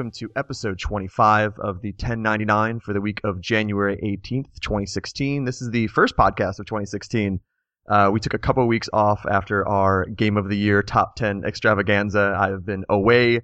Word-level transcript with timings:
welcome 0.00 0.10
to 0.10 0.30
episode 0.34 0.78
25 0.78 1.58
of 1.58 1.82
the 1.82 1.90
1099 1.90 2.80
for 2.80 2.94
the 2.94 3.02
week 3.02 3.20
of 3.22 3.38
January 3.38 3.96
18th, 4.02 4.58
2016. 4.62 5.44
This 5.44 5.60
is 5.60 5.70
the 5.72 5.88
first 5.88 6.16
podcast 6.16 6.58
of 6.58 6.64
2016. 6.64 7.38
Uh, 7.86 8.08
we 8.10 8.18
took 8.18 8.32
a 8.32 8.38
couple 8.38 8.66
weeks 8.66 8.88
off 8.94 9.26
after 9.30 9.68
our 9.68 10.06
Game 10.06 10.38
of 10.38 10.48
the 10.48 10.56
Year 10.56 10.82
top 10.82 11.16
10 11.16 11.44
extravaganza. 11.44 12.34
I've 12.34 12.64
been 12.64 12.86
away 12.88 13.42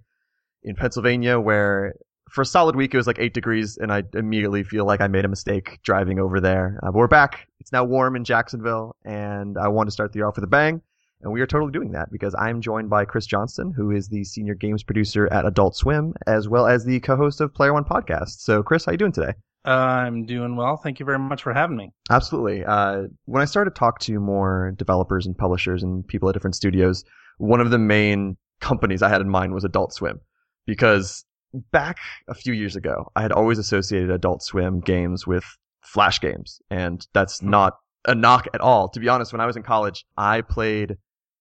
in 0.62 0.76
Pennsylvania 0.76 1.38
where 1.38 1.92
for 2.30 2.40
a 2.40 2.46
solid 2.46 2.74
week 2.74 2.94
it 2.94 2.96
was 2.96 3.06
like 3.06 3.18
8 3.18 3.34
degrees 3.34 3.76
and 3.76 3.92
I 3.92 4.04
immediately 4.14 4.64
feel 4.64 4.86
like 4.86 5.02
I 5.02 5.08
made 5.08 5.26
a 5.26 5.28
mistake 5.28 5.80
driving 5.82 6.18
over 6.18 6.40
there. 6.40 6.80
Uh, 6.82 6.86
but 6.86 6.94
we're 6.94 7.06
back. 7.06 7.48
It's 7.60 7.70
now 7.70 7.84
warm 7.84 8.16
in 8.16 8.24
Jacksonville 8.24 8.96
and 9.04 9.58
I 9.58 9.68
want 9.68 9.88
to 9.88 9.90
start 9.90 10.14
the 10.14 10.20
year 10.20 10.26
off 10.26 10.36
with 10.36 10.44
a 10.44 10.48
bang. 10.48 10.80
And 11.22 11.32
we 11.32 11.40
are 11.40 11.46
totally 11.46 11.72
doing 11.72 11.92
that 11.92 12.10
because 12.12 12.34
I'm 12.38 12.60
joined 12.60 12.90
by 12.90 13.04
Chris 13.04 13.26
Johnston, 13.26 13.72
who 13.72 13.90
is 13.90 14.08
the 14.08 14.24
senior 14.24 14.54
games 14.54 14.82
producer 14.82 15.32
at 15.32 15.46
Adult 15.46 15.76
Swim, 15.76 16.14
as 16.26 16.48
well 16.48 16.66
as 16.66 16.84
the 16.84 17.00
co-host 17.00 17.40
of 17.40 17.54
Player 17.54 17.72
One 17.72 17.84
Podcast. 17.84 18.40
So, 18.40 18.62
Chris, 18.62 18.84
how 18.84 18.90
are 18.90 18.94
you 18.94 18.98
doing 18.98 19.12
today? 19.12 19.32
Uh, 19.66 19.70
I'm 19.70 20.26
doing 20.26 20.54
well. 20.54 20.76
Thank 20.76 21.00
you 21.00 21.06
very 21.06 21.18
much 21.18 21.42
for 21.42 21.52
having 21.52 21.76
me. 21.76 21.90
Absolutely. 22.10 22.64
Uh, 22.64 23.04
when 23.24 23.42
I 23.42 23.46
started 23.46 23.70
to 23.74 23.78
talk 23.78 23.98
to 24.00 24.20
more 24.20 24.72
developers 24.76 25.26
and 25.26 25.36
publishers 25.36 25.82
and 25.82 26.06
people 26.06 26.28
at 26.28 26.34
different 26.34 26.54
studios, 26.54 27.04
one 27.38 27.60
of 27.60 27.70
the 27.70 27.78
main 27.78 28.36
companies 28.60 29.02
I 29.02 29.08
had 29.08 29.20
in 29.20 29.28
mind 29.28 29.54
was 29.54 29.64
Adult 29.64 29.92
Swim 29.92 30.20
because 30.66 31.24
back 31.72 31.98
a 32.28 32.34
few 32.34 32.52
years 32.52 32.76
ago, 32.76 33.10
I 33.16 33.22
had 33.22 33.32
always 33.32 33.58
associated 33.58 34.10
Adult 34.10 34.42
Swim 34.42 34.80
games 34.80 35.26
with 35.26 35.44
Flash 35.82 36.20
games, 36.20 36.60
and 36.70 37.06
that's 37.12 37.40
hmm. 37.40 37.50
not 37.50 37.74
a 38.06 38.14
knock 38.14 38.46
at 38.54 38.60
all. 38.60 38.88
To 38.90 39.00
be 39.00 39.08
honest, 39.08 39.32
when 39.32 39.40
I 39.40 39.46
was 39.46 39.56
in 39.56 39.62
college, 39.62 40.04
I 40.16 40.42
played 40.42 40.96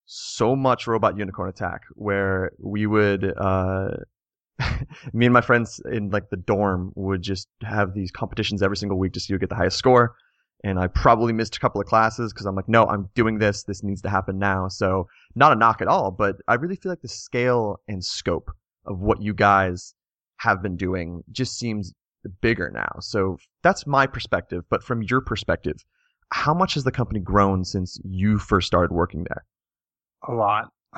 so 0.05 0.55
much 0.55 0.87
Robot 0.87 1.17
Unicorn 1.17 1.49
Attack 1.49 1.81
where 1.93 2.51
we 2.59 2.85
would, 2.85 3.33
uh, 3.37 3.89
me 5.13 5.25
and 5.25 5.33
my 5.33 5.41
friends 5.41 5.81
in 5.91 6.09
like 6.09 6.29
the 6.29 6.37
dorm 6.37 6.91
would 6.95 7.21
just 7.21 7.47
have 7.61 7.93
these 7.93 8.11
competitions 8.11 8.61
every 8.61 8.77
single 8.77 8.97
week 8.97 9.13
to 9.13 9.19
see 9.19 9.33
who 9.33 9.39
get 9.39 9.49
the 9.49 9.55
highest 9.55 9.77
score. 9.77 10.15
And 10.63 10.79
I 10.79 10.87
probably 10.87 11.33
missed 11.33 11.57
a 11.57 11.59
couple 11.59 11.81
of 11.81 11.87
classes 11.87 12.33
because 12.33 12.45
I'm 12.45 12.55
like, 12.55 12.69
no, 12.69 12.85
I'm 12.85 13.09
doing 13.13 13.37
this. 13.37 13.63
This 13.63 13.83
needs 13.83 14.01
to 14.03 14.09
happen 14.09 14.39
now. 14.39 14.67
So 14.67 15.07
not 15.35 15.51
a 15.51 15.55
knock 15.55 15.81
at 15.81 15.87
all, 15.87 16.11
but 16.11 16.37
I 16.47 16.55
really 16.55 16.75
feel 16.75 16.91
like 16.91 17.01
the 17.01 17.07
scale 17.07 17.77
and 17.87 18.03
scope 18.03 18.49
of 18.85 18.99
what 18.99 19.21
you 19.21 19.33
guys 19.33 19.93
have 20.37 20.61
been 20.61 20.77
doing 20.77 21.23
just 21.31 21.59
seems 21.59 21.93
bigger 22.41 22.71
now. 22.71 22.95
So 22.99 23.37
that's 23.61 23.85
my 23.85 24.07
perspective. 24.07 24.63
But 24.69 24.83
from 24.83 25.03
your 25.03 25.21
perspective, 25.21 25.77
how 26.31 26.53
much 26.53 26.73
has 26.73 26.83
the 26.83 26.91
company 26.91 27.19
grown 27.19 27.63
since 27.63 27.99
you 28.03 28.39
first 28.39 28.67
started 28.67 28.93
working 28.93 29.25
there? 29.27 29.45
A 30.27 30.33
lot. 30.33 30.71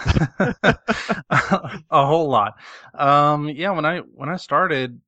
a 1.89 2.05
whole 2.05 2.29
lot. 2.29 2.53
Um, 2.93 3.49
yeah, 3.49 3.71
when 3.71 3.85
I 3.85 3.99
when 3.99 4.29
I 4.29 4.37
started, 4.37 5.01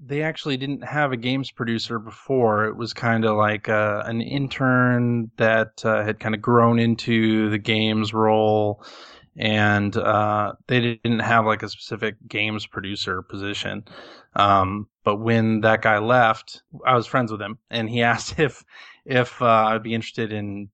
they 0.00 0.22
actually 0.22 0.56
didn't 0.56 0.82
have 0.82 1.12
a 1.12 1.16
games 1.16 1.50
producer 1.50 1.98
before. 1.98 2.66
It 2.66 2.76
was 2.76 2.92
kind 2.92 3.24
of 3.24 3.36
like 3.36 3.68
uh, 3.68 4.02
an 4.04 4.20
intern 4.20 5.30
that 5.36 5.84
uh, 5.84 6.04
had 6.04 6.18
kind 6.18 6.34
of 6.34 6.42
grown 6.42 6.78
into 6.78 7.50
the 7.50 7.58
games 7.58 8.12
role, 8.12 8.84
and 9.36 9.96
uh, 9.96 10.54
they 10.66 10.98
didn't 11.02 11.20
have 11.20 11.46
like 11.46 11.62
a 11.62 11.68
specific 11.68 12.16
games 12.28 12.66
producer 12.66 13.22
position. 13.22 13.84
Um, 14.34 14.88
but 15.04 15.16
when 15.16 15.60
that 15.60 15.82
guy 15.82 15.98
left, 15.98 16.62
I 16.84 16.94
was 16.96 17.06
friends 17.06 17.30
with 17.30 17.40
him, 17.40 17.58
and 17.70 17.88
he 17.88 18.02
asked 18.12 18.38
if 18.40 18.64
if 19.04 19.40
uh, 19.40 19.46
I'd 19.46 19.82
be 19.84 19.94
interested 19.94 20.32
in 20.32 20.70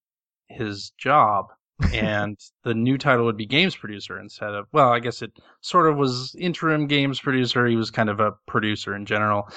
his 0.48 0.91
job 0.98 1.48
and 1.92 2.38
the 2.64 2.74
new 2.74 2.98
title 2.98 3.24
would 3.24 3.36
be 3.36 3.46
games 3.46 3.76
producer 3.76 4.18
instead 4.18 4.52
of 4.52 4.66
well 4.72 4.92
i 4.92 4.98
guess 4.98 5.22
it 5.22 5.32
sort 5.60 5.88
of 5.88 5.96
was 5.96 6.34
interim 6.38 6.86
games 6.86 7.20
producer. 7.20 7.66
He 7.66 7.76
was 7.76 7.90
kind 7.90 8.08
of 8.08 8.20
a 8.20 8.32
producer 8.46 8.94
in 8.94 9.06
general. 9.06 9.48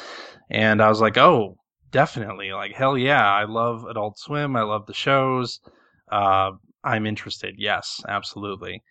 And 0.49 0.81
i 0.81 0.89
was 0.89 1.01
like 1.01 1.17
oh 1.17 1.57
definitely. 1.91 2.53
Like 2.53 2.73
hell 2.73 2.97
yeah. 2.97 3.29
I 3.29 3.43
love 3.43 3.85
adult 3.85 4.17
swim. 4.17 4.55
I 4.55 4.61
love 4.61 4.85
the 4.85 4.93
shows. 4.93 5.59
Uh, 6.11 6.51
i'm 6.83 7.05
interested. 7.05 7.55
Yes 7.57 8.01
absolutely. 8.07 8.83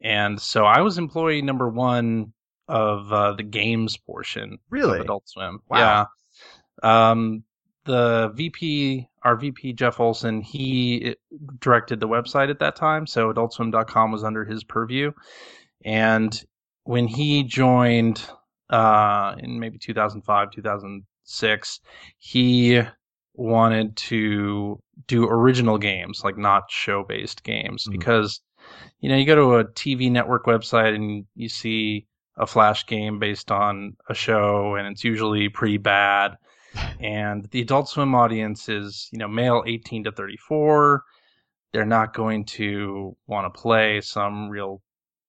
And 0.00 0.40
so 0.40 0.64
i 0.64 0.80
was 0.80 0.98
employee 0.98 1.42
number 1.42 1.68
one 1.68 2.32
of 2.68 3.12
uh, 3.12 3.32
the 3.32 3.42
games 3.42 3.96
portion 3.96 4.58
really? 4.70 4.98
Of 4.98 5.04
adult 5.04 5.28
swim. 5.28 5.60
Wow. 5.68 6.06
yeah. 6.82 7.10
Um, 7.10 7.44
the 7.84 8.30
VP, 8.34 9.08
our 9.28 9.36
VP 9.36 9.74
Jeff 9.74 10.00
Olson, 10.00 10.40
he 10.40 11.14
directed 11.60 12.00
the 12.00 12.08
website 12.08 12.48
at 12.48 12.60
that 12.60 12.76
time, 12.76 13.06
so 13.06 13.30
AdultSwim.com 13.30 14.10
was 14.10 14.24
under 14.24 14.42
his 14.42 14.64
purview. 14.64 15.12
And 15.84 16.42
when 16.84 17.06
he 17.06 17.42
joined 17.42 18.26
uh, 18.70 19.34
in 19.38 19.60
maybe 19.60 19.76
2005, 19.76 20.50
2006, 20.50 21.80
he 22.16 22.80
wanted 23.34 23.96
to 23.96 24.82
do 25.06 25.28
original 25.28 25.76
games, 25.76 26.24
like 26.24 26.38
not 26.38 26.70
show-based 26.70 27.42
games, 27.42 27.82
mm-hmm. 27.82 27.98
because 27.98 28.40
you 29.00 29.10
know 29.10 29.16
you 29.16 29.26
go 29.26 29.36
to 29.36 29.56
a 29.56 29.64
TV 29.66 30.10
network 30.10 30.46
website 30.46 30.94
and 30.94 31.26
you 31.34 31.50
see 31.50 32.06
a 32.38 32.46
flash 32.46 32.86
game 32.86 33.18
based 33.18 33.50
on 33.50 33.94
a 34.08 34.14
show, 34.14 34.76
and 34.76 34.88
it's 34.88 35.04
usually 35.04 35.50
pretty 35.50 35.76
bad 35.76 36.38
and 37.00 37.44
the 37.50 37.60
Adult 37.62 37.88
Swim 37.88 38.14
audience 38.14 38.68
is, 38.68 39.08
you 39.12 39.18
know, 39.18 39.28
male 39.28 39.62
18 39.66 40.04
to 40.04 40.12
34. 40.12 41.02
They're 41.72 41.84
not 41.84 42.14
going 42.14 42.44
to 42.46 43.16
want 43.26 43.52
to 43.52 43.60
play 43.60 44.00
some 44.00 44.48
real 44.48 44.82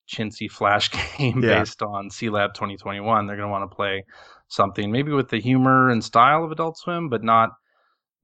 chintzy 0.09 0.49
flash 0.49 0.89
game 1.17 1.43
yeah. 1.43 1.59
based 1.59 1.81
on 1.81 2.09
C 2.09 2.27
Sealab 2.27 2.53
2021. 2.53 3.27
They're 3.27 3.35
going 3.35 3.47
to 3.47 3.51
want 3.51 3.69
to 3.69 3.75
play 3.75 4.03
something 4.47 4.91
maybe 4.91 5.11
with 5.11 5.29
the 5.29 5.39
humor 5.39 5.89
and 5.89 6.03
style 6.03 6.43
of 6.43 6.51
Adult 6.51 6.77
Swim, 6.77 7.09
but 7.09 7.23
not 7.23 7.51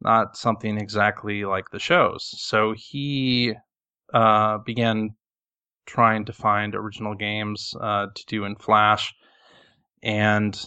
not 0.02 0.36
something 0.36 0.78
exactly 0.78 1.46
like 1.46 1.70
the 1.72 1.80
shows. 1.80 2.30
So 2.38 2.74
he 2.76 3.54
uh, 4.14 4.58
began 4.60 5.16
trying 5.86 6.26
to 6.26 6.34
find 6.34 6.76
original 6.76 7.16
games 7.16 7.74
uh, 7.80 8.08
to 8.14 8.26
do 8.26 8.44
in 8.46 8.56
Flash, 8.56 9.14
and 10.04 10.60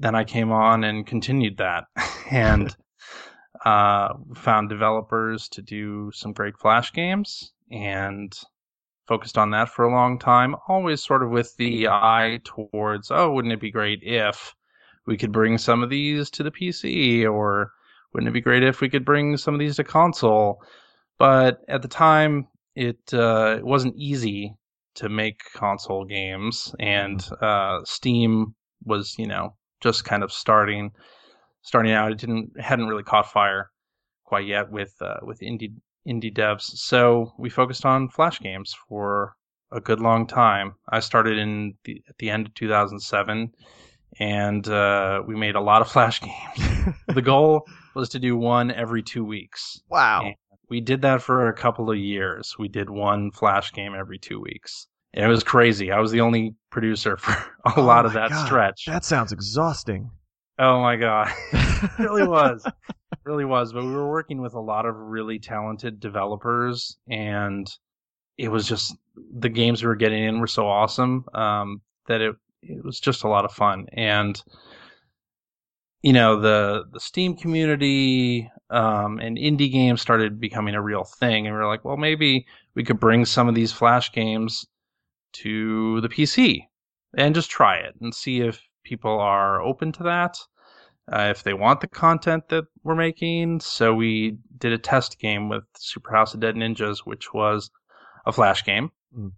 then 0.00 0.14
I 0.14 0.24
came 0.24 0.50
on 0.50 0.82
and 0.82 1.06
continued 1.06 1.58
that 1.58 1.84
and 2.30 2.74
uh, 3.64 4.14
found 4.34 4.68
developers 4.68 5.48
to 5.50 5.62
do 5.62 6.10
some 6.12 6.32
great 6.32 6.56
Flash 6.58 6.92
games 6.92 7.52
and 7.70 8.36
focused 9.06 9.36
on 9.36 9.50
that 9.50 9.68
for 9.68 9.84
a 9.84 9.92
long 9.92 10.18
time. 10.18 10.56
Always 10.66 11.04
sort 11.04 11.22
of 11.22 11.30
with 11.30 11.54
the 11.58 11.88
eye 11.88 12.40
towards, 12.44 13.10
oh, 13.10 13.30
wouldn't 13.30 13.52
it 13.52 13.60
be 13.60 13.70
great 13.70 14.00
if 14.02 14.54
we 15.06 15.16
could 15.16 15.32
bring 15.32 15.58
some 15.58 15.82
of 15.82 15.90
these 15.90 16.30
to 16.30 16.42
the 16.42 16.50
PC 16.50 17.30
or 17.30 17.70
wouldn't 18.12 18.28
it 18.28 18.32
be 18.32 18.40
great 18.40 18.62
if 18.62 18.80
we 18.80 18.88
could 18.88 19.04
bring 19.04 19.36
some 19.36 19.54
of 19.54 19.60
these 19.60 19.76
to 19.76 19.84
console? 19.84 20.62
But 21.18 21.60
at 21.68 21.82
the 21.82 21.88
time, 21.88 22.48
it 22.74 23.12
uh, 23.12 23.56
it 23.58 23.64
wasn't 23.64 23.96
easy 23.96 24.56
to 24.94 25.08
make 25.08 25.40
console 25.54 26.04
games, 26.04 26.74
and 26.80 27.24
uh, 27.42 27.80
Steam 27.84 28.54
was, 28.84 29.16
you 29.18 29.26
know, 29.26 29.54
just 29.80 30.04
kind 30.04 30.22
of 30.22 30.32
starting 30.32 30.90
starting 31.62 31.92
out. 31.92 32.12
It 32.12 32.18
didn't 32.18 32.58
hadn't 32.60 32.88
really 32.88 33.02
caught 33.02 33.30
fire 33.30 33.70
quite 34.24 34.46
yet 34.46 34.70
with 34.70 34.94
uh, 35.00 35.18
with 35.22 35.40
indie 35.40 35.74
indie 36.08 36.34
devs. 36.34 36.62
So 36.62 37.32
we 37.38 37.50
focused 37.50 37.84
on 37.84 38.08
Flash 38.08 38.40
games 38.40 38.74
for 38.88 39.34
a 39.72 39.80
good 39.80 40.00
long 40.00 40.26
time. 40.26 40.74
I 40.88 41.00
started 41.00 41.38
in 41.38 41.74
the, 41.84 42.02
at 42.08 42.18
the 42.18 42.30
end 42.30 42.46
of 42.46 42.54
2007, 42.54 43.52
and 44.18 44.68
uh, 44.68 45.22
we 45.26 45.36
made 45.36 45.54
a 45.54 45.60
lot 45.60 45.82
of 45.82 45.88
Flash 45.92 46.20
games. 46.20 46.96
the 47.08 47.22
goal 47.22 47.66
was 47.94 48.08
to 48.10 48.18
do 48.18 48.36
one 48.36 48.70
every 48.70 49.02
two 49.02 49.24
weeks. 49.24 49.82
Wow. 49.88 50.22
And 50.24 50.34
we 50.68 50.80
did 50.80 51.02
that 51.02 51.22
for 51.22 51.48
a 51.48 51.54
couple 51.54 51.90
of 51.90 51.98
years. 51.98 52.56
We 52.58 52.68
did 52.68 52.88
one 52.88 53.30
Flash 53.32 53.72
game 53.72 53.94
every 53.94 54.18
two 54.18 54.40
weeks. 54.40 54.86
And 55.12 55.24
it 55.24 55.28
was 55.28 55.42
crazy. 55.42 55.90
I 55.90 55.98
was 55.98 56.12
the 56.12 56.20
only 56.20 56.54
producer 56.70 57.16
for 57.18 57.32
a 57.32 57.72
oh 57.76 57.82
lot 57.82 58.06
of 58.06 58.12
that 58.14 58.30
god, 58.30 58.46
stretch. 58.46 58.84
That 58.86 59.04
sounds 59.04 59.32
exhausting. 59.32 60.10
Oh 60.58 60.80
my 60.80 60.96
god, 60.96 61.32
it 61.52 61.98
really 61.98 62.26
was, 62.26 62.64
it 62.90 63.18
really 63.24 63.46
was. 63.46 63.72
But 63.72 63.84
we 63.84 63.92
were 63.92 64.10
working 64.10 64.40
with 64.42 64.54
a 64.54 64.60
lot 64.60 64.86
of 64.86 64.94
really 64.94 65.38
talented 65.38 66.00
developers, 66.00 66.98
and 67.08 67.70
it 68.36 68.48
was 68.48 68.68
just 68.68 68.96
the 69.16 69.48
games 69.48 69.82
we 69.82 69.88
were 69.88 69.96
getting 69.96 70.22
in 70.22 70.40
were 70.40 70.46
so 70.46 70.66
awesome 70.68 71.24
um, 71.34 71.80
that 72.06 72.20
it 72.20 72.36
it 72.62 72.84
was 72.84 73.00
just 73.00 73.24
a 73.24 73.28
lot 73.28 73.44
of 73.44 73.52
fun. 73.52 73.86
And 73.94 74.40
you 76.02 76.12
know 76.12 76.38
the 76.40 76.84
the 76.92 77.00
Steam 77.00 77.36
community 77.36 78.50
um, 78.68 79.18
and 79.18 79.36
indie 79.36 79.72
games 79.72 80.00
started 80.00 80.38
becoming 80.40 80.74
a 80.74 80.82
real 80.82 81.04
thing, 81.04 81.46
and 81.46 81.56
we 81.56 81.60
were 81.60 81.66
like, 81.66 81.84
well, 81.84 81.96
maybe 81.96 82.46
we 82.74 82.84
could 82.84 83.00
bring 83.00 83.24
some 83.24 83.48
of 83.48 83.54
these 83.54 83.72
Flash 83.72 84.12
games 84.12 84.66
to 85.32 86.00
the 86.00 86.08
PC 86.08 86.60
and 87.16 87.34
just 87.34 87.50
try 87.50 87.76
it 87.76 87.94
and 88.00 88.14
see 88.14 88.40
if 88.40 88.62
people 88.84 89.18
are 89.18 89.60
open 89.60 89.92
to 89.92 90.02
that, 90.04 90.38
uh, 91.12 91.28
if 91.30 91.42
they 91.42 91.54
want 91.54 91.80
the 91.80 91.88
content 91.88 92.48
that 92.48 92.64
we're 92.82 92.94
making. 92.94 93.60
So 93.60 93.94
we 93.94 94.38
did 94.58 94.72
a 94.72 94.78
test 94.78 95.18
game 95.18 95.48
with 95.48 95.64
Super 95.76 96.14
House 96.14 96.34
of 96.34 96.40
Dead 96.40 96.54
Ninjas, 96.54 97.00
which 97.00 97.32
was 97.32 97.70
a 98.26 98.32
Flash 98.32 98.64
game 98.64 98.90
mm. 99.16 99.32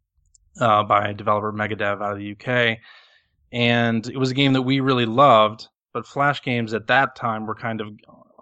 uh, 0.61 0.83
by 0.85 1.13
developer 1.13 1.53
Megadev 1.53 2.03
out 2.03 2.13
of 2.13 2.19
the 2.19 2.33
UK. 2.33 2.79
and 3.53 4.07
it 4.07 4.17
was 4.17 4.31
a 4.31 4.35
game 4.35 4.53
that 4.55 4.63
we 4.63 4.81
really 4.81 5.07
loved. 5.07 5.69
But 5.93 6.07
Flash 6.07 6.43
games 6.43 6.73
at 6.73 6.87
that 6.87 7.15
time 7.17 7.47
were 7.47 7.55
kind 7.55 7.81
of 7.83 7.89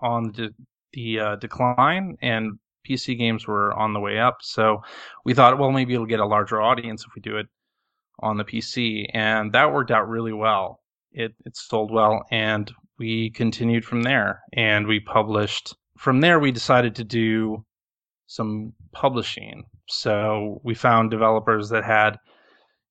on 0.00 0.32
the, 0.32 0.54
the 0.92 1.20
uh, 1.20 1.36
decline, 1.36 2.16
and 2.22 2.58
PC 2.90 3.18
games 3.18 3.46
were 3.46 3.72
on 3.74 3.92
the 3.92 4.00
way 4.00 4.18
up. 4.18 4.38
So 4.40 4.82
we 5.24 5.34
thought, 5.34 5.58
well, 5.58 5.70
maybe 5.70 5.94
it'll 5.94 6.06
get 6.06 6.20
a 6.20 6.26
larger 6.26 6.60
audience 6.60 7.04
if 7.06 7.14
we 7.14 7.22
do 7.22 7.36
it 7.36 7.46
on 8.20 8.36
the 8.36 8.44
PC, 8.44 9.06
and 9.14 9.52
that 9.52 9.72
worked 9.72 9.90
out 9.90 10.08
really 10.08 10.32
well. 10.32 10.80
It 11.12 11.34
it 11.44 11.56
sold 11.56 11.90
well, 11.92 12.24
and 12.30 12.70
we 12.98 13.30
continued 13.30 13.84
from 13.84 14.02
there. 14.02 14.42
And 14.52 14.86
we 14.86 15.00
published 15.00 15.74
from 15.98 16.20
there. 16.20 16.38
We 16.38 16.52
decided 16.52 16.94
to 16.96 17.04
do 17.04 17.64
some 18.26 18.72
publishing. 18.92 19.64
So 19.88 20.60
we 20.62 20.74
found 20.74 21.10
developers 21.10 21.68
that 21.70 21.84
had 21.84 22.18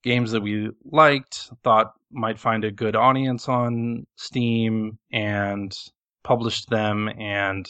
games 0.04 0.32
that 0.32 0.42
we 0.42 0.70
liked, 0.84 1.50
thought 1.64 1.94
might 2.12 2.40
find 2.40 2.64
a 2.64 2.72
good 2.72 2.96
audience 2.96 3.48
on 3.48 4.06
Steam, 4.16 4.98
and 5.12 5.74
published 6.24 6.70
them 6.70 7.10
and 7.20 7.68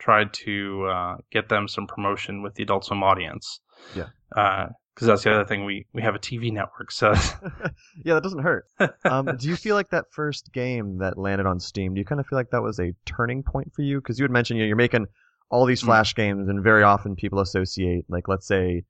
tried 0.00 0.32
to 0.32 0.86
uh, 0.86 1.16
get 1.30 1.48
them 1.48 1.68
some 1.68 1.86
promotion 1.86 2.42
with 2.42 2.54
the 2.54 2.62
Adult 2.64 2.84
Swim 2.86 3.02
audience. 3.02 3.60
Yeah. 3.94 4.06
Because 4.30 4.72
uh, 5.02 5.06
that's 5.06 5.24
the 5.24 5.32
other 5.32 5.44
thing 5.44 5.64
we 5.64 5.86
we 5.92 6.02
have 6.02 6.14
a 6.14 6.18
TV 6.18 6.52
network, 6.52 6.90
so 6.90 7.12
yeah, 8.04 8.14
that 8.14 8.22
doesn't 8.22 8.42
hurt. 8.42 8.64
Um, 9.04 9.36
do 9.38 9.48
you 9.48 9.56
feel 9.56 9.74
like 9.76 9.90
that 9.90 10.06
first 10.12 10.52
game 10.52 10.98
that 10.98 11.16
landed 11.18 11.46
on 11.46 11.58
Steam? 11.60 11.94
Do 11.94 11.98
you 12.00 12.04
kind 12.04 12.20
of 12.20 12.26
feel 12.26 12.38
like 12.38 12.50
that 12.50 12.62
was 12.62 12.78
a 12.80 12.92
turning 13.06 13.42
point 13.42 13.72
for 13.74 13.82
you? 13.82 14.00
Because 14.00 14.18
you 14.18 14.24
had 14.24 14.30
mentioned 14.30 14.58
you 14.58 14.64
know, 14.64 14.68
you're 14.68 14.76
making 14.76 15.06
all 15.50 15.66
these 15.66 15.82
Mm. 15.82 15.86
Flash 15.86 16.14
games, 16.14 16.48
and 16.48 16.62
very 16.62 16.82
often 16.84 17.16
people 17.16 17.40
associate, 17.40 18.04
like, 18.08 18.28
let's 18.28 18.46
say, 18.46 18.84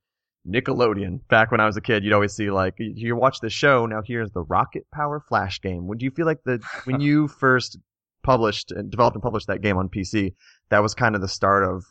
Nickelodeon. 0.48 1.20
Back 1.28 1.50
when 1.50 1.60
I 1.60 1.66
was 1.66 1.76
a 1.76 1.80
kid, 1.80 2.04
you'd 2.04 2.12
always 2.12 2.32
see 2.34 2.50
like, 2.50 2.74
you- 2.78 2.92
you 2.94 3.16
watch 3.16 3.40
the 3.40 3.50
show. 3.50 3.86
Now 3.86 4.02
here's 4.04 4.30
the 4.32 4.42
Rocket 4.42 4.86
Power 4.92 5.20
Flash 5.20 5.60
game. 5.60 5.86
Would 5.86 6.02
you 6.02 6.10
feel 6.10 6.26
like 6.26 6.42
the 6.44 6.60
when 6.84 7.00
you 7.06 7.28
first 7.28 7.78
published 8.22 8.72
and 8.72 8.90
developed 8.90 9.16
and 9.16 9.22
published 9.22 9.46
that 9.46 9.62
game 9.62 9.76
on 9.78 9.88
PC, 9.88 10.34
that 10.70 10.82
was 10.82 10.94
kind 10.94 11.14
of 11.14 11.20
the 11.20 11.28
start 11.28 11.64
of 11.64 11.84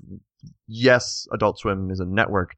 yes, 0.68 1.28
Adult 1.34 1.60
Swim 1.60 1.92
is 1.92 2.00
a 2.00 2.06
network, 2.06 2.56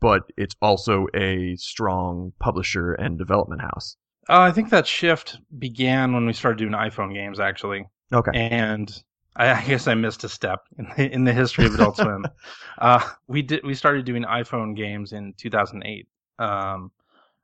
but 0.00 0.22
it's 0.36 0.54
also 0.60 1.06
a 1.14 1.54
strong 1.56 2.32
publisher 2.40 2.92
and 2.94 3.18
development 3.18 3.62
house. 3.62 3.96
Uh, 4.28 4.40
I 4.40 4.52
think 4.52 4.70
that 4.70 4.86
shift 4.86 5.38
began 5.58 6.12
when 6.12 6.26
we 6.26 6.32
started 6.32 6.58
doing 6.58 6.72
iPhone 6.72 7.14
games, 7.14 7.40
actually, 7.40 7.88
Okay. 8.12 8.30
and 8.34 9.02
I, 9.36 9.50
I 9.52 9.64
guess 9.64 9.86
I 9.88 9.94
missed 9.94 10.24
a 10.24 10.28
step 10.28 10.60
in 10.78 10.86
the, 10.96 11.12
in 11.12 11.24
the 11.24 11.32
history 11.32 11.66
of 11.66 11.74
Adult 11.74 11.96
Swim. 11.96 12.26
Uh, 12.78 13.06
we 13.26 13.42
did 13.42 13.62
we 13.62 13.74
started 13.74 14.06
doing 14.06 14.22
iPhone 14.24 14.74
games 14.74 15.12
in 15.12 15.34
2008. 15.36 16.08
Um, 16.38 16.90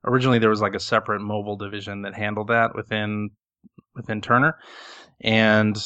originally, 0.03 0.39
there 0.39 0.49
was 0.49 0.63
like 0.63 0.75
a 0.75 0.81
separate 0.81 1.21
mobile 1.21 1.57
division 1.57 2.01
that 2.03 2.15
handled 2.15 2.49
that 2.49 2.75
within 2.75 3.31
within 3.95 4.23
Turner, 4.23 4.57
and 5.21 5.77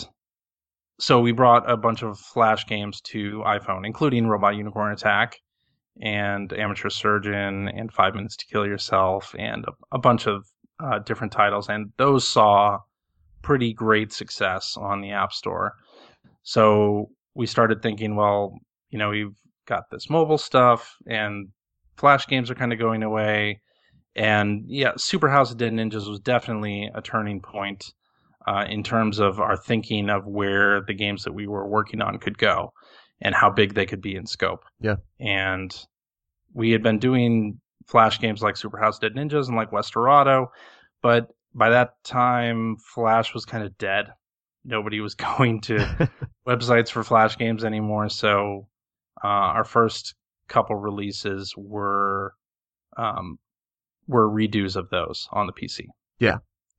so 1.00 1.20
we 1.20 1.32
brought 1.32 1.68
a 1.68 1.76
bunch 1.76 2.02
of 2.02 2.18
Flash 2.18 2.66
games 2.66 3.00
to 3.00 3.42
iPhone, 3.46 3.86
including 3.86 4.26
Robot 4.26 4.54
Unicorn 4.54 4.92
Attack 4.92 5.38
and 6.02 6.52
Amateur 6.52 6.90
Surgeon 6.90 7.68
and 7.68 7.92
Five 7.92 8.14
Minutes 8.14 8.36
to 8.36 8.46
Kill 8.46 8.66
Yourself 8.66 9.34
and 9.38 9.64
a, 9.64 9.72
a 9.96 9.98
bunch 9.98 10.26
of 10.26 10.46
uh, 10.78 10.98
different 10.98 11.32
titles, 11.32 11.68
and 11.68 11.92
those 11.96 12.26
saw 12.26 12.78
pretty 13.42 13.72
great 13.72 14.12
success 14.12 14.76
on 14.76 15.00
the 15.00 15.10
App 15.10 15.32
Store. 15.32 15.72
So 16.42 17.10
we 17.34 17.46
started 17.46 17.82
thinking, 17.82 18.14
well, 18.14 18.52
you 18.90 18.98
know, 18.98 19.08
we've 19.08 19.36
got 19.66 19.84
this 19.90 20.10
mobile 20.10 20.38
stuff, 20.38 20.96
and 21.06 21.48
Flash 21.96 22.26
games 22.26 22.50
are 22.50 22.54
kind 22.54 22.72
of 22.72 22.78
going 22.78 23.02
away. 23.02 23.60
And 24.16 24.64
yeah, 24.66 24.92
Super 24.96 25.28
House 25.28 25.50
of 25.50 25.58
Dead 25.58 25.72
Ninjas 25.72 26.08
was 26.08 26.20
definitely 26.20 26.90
a 26.94 27.00
turning 27.00 27.40
point 27.40 27.92
uh, 28.46 28.64
in 28.68 28.82
terms 28.82 29.18
of 29.18 29.40
our 29.40 29.56
thinking 29.56 30.08
of 30.10 30.26
where 30.26 30.80
the 30.82 30.94
games 30.94 31.24
that 31.24 31.32
we 31.32 31.46
were 31.46 31.66
working 31.66 32.00
on 32.00 32.18
could 32.18 32.38
go 32.38 32.72
and 33.20 33.34
how 33.34 33.50
big 33.50 33.74
they 33.74 33.86
could 33.86 34.00
be 34.00 34.16
in 34.16 34.26
scope. 34.26 34.64
Yeah. 34.80 34.96
And 35.18 35.74
we 36.54 36.70
had 36.70 36.82
been 36.82 36.98
doing 36.98 37.60
Flash 37.86 38.18
games 38.20 38.42
like 38.42 38.56
Super 38.56 38.78
House 38.78 38.98
Dead 38.98 39.14
Ninjas 39.14 39.48
and 39.48 39.56
like 39.56 39.72
Westerado, 39.72 40.50
but 41.02 41.28
by 41.54 41.70
that 41.70 41.94
time, 42.04 42.76
Flash 42.94 43.34
was 43.34 43.44
kind 43.44 43.64
of 43.64 43.76
dead. 43.76 44.06
Nobody 44.64 45.00
was 45.00 45.14
going 45.36 45.60
to 45.62 46.08
websites 46.46 46.90
for 46.90 47.02
Flash 47.02 47.36
games 47.36 47.64
anymore. 47.64 48.08
So 48.08 48.68
uh, 49.22 49.26
our 49.26 49.64
first 49.64 50.14
couple 50.48 50.76
releases 50.76 51.54
were 51.56 52.34
um, 52.96 53.38
were 54.06 54.28
redos 54.28 54.76
of 54.76 54.90
those 54.90 55.28
on 55.32 55.46
the 55.46 55.52
PC. 55.52 55.86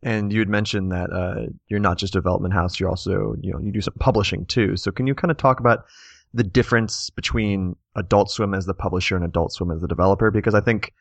And 0.03 0.33
you 0.33 0.39
had 0.39 0.49
mentioned 0.49 0.91
that 0.91 1.11
uh, 1.13 1.47
you're 1.67 1.79
not 1.79 1.97
just 1.97 2.15
a 2.15 2.19
development 2.19 2.53
house; 2.53 2.79
you're 2.79 2.89
also, 2.89 3.35
you 3.41 3.51
know, 3.51 3.59
you 3.59 3.71
do 3.71 3.81
some 3.81 3.93
publishing 3.99 4.45
too. 4.45 4.75
So 4.75 4.91
can 4.91 5.05
you 5.07 5.13
kind 5.13 5.31
of 5.31 5.37
talk 5.37 5.59
about 5.59 5.85
the 6.33 6.43
difference 6.43 7.09
between 7.09 7.75
Adult 7.95 8.31
Swim 8.31 8.53
as 8.53 8.65
the 8.65 8.73
publisher 8.73 9.15
and 9.15 9.25
Adult 9.25 9.53
Swim 9.53 9.69
as 9.71 9.81
the 9.81 9.87
developer? 9.87 10.31
Because 10.31 10.55
I 10.55 10.61
think 10.61 10.93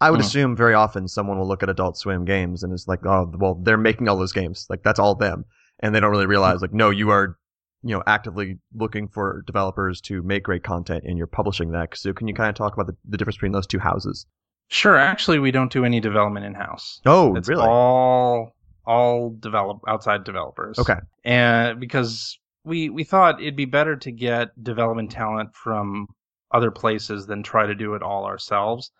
I 0.00 0.10
would 0.10 0.20
Hmm. 0.20 0.26
assume 0.26 0.56
very 0.56 0.74
often 0.74 1.08
someone 1.08 1.38
will 1.38 1.48
look 1.48 1.62
at 1.62 1.68
Adult 1.68 1.96
Swim 1.98 2.24
games 2.24 2.62
and 2.62 2.72
it's 2.72 2.86
like, 2.88 3.04
oh, 3.04 3.30
well, 3.36 3.54
they're 3.56 3.76
making 3.76 4.08
all 4.08 4.16
those 4.16 4.32
games, 4.32 4.66
like 4.70 4.82
that's 4.82 5.00
all 5.00 5.14
them, 5.14 5.44
and 5.80 5.94
they 5.94 6.00
don't 6.00 6.12
really 6.12 6.26
realize, 6.26 6.62
like, 6.62 6.72
no, 6.72 6.90
you 6.90 7.10
are, 7.10 7.36
you 7.82 7.94
know, 7.96 8.02
actively 8.06 8.58
looking 8.74 9.08
for 9.08 9.42
developers 9.46 10.00
to 10.02 10.22
make 10.22 10.44
great 10.44 10.62
content, 10.62 11.04
and 11.04 11.18
you're 11.18 11.26
publishing 11.26 11.72
that. 11.72 11.96
So 11.98 12.12
can 12.12 12.28
you 12.28 12.34
kind 12.34 12.48
of 12.48 12.54
talk 12.54 12.74
about 12.74 12.86
the, 12.86 12.96
the 13.08 13.16
difference 13.16 13.36
between 13.36 13.52
those 13.52 13.66
two 13.66 13.80
houses? 13.80 14.24
Sure, 14.68 14.96
actually, 14.96 15.38
we 15.38 15.50
don't 15.50 15.72
do 15.72 15.84
any 15.84 15.98
development 16.00 16.44
in 16.46 16.54
house. 16.54 17.00
Oh, 17.06 17.34
It's 17.36 17.48
really? 17.48 17.66
all 17.66 18.52
all 18.86 19.30
develop 19.38 19.80
outside 19.86 20.24
developers. 20.24 20.78
Okay. 20.78 20.96
and 21.24 21.78
because 21.78 22.38
we 22.64 22.88
we 22.90 23.04
thought 23.04 23.40
it'd 23.40 23.56
be 23.56 23.64
better 23.66 23.96
to 23.96 24.10
get 24.10 24.48
development 24.62 25.10
talent 25.10 25.54
from 25.54 26.06
other 26.52 26.70
places 26.70 27.26
than 27.26 27.42
try 27.42 27.66
to 27.66 27.74
do 27.74 27.94
it 27.94 28.02
all 28.02 28.24
ourselves, 28.24 28.90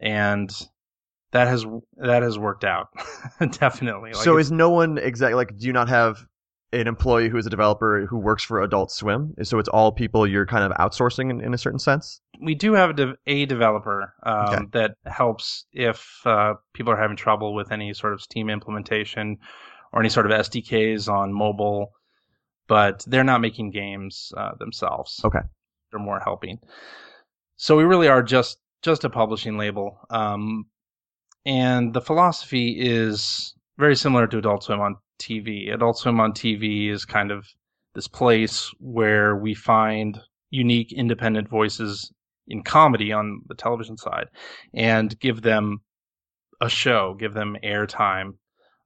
and 0.00 0.50
that 1.32 1.48
has 1.48 1.64
that 1.96 2.22
has 2.22 2.38
worked 2.38 2.64
out 2.64 2.88
definitely. 3.58 4.12
Like 4.12 4.22
so 4.24 4.38
is 4.38 4.50
no 4.52 4.70
one 4.70 4.98
exactly 4.98 5.34
like 5.34 5.56
do 5.56 5.66
you 5.66 5.72
not 5.72 5.88
have 5.88 6.24
an 6.80 6.86
employee 6.86 7.28
who 7.28 7.36
is 7.36 7.46
a 7.46 7.50
developer 7.50 8.06
who 8.06 8.18
works 8.18 8.42
for 8.42 8.62
Adult 8.62 8.90
Swim? 8.90 9.34
So 9.42 9.58
it's 9.58 9.68
all 9.68 9.92
people 9.92 10.26
you're 10.26 10.46
kind 10.46 10.64
of 10.64 10.72
outsourcing 10.78 11.30
in, 11.30 11.40
in 11.40 11.54
a 11.54 11.58
certain 11.58 11.78
sense. 11.78 12.20
we 12.40 12.54
do 12.54 12.72
have 12.74 12.90
a, 12.90 12.92
de- 12.92 13.16
a 13.26 13.46
developer 13.46 14.12
um, 14.24 14.36
Okay. 14.48 14.64
that 14.72 14.94
helps 15.06 15.66
if 15.72 16.20
uh, 16.26 16.54
people 16.74 16.92
are 16.92 16.96
having 17.00 17.16
trouble 17.16 17.54
with 17.54 17.72
any 17.72 17.92
sort 17.94 18.12
of 18.12 18.20
Steam 18.20 18.50
implementation 18.50 19.38
or 19.92 20.00
any 20.00 20.08
sort 20.10 20.26
of 20.26 20.32
SDKs 20.32 21.08
on 21.08 21.32
mobile, 21.32 21.92
but 22.68 23.04
they're 23.06 23.24
not 23.24 23.40
making 23.40 23.70
games 23.70 24.32
uh, 24.36 24.52
themselves. 24.58 25.20
Okay. 25.24 25.40
they're 25.90 26.00
more 26.00 26.20
helping. 26.20 26.58
So 27.56 27.76
we 27.76 27.84
really 27.84 28.08
are 28.08 28.22
just 28.22 28.58
just 28.82 29.04
a 29.04 29.10
publishing 29.10 29.56
label, 29.56 29.98
um, 30.10 30.66
and 31.46 31.94
the 31.94 32.00
philosophy 32.02 32.76
is 32.78 33.54
very 33.78 33.96
similar 33.96 34.26
to 34.26 34.38
Adult 34.38 34.62
Swim 34.64 34.80
on 34.80 34.96
TV. 35.18 35.72
Adult 35.72 35.98
Swim 35.98 36.20
on 36.20 36.32
TV 36.32 36.90
is 36.90 37.04
kind 37.04 37.30
of 37.30 37.46
this 37.94 38.08
place 38.08 38.70
where 38.78 39.36
we 39.36 39.54
find 39.54 40.20
unique 40.50 40.92
independent 40.92 41.48
voices 41.48 42.12
in 42.48 42.62
comedy 42.62 43.12
on 43.12 43.40
the 43.48 43.54
television 43.54 43.96
side 43.96 44.28
and 44.74 45.18
give 45.18 45.42
them 45.42 45.80
a 46.60 46.68
show, 46.68 47.14
give 47.18 47.34
them 47.34 47.56
airtime 47.64 48.32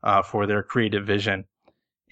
uh, 0.03 0.23
for 0.23 0.47
their 0.47 0.63
creative 0.63 1.07
vision. 1.07 1.45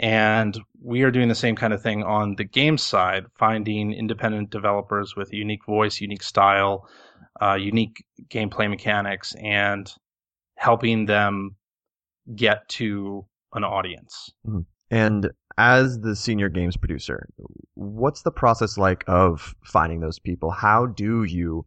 And 0.00 0.58
we 0.80 1.02
are 1.02 1.10
doing 1.10 1.28
the 1.28 1.34
same 1.34 1.56
kind 1.56 1.72
of 1.72 1.82
thing 1.82 2.04
on 2.04 2.36
the 2.36 2.44
game 2.44 2.78
side, 2.78 3.24
finding 3.36 3.92
independent 3.92 4.50
developers 4.50 5.16
with 5.16 5.32
unique 5.32 5.64
voice, 5.66 6.00
unique 6.00 6.22
style, 6.22 6.88
uh, 7.40 7.54
unique 7.54 8.04
gameplay 8.28 8.70
mechanics, 8.70 9.34
and 9.42 9.92
helping 10.56 11.06
them 11.06 11.56
get 12.36 12.68
to 12.68 13.26
an 13.54 13.64
audience. 13.64 14.30
And 14.90 15.30
as 15.56 16.00
the 16.00 16.16
senior 16.16 16.48
games 16.48 16.76
producer, 16.76 17.28
what's 17.74 18.22
the 18.22 18.30
process 18.30 18.78
like 18.78 19.04
of 19.06 19.54
finding 19.64 20.00
those 20.00 20.18
people? 20.18 20.50
How 20.50 20.86
do 20.86 21.24
you 21.24 21.66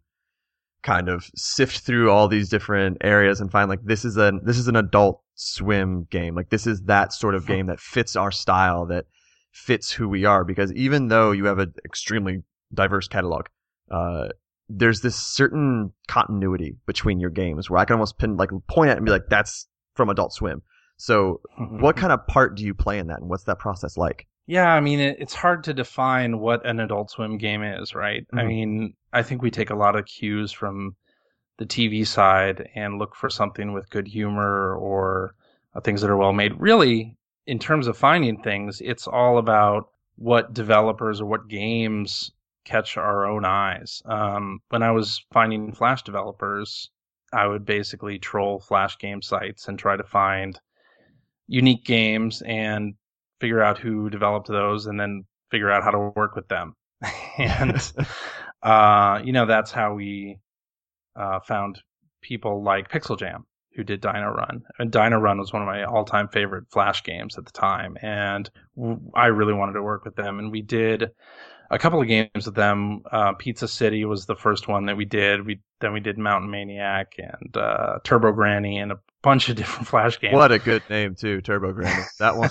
kind 0.84 1.10
of 1.10 1.30
sift 1.36 1.80
through 1.80 2.10
all 2.10 2.28
these 2.28 2.50
different 2.50 2.98
areas 3.02 3.40
and 3.40 3.52
find 3.52 3.70
like 3.70 3.84
this 3.84 4.04
is 4.04 4.18
an 4.18 4.42
this 4.44 4.58
is 4.58 4.68
an 4.68 4.76
adult 4.76 5.22
swim 5.36 6.08
game. 6.10 6.36
Like 6.36 6.50
this 6.50 6.68
is 6.68 6.82
that 6.84 7.14
sort 7.14 7.36
of 7.36 7.46
game 7.46 7.68
that 7.68 7.80
fits 7.80 8.16
our 8.16 8.32
style, 8.32 8.86
that 8.88 9.06
fits 9.52 9.92
who 9.92 10.08
we 10.08 10.26
are. 10.26 10.44
Because 10.44 10.74
even 10.74 11.08
though 11.08 11.32
you 11.32 11.46
have 11.46 11.60
an 11.60 11.74
extremely 11.86 12.44
diverse 12.74 13.08
catalog, 13.08 13.46
uh, 13.92 14.30
there's 14.70 15.02
this 15.02 15.16
certain 15.16 15.92
continuity 16.08 16.78
between 16.86 17.20
your 17.20 17.30
games 17.30 17.70
where 17.70 17.80
I 17.80 17.86
can 17.86 17.96
almost 17.96 18.18
pin 18.18 18.38
like 18.38 18.50
point 18.68 18.90
at 18.90 18.98
and 18.98 19.06
be 19.06 19.12
like, 19.12 19.28
that's 19.30 19.68
from 19.96 20.10
Adult 20.10 20.34
Swim. 20.34 20.62
So 21.02 21.42
what 21.80 21.96
kind 21.98 22.14
of 22.14 22.28
part 22.28 22.56
do 22.56 22.64
you 22.64 22.74
play 22.76 23.00
in 23.00 23.08
that 23.08 23.20
and 23.20 23.30
what's 23.30 23.46
that 23.46 23.58
process 23.60 23.98
like? 23.98 24.28
Yeah, 24.46 24.72
I 24.72 24.82
mean, 24.82 25.00
it, 25.00 25.18
it's 25.20 25.34
hard 25.34 25.64
to 25.64 25.74
define 25.74 26.40
what 26.40 26.64
an 26.66 26.80
Adult 26.80 27.10
Swim 27.10 27.38
game 27.40 27.64
is, 27.64 27.96
right? 27.96 28.26
I 28.36 28.44
Mhm. 28.44 28.48
mean, 28.48 28.94
I 29.14 29.24
think 29.24 29.42
we 29.42 29.50
take 29.50 29.72
a 29.72 29.76
lot 29.76 29.96
of 29.96 30.06
cues 30.06 30.52
from 30.52 30.96
the 31.58 31.66
TV 31.66 32.06
side 32.06 32.70
and 32.76 33.00
look 33.00 33.16
for 33.16 33.30
something 33.30 33.74
with 33.74 33.90
good 33.90 34.08
humor 34.08 34.76
or 34.76 35.36
uh, 35.76 35.82
things 35.82 36.02
that 36.02 36.10
are 36.12 36.18
well 36.18 36.34
made. 36.34 36.60
Really, 36.60 37.18
in 37.48 37.60
terms 37.60 37.88
of 37.88 37.98
finding 37.98 38.42
things, 38.44 38.82
it's 38.82 39.08
all 39.08 39.38
about 39.40 39.90
what 40.18 40.54
developers 40.54 41.22
or 41.22 41.26
what 41.28 41.48
games 41.48 42.32
catch 42.66 42.98
our 42.98 43.26
own 43.26 43.46
eyes. 43.46 44.02
Um, 44.06 44.62
when 44.70 44.84
I 44.84 44.92
was 44.92 45.26
finding 45.32 45.74
Flash 45.74 46.04
developers, 46.04 46.92
I 47.34 47.48
would 47.48 47.66
basically 47.66 48.20
troll 48.20 48.60
Flash 48.60 48.98
game 49.00 49.22
sites 49.22 49.68
and 49.68 49.80
try 49.80 49.98
to 49.98 50.04
find 50.04 50.60
unique 51.52 51.84
games 51.84 52.42
and 52.46 52.94
figure 53.42 53.62
out 53.62 53.78
who 53.78 54.10
developed 54.10 54.48
those 54.48 54.86
and 54.86 55.00
then 55.00 55.26
figure 55.52 55.70
out 55.70 55.84
how 55.84 55.92
to 55.92 56.12
work 56.16 56.36
with 56.36 56.48
them. 56.48 56.74
and, 57.38 57.92
uh, 58.64 59.20
you 59.24 59.34
know, 59.34 59.46
that's 59.46 59.72
how 59.72 59.94
we 59.94 60.40
uh, 61.16 61.40
found 61.42 61.82
people 62.22 62.64
like 62.64 62.90
Pixel 62.90 63.20
Jam 63.20 63.46
who 63.76 63.84
did 63.84 64.00
Dino 64.02 64.32
Run. 64.32 64.64
And 64.80 64.92
Dino 64.92 65.18
Run 65.18 65.40
was 65.40 65.52
one 65.52 65.62
of 65.62 65.66
my 65.66 65.84
all 65.84 66.06
time 66.06 66.30
favorite 66.30 66.66
Flash 66.72 67.04
games 67.04 67.38
at 67.38 67.46
the 67.46 67.52
time. 67.52 67.98
And 68.02 68.50
I 69.14 69.28
really 69.28 69.54
wanted 69.54 69.74
to 69.74 69.84
work 69.84 70.06
with 70.06 70.16
them. 70.16 70.40
And 70.40 70.52
we 70.52 70.62
did 70.62 71.12
a 71.70 71.80
couple 71.80 72.02
of 72.02 72.08
games 72.08 72.46
with 72.46 72.56
them. 72.56 73.02
Uh, 73.12 73.34
Pizza 73.34 73.68
City 73.68 74.06
was 74.06 74.26
the 74.26 74.36
first 74.36 74.68
one 74.68 74.86
that 74.86 74.98
we 74.98 75.06
did. 75.06 75.46
We 75.46 75.62
then 75.80 75.94
we 75.94 76.00
did 76.00 76.18
Mountain 76.18 76.52
Maniac 76.52 77.14
and 77.18 77.58
uh, 77.58 78.00
Turbo 78.04 78.32
Granny 78.32 78.78
and 78.78 78.92
a 78.92 79.00
bunch 79.22 79.50
of 79.50 79.56
different 79.56 79.88
Flash 79.90 80.20
games. 80.20 80.36
What 80.36 80.52
a 80.52 80.60
good 80.60 80.84
name 80.90 81.16
too, 81.16 81.42
Turbo 81.42 81.72
Granny. 81.74 82.04
That 82.20 82.36
one. 82.36 82.50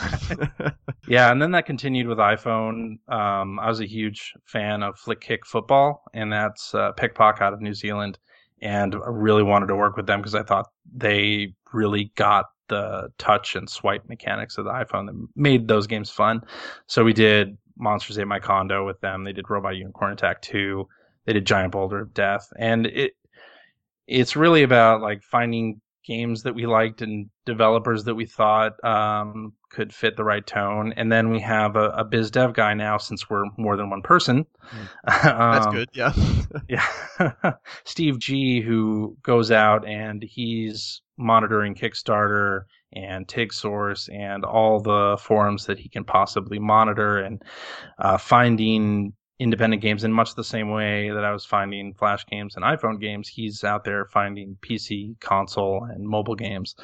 yeah, 1.08 1.30
and 1.30 1.40
then 1.40 1.52
that 1.52 1.66
continued 1.66 2.06
with 2.06 2.18
iPhone. 2.18 2.98
Um, 3.08 3.58
I 3.58 3.68
was 3.68 3.80
a 3.80 3.86
huge 3.86 4.34
fan 4.44 4.82
of 4.82 4.98
Flick 4.98 5.20
Kick 5.20 5.46
Football, 5.46 6.02
and 6.14 6.32
that's 6.32 6.74
uh, 6.74 6.92
PikPok 6.92 7.40
out 7.40 7.52
of 7.52 7.60
New 7.60 7.74
Zealand, 7.74 8.18
and 8.62 8.94
I 8.94 9.08
really 9.08 9.42
wanted 9.42 9.66
to 9.66 9.76
work 9.76 9.96
with 9.96 10.06
them 10.06 10.20
because 10.20 10.34
I 10.34 10.42
thought 10.42 10.66
they 10.94 11.54
really 11.72 12.12
got 12.16 12.46
the 12.68 13.12
touch 13.18 13.56
and 13.56 13.68
swipe 13.68 14.08
mechanics 14.08 14.56
of 14.56 14.64
the 14.64 14.70
iPhone 14.70 15.06
that 15.06 15.28
made 15.36 15.68
those 15.68 15.86
games 15.86 16.08
fun. 16.08 16.40
So 16.86 17.04
we 17.04 17.12
did 17.12 17.58
Monsters 17.76 18.18
Ate 18.18 18.26
My 18.26 18.38
Condo 18.38 18.86
with 18.86 19.00
them. 19.00 19.24
They 19.24 19.32
did 19.32 19.50
Robot 19.50 19.76
Unicorn 19.76 20.12
Attack 20.12 20.42
2. 20.42 20.86
They 21.26 21.32
did 21.32 21.46
Giant 21.46 21.72
Boulder 21.72 22.00
of 22.00 22.14
Death. 22.14 22.48
And 22.56 22.86
it 22.86 23.12
it's 24.06 24.34
really 24.34 24.62
about 24.62 25.02
like 25.02 25.22
finding 25.22 25.80
games 26.10 26.42
that 26.42 26.56
we 26.56 26.66
liked 26.66 27.02
and 27.02 27.30
developers 27.46 28.02
that 28.02 28.16
we 28.16 28.26
thought 28.26 28.82
um, 28.84 29.52
could 29.70 29.94
fit 29.94 30.16
the 30.16 30.24
right 30.24 30.44
tone. 30.44 30.92
And 30.96 31.10
then 31.10 31.30
we 31.30 31.38
have 31.40 31.76
a, 31.76 31.90
a 31.90 32.04
biz 32.04 32.32
dev 32.32 32.52
guy 32.52 32.74
now, 32.74 32.98
since 32.98 33.30
we're 33.30 33.44
more 33.56 33.76
than 33.76 33.90
one 33.90 34.02
person. 34.02 34.44
Mm. 35.06 35.24
um, 35.30 35.52
That's 35.52 35.66
good. 35.68 35.88
Yeah. 35.92 36.12
yeah. 36.68 37.52
Steve 37.84 38.18
G, 38.18 38.60
who 38.60 39.16
goes 39.22 39.52
out 39.52 39.86
and 39.86 40.20
he's 40.20 41.00
monitoring 41.16 41.76
Kickstarter 41.76 42.62
and 42.92 43.28
TIGSource 43.28 44.12
and 44.12 44.44
all 44.44 44.80
the 44.80 45.16
forums 45.22 45.66
that 45.66 45.78
he 45.78 45.88
can 45.88 46.02
possibly 46.02 46.58
monitor 46.58 47.18
and 47.18 47.40
uh, 48.00 48.18
finding 48.18 49.12
independent 49.40 49.80
games 49.80 50.04
in 50.04 50.12
much 50.12 50.34
the 50.34 50.44
same 50.44 50.70
way 50.70 51.10
that 51.10 51.24
I 51.24 51.32
was 51.32 51.46
finding 51.46 51.94
Flash 51.94 52.26
games 52.26 52.56
and 52.56 52.64
iPhone 52.64 53.00
games. 53.00 53.26
He's 53.26 53.64
out 53.64 53.84
there 53.84 54.04
finding 54.04 54.56
PC, 54.60 55.18
console, 55.20 55.88
and 55.90 56.06
mobile 56.06 56.34
games 56.34 56.76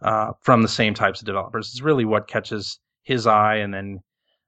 uh, 0.00 0.30
from 0.40 0.62
the 0.62 0.68
same 0.68 0.94
types 0.94 1.20
of 1.20 1.26
developers. 1.26 1.70
It's 1.70 1.82
really 1.82 2.04
what 2.04 2.28
catches 2.28 2.78
his 3.02 3.26
eye, 3.26 3.56
and 3.56 3.74
then 3.74 3.98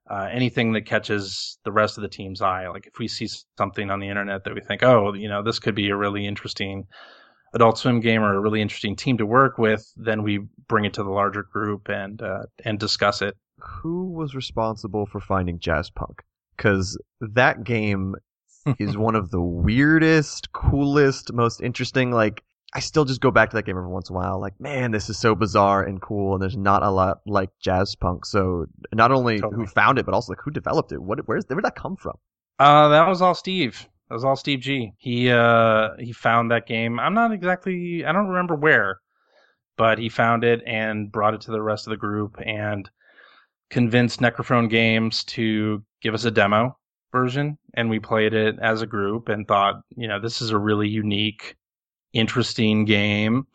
uh, 0.08 0.28
anything 0.30 0.72
that 0.74 0.86
catches 0.86 1.58
the 1.64 1.72
rest 1.72 1.98
of 1.98 2.02
the 2.02 2.08
team's 2.08 2.40
eye. 2.40 2.68
Like 2.68 2.86
if 2.86 3.00
we 3.00 3.08
see 3.08 3.28
something 3.58 3.90
on 3.90 3.98
the 3.98 4.08
internet 4.08 4.44
that 4.44 4.54
we 4.54 4.60
think, 4.60 4.84
oh, 4.84 5.12
you 5.14 5.28
know, 5.28 5.42
this 5.42 5.58
could 5.58 5.74
be 5.74 5.90
a 5.90 5.96
really 5.96 6.24
interesting 6.24 6.84
Adult 7.52 7.78
Swim 7.78 7.98
game 7.98 8.22
or 8.22 8.34
a 8.34 8.40
really 8.40 8.62
interesting 8.62 8.94
team 8.94 9.18
to 9.18 9.26
work 9.26 9.58
with, 9.58 9.92
then 9.96 10.22
we 10.22 10.38
bring 10.68 10.84
it 10.84 10.94
to 10.94 11.02
the 11.02 11.10
larger 11.10 11.42
group 11.42 11.88
and 11.88 12.22
uh, 12.22 12.44
and 12.64 12.78
discuss 12.78 13.22
it. 13.22 13.36
Who 13.58 14.12
was 14.12 14.36
responsible 14.36 15.06
for 15.06 15.20
finding 15.20 15.58
Jazzpunk? 15.58 16.20
Because 16.56 16.98
that 17.20 17.64
game 17.64 18.14
is 18.78 18.96
one 18.96 19.14
of 19.14 19.30
the 19.30 19.40
weirdest, 19.40 20.52
coolest, 20.52 21.32
most 21.32 21.60
interesting. 21.60 22.10
Like, 22.12 22.42
I 22.74 22.80
still 22.80 23.04
just 23.04 23.20
go 23.20 23.30
back 23.30 23.50
to 23.50 23.56
that 23.56 23.64
game 23.64 23.76
every 23.76 23.90
once 23.90 24.10
in 24.10 24.16
a 24.16 24.18
while. 24.18 24.40
Like, 24.40 24.60
man, 24.60 24.90
this 24.90 25.08
is 25.08 25.18
so 25.18 25.34
bizarre 25.34 25.82
and 25.82 26.00
cool, 26.00 26.34
and 26.34 26.42
there's 26.42 26.56
not 26.56 26.82
a 26.82 26.90
lot 26.90 27.20
like 27.26 27.50
Jazzpunk. 27.64 28.24
So, 28.24 28.66
not 28.92 29.12
only 29.12 29.38
totally. 29.38 29.64
who 29.64 29.66
found 29.66 29.98
it, 29.98 30.06
but 30.06 30.14
also 30.14 30.32
like 30.32 30.40
who 30.42 30.50
developed 30.50 30.92
it. 30.92 31.02
What, 31.02 31.20
where's 31.26 31.44
where 31.46 31.56
did 31.56 31.64
that 31.64 31.76
come 31.76 31.96
from? 31.96 32.14
Uh, 32.58 32.88
that 32.88 33.06
was 33.06 33.22
all 33.22 33.34
Steve. 33.34 33.88
That 34.08 34.14
was 34.14 34.24
all 34.24 34.36
Steve 34.36 34.60
G. 34.60 34.92
He 34.98 35.30
uh 35.30 35.90
he 35.98 36.12
found 36.12 36.50
that 36.50 36.66
game. 36.66 37.00
I'm 37.00 37.14
not 37.14 37.32
exactly. 37.32 38.04
I 38.04 38.12
don't 38.12 38.28
remember 38.28 38.54
where, 38.54 39.00
but 39.76 39.98
he 39.98 40.08
found 40.08 40.44
it 40.44 40.62
and 40.66 41.10
brought 41.10 41.34
it 41.34 41.40
to 41.42 41.50
the 41.50 41.62
rest 41.62 41.86
of 41.86 41.90
the 41.90 41.96
group 41.96 42.36
and 42.44 42.88
convinced 43.68 44.20
Necrophone 44.20 44.70
Games 44.70 45.24
to 45.24 45.82
give 46.06 46.14
us 46.14 46.24
a 46.24 46.30
demo 46.30 46.78
version, 47.10 47.58
and 47.74 47.90
we 47.90 47.98
played 47.98 48.32
it 48.32 48.56
as 48.62 48.80
a 48.80 48.86
group 48.86 49.28
and 49.28 49.46
thought, 49.48 49.74
you 49.96 50.06
know, 50.06 50.20
this 50.20 50.40
is 50.40 50.50
a 50.50 50.58
really 50.58 50.88
unique, 50.88 51.56
interesting 52.12 52.84
game, 52.84 53.46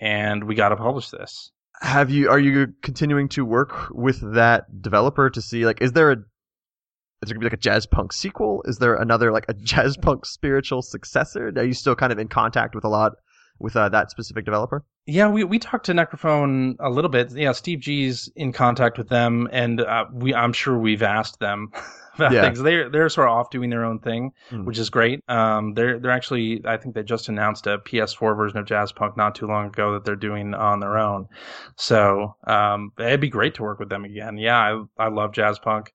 and 0.00 0.42
we 0.44 0.56
got 0.56 0.70
to 0.70 0.76
publish 0.76 1.10
this. 1.10 1.52
Have 1.80 2.10
you? 2.10 2.30
Are 2.30 2.38
you 2.38 2.74
continuing 2.82 3.28
to 3.30 3.44
work 3.44 3.90
with 3.90 4.20
that 4.34 4.64
developer 4.82 5.30
to 5.30 5.40
see 5.40 5.66
like, 5.66 5.80
is 5.82 5.92
there 5.92 6.10
a 6.10 6.16
is 6.16 7.28
there 7.28 7.34
gonna 7.34 7.40
be 7.40 7.46
like 7.46 7.52
a 7.52 7.56
Jazzpunk 7.56 8.12
sequel? 8.12 8.62
Is 8.66 8.78
there 8.78 8.96
another 8.96 9.30
like 9.30 9.46
a 9.48 9.54
Jazzpunk 9.70 10.26
spiritual 10.26 10.82
successor? 10.82 11.52
Are 11.56 11.64
you 11.64 11.74
still 11.74 11.94
kind 11.94 12.12
of 12.12 12.18
in 12.18 12.28
contact 12.28 12.74
with 12.74 12.84
a 12.84 12.88
lot 12.88 13.12
with 13.58 13.76
uh, 13.76 13.88
that 13.90 14.10
specific 14.10 14.44
developer? 14.44 14.84
Yeah, 15.06 15.28
we, 15.28 15.44
we 15.44 15.58
talked 15.58 15.86
to 15.86 15.92
Necrophone 15.92 16.76
a 16.80 16.90
little 16.90 17.10
bit. 17.10 17.30
Yeah, 17.32 17.52
Steve 17.52 17.80
G's 17.80 18.30
in 18.36 18.52
contact 18.52 18.98
with 18.98 19.08
them, 19.08 19.48
and 19.52 19.80
uh, 19.80 20.06
we 20.12 20.34
I'm 20.34 20.52
sure 20.52 20.78
we've 20.78 21.02
asked 21.02 21.40
them 21.40 21.72
about 22.14 22.32
yeah. 22.32 22.42
things. 22.42 22.62
They're 22.62 22.88
they're 22.88 23.08
sort 23.08 23.28
of 23.28 23.34
off 23.34 23.50
doing 23.50 23.70
their 23.70 23.84
own 23.84 23.98
thing, 23.98 24.32
mm. 24.50 24.64
which 24.64 24.78
is 24.78 24.90
great. 24.90 25.20
Um, 25.28 25.74
they're 25.74 25.98
they're 25.98 26.10
actually 26.10 26.62
I 26.64 26.78
think 26.78 26.94
they 26.94 27.02
just 27.02 27.28
announced 27.28 27.66
a 27.66 27.78
PS4 27.78 28.36
version 28.36 28.58
of 28.58 28.66
Jazzpunk 28.66 29.16
not 29.16 29.34
too 29.34 29.46
long 29.46 29.66
ago 29.66 29.92
that 29.92 30.04
they're 30.04 30.16
doing 30.16 30.54
on 30.54 30.80
their 30.80 30.96
own. 30.96 31.28
So 31.76 32.36
um, 32.46 32.92
it'd 32.98 33.20
be 33.20 33.28
great 33.28 33.54
to 33.56 33.62
work 33.62 33.78
with 33.78 33.90
them 33.90 34.04
again. 34.04 34.38
Yeah, 34.38 34.58
I 34.58 35.04
I 35.04 35.08
love 35.08 35.32
Jazzpunk, 35.32 35.88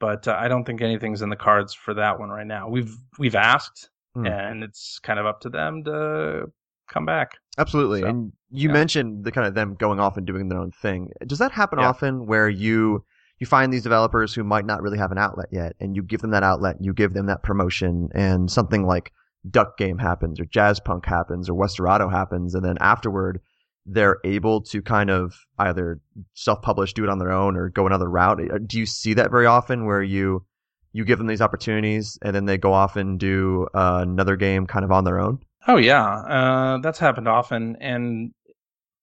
but 0.00 0.26
uh, 0.26 0.36
I 0.38 0.48
don't 0.48 0.64
think 0.64 0.80
anything's 0.80 1.22
in 1.22 1.28
the 1.28 1.36
cards 1.36 1.74
for 1.74 1.94
that 1.94 2.18
one 2.18 2.30
right 2.30 2.46
now. 2.46 2.68
We've 2.68 2.94
we've 3.18 3.36
asked, 3.36 3.90
mm. 4.16 4.26
and 4.26 4.64
it's 4.64 4.98
kind 5.00 5.18
of 5.18 5.26
up 5.26 5.40
to 5.42 5.50
them 5.50 5.84
to 5.84 6.50
come 6.88 7.06
back. 7.06 7.32
Absolutely. 7.58 8.00
So, 8.00 8.08
and 8.08 8.32
you 8.50 8.68
yeah. 8.68 8.74
mentioned 8.74 9.24
the 9.24 9.32
kind 9.32 9.46
of 9.46 9.54
them 9.54 9.74
going 9.74 10.00
off 10.00 10.16
and 10.16 10.26
doing 10.26 10.48
their 10.48 10.58
own 10.58 10.70
thing. 10.70 11.10
Does 11.26 11.38
that 11.38 11.52
happen 11.52 11.78
yeah. 11.78 11.88
often 11.88 12.26
where 12.26 12.48
you 12.48 13.04
you 13.38 13.46
find 13.46 13.72
these 13.72 13.82
developers 13.82 14.32
who 14.32 14.44
might 14.44 14.64
not 14.64 14.82
really 14.82 14.98
have 14.98 15.12
an 15.12 15.18
outlet 15.18 15.48
yet 15.52 15.74
and 15.78 15.94
you 15.94 16.02
give 16.02 16.22
them 16.22 16.30
that 16.30 16.42
outlet, 16.42 16.76
you 16.80 16.94
give 16.94 17.12
them 17.12 17.26
that 17.26 17.42
promotion 17.42 18.08
and 18.14 18.50
something 18.50 18.86
like 18.86 19.12
Duck 19.50 19.76
Game 19.76 19.98
happens 19.98 20.40
or 20.40 20.46
Jazzpunk 20.46 21.04
happens 21.04 21.48
or 21.48 21.54
Westerado 21.54 22.08
happens 22.08 22.54
and 22.54 22.64
then 22.64 22.78
afterward 22.80 23.40
they're 23.84 24.18
able 24.24 24.62
to 24.62 24.82
kind 24.82 25.10
of 25.10 25.46
either 25.58 26.00
self-publish, 26.34 26.92
do 26.94 27.04
it 27.04 27.10
on 27.10 27.18
their 27.18 27.30
own 27.30 27.56
or 27.56 27.68
go 27.68 27.86
another 27.86 28.10
route. 28.10 28.40
Uh, 28.40 28.58
do 28.66 28.78
you 28.78 28.86
see 28.86 29.14
that 29.14 29.30
very 29.30 29.46
often 29.46 29.86
where 29.86 30.02
you 30.02 30.44
you 30.92 31.04
give 31.04 31.18
them 31.18 31.26
these 31.26 31.42
opportunities 31.42 32.18
and 32.22 32.34
then 32.34 32.46
they 32.46 32.56
go 32.56 32.72
off 32.72 32.96
and 32.96 33.20
do 33.20 33.68
uh, 33.74 33.98
another 34.02 34.34
game 34.34 34.66
kind 34.66 34.84
of 34.84 34.90
on 34.90 35.04
their 35.04 35.20
own? 35.20 35.38
Oh 35.68 35.76
yeah, 35.76 36.04
uh, 36.04 36.78
that's 36.78 36.98
happened 36.98 37.28
often, 37.28 37.76
and 37.80 38.32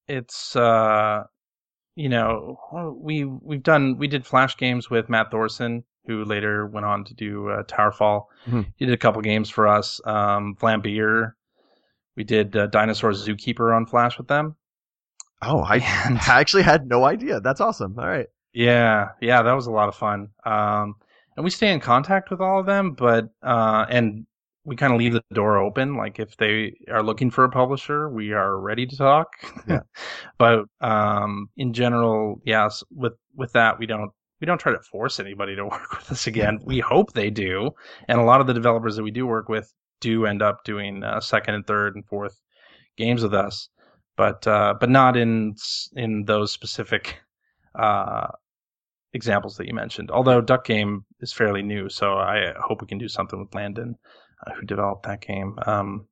it's 0.08 0.56
uh, 0.56 1.24
you 1.96 2.10
know 2.10 2.58
we 2.98 3.26
we've 3.26 3.64
done 3.64 3.98
we 3.98 4.08
did 4.08 4.26
flash 4.26 4.56
games 4.58 4.90
with 4.90 5.10
Matt 5.10 5.32
Thorson, 5.32 5.84
who 6.06 6.24
later 6.24 6.66
went 6.68 6.86
on 6.86 7.04
to 7.06 7.14
do 7.14 7.50
uh, 7.50 7.64
Towerfall. 7.64 8.26
Mm-hmm. 8.46 8.62
He 8.78 8.86
did 8.86 8.94
a 8.94 8.98
couple 8.98 9.22
games 9.22 9.50
for 9.50 9.68
us. 9.68 10.00
Um, 10.06 10.56
Vlambeer, 10.60 11.34
we 12.16 12.24
did 12.24 12.56
uh, 12.56 12.68
Dinosaur 12.68 13.12
Zookeeper 13.12 13.76
on 13.76 13.86
Flash 13.86 14.18
with 14.18 14.28
them. 14.28 14.56
Oh, 15.42 15.60
I, 15.60 15.78
and, 16.06 16.18
I 16.18 16.40
actually 16.40 16.64
had 16.64 16.88
no 16.88 17.06
idea. 17.06 17.40
That's 17.42 17.62
awesome. 17.62 17.98
All 17.98 18.08
right. 18.08 18.28
Yeah, 18.54 19.10
yeah, 19.20 19.42
that 19.42 19.54
was 19.54 19.68
a 19.68 19.72
lot 19.72 19.90
of 19.90 19.96
fun. 19.96 20.30
Um, 20.46 20.96
and 21.36 21.44
we 21.44 21.50
stay 21.50 21.74
in 21.74 21.80
contact 21.80 22.30
with 22.30 22.40
all 22.40 22.60
of 22.60 22.68
them, 22.68 22.92
but 22.92 23.30
uh, 23.42 23.86
and 23.90 24.28
we 24.66 24.76
kind 24.76 24.94
of 24.94 25.00
leave 25.00 25.14
the 25.14 25.24
door 25.34 25.58
open. 25.58 25.96
Like 25.96 26.20
if 26.20 26.38
they 26.38 26.74
are 26.90 27.04
looking 27.04 27.30
for 27.30 27.44
a 27.44 27.50
publisher, 27.50 28.10
we 28.10 28.32
are 28.34 28.60
ready 28.60 28.86
to 28.86 28.98
talk. 28.98 29.28
Yeah. 29.68 29.82
but 30.38 30.66
um, 30.82 31.50
in 31.58 31.74
general, 31.74 32.42
yes, 32.46 32.84
with 32.92 33.14
with 33.36 33.52
that, 33.54 33.78
we 33.80 33.86
don't 33.86 34.12
we 34.40 34.46
don't 34.46 34.60
try 34.60 34.72
to 34.72 34.80
force 34.80 35.20
anybody 35.20 35.56
to 35.56 35.66
work 35.70 35.92
with 35.98 36.12
us 36.12 36.28
again. 36.28 36.60
We 36.64 36.80
hope 36.80 37.14
they 37.14 37.30
do, 37.30 37.72
and 38.08 38.20
a 38.20 38.24
lot 38.24 38.42
of 38.42 38.48
the 38.48 38.54
developers 38.54 38.96
that 38.96 39.04
we 39.04 39.12
do 39.12 39.28
work 39.28 39.50
with 39.50 39.72
do 40.00 40.26
end 40.26 40.42
up 40.42 40.64
doing 40.64 41.04
uh, 41.04 41.20
second 41.20 41.56
and 41.56 41.66
third 41.66 41.96
and 41.96 42.06
fourth 42.06 42.40
games 42.98 43.24
with 43.24 43.34
us, 43.34 43.70
but 44.16 44.46
uh, 44.48 44.76
but 44.80 44.90
not 44.90 45.18
in 45.18 45.56
in 45.96 46.24
those 46.26 46.54
specific 46.54 47.18
uh, 47.76 48.28
examples 49.14 49.58
that 49.58 49.68
you 49.68 49.74
mentioned. 49.74 50.10
Although 50.10 50.42
Duck 50.42 50.66
Game 50.66 51.06
is 51.20 51.34
fairly 51.34 51.62
new, 51.62 51.90
so 51.90 52.14
I 52.14 52.54
hope 52.62 52.82
we 52.82 52.88
can 52.88 52.98
do 52.98 53.10
something 53.10 53.40
with 53.40 53.54
Landon 53.54 53.98
who 54.56 54.66
developed 54.66 55.04
that 55.04 55.22
game 55.22 55.58
um, 55.66 56.08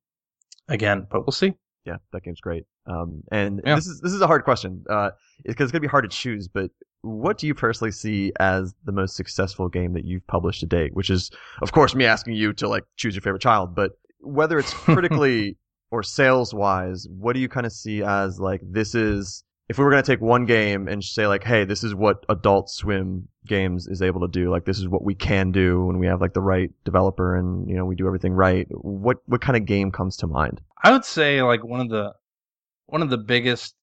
again, 0.67 1.07
but 1.09 1.21
we'll 1.21 1.31
see. 1.31 1.53
Yeah, 1.85 1.97
that 2.13 2.23
game's 2.23 2.39
great. 2.41 2.65
Um, 2.85 3.23
and 3.31 3.61
Yeah. 3.65 3.75
this 3.75 3.87
is 3.87 4.01
this 4.01 4.13
is 4.13 4.21
a 4.21 4.27
hard 4.27 4.43
question 4.43 4.83
because 4.83 5.13
it's 5.45 5.55
going 5.71 5.73
to 5.73 5.79
be 5.81 5.87
hard 5.87 6.03
to 6.09 6.15
choose. 6.15 6.47
But 6.47 6.71
what 7.01 7.37
do 7.39 7.47
you 7.47 7.55
personally 7.55 7.91
see 7.91 8.31
as 8.39 8.75
the 8.85 8.91
most 8.91 9.15
successful 9.15 9.67
game 9.69 9.93
that 9.93 10.05
you've 10.05 10.25
published 10.27 10.59
to 10.59 10.67
date? 10.67 10.93
Which 10.93 11.09
is, 11.09 11.31
of 11.61 11.71
course, 11.71 11.95
me 11.95 12.05
asking 12.05 12.35
you 12.35 12.53
to 12.53 12.67
like 12.67 12.83
choose 12.97 13.15
your 13.15 13.21
favorite 13.21 13.41
child. 13.41 13.75
But 13.75 13.93
whether 14.19 14.59
it's 14.59 14.73
critically 14.85 15.57
or 15.89 16.03
sales 16.03 16.53
wise, 16.53 17.07
what 17.09 17.33
do 17.33 17.39
you 17.39 17.49
kind 17.49 17.65
of 17.65 17.71
see 17.71 18.03
as 18.03 18.39
like 18.39 18.61
this 18.63 18.93
is? 18.95 19.43
If 19.71 19.77
we 19.77 19.85
were 19.85 19.91
going 19.91 20.03
to 20.03 20.11
take 20.11 20.19
one 20.19 20.45
game 20.45 20.89
and 20.89 21.01
say 21.01 21.27
like, 21.27 21.45
hey, 21.45 21.63
this 21.63 21.81
is 21.81 21.95
what 21.95 22.25
Adult 22.27 22.69
Swim 22.69 23.29
Games 23.47 23.87
is 23.87 24.01
able 24.01 24.19
to 24.19 24.27
do. 24.27 24.51
Like 24.51 24.65
this 24.65 24.77
is 24.77 24.89
what 24.89 25.01
we 25.01 25.15
can 25.15 25.53
do 25.53 25.85
when 25.85 25.97
we 25.97 26.07
have 26.07 26.19
like 26.19 26.33
the 26.33 26.41
right 26.41 26.69
developer 26.83 27.37
and 27.37 27.69
you 27.69 27.77
know 27.77 27.85
we 27.85 27.95
do 27.95 28.05
everything 28.05 28.33
right. 28.33 28.67
What 28.71 29.19
what 29.27 29.39
kind 29.39 29.55
of 29.55 29.63
game 29.63 29.89
comes 29.89 30.17
to 30.17 30.27
mind? 30.27 30.59
I 30.83 30.91
would 30.91 31.05
say 31.05 31.41
like 31.41 31.63
one 31.63 31.79
of 31.79 31.87
the 31.87 32.11
one 32.87 33.01
of 33.01 33.09
the 33.09 33.17
biggest 33.17 33.73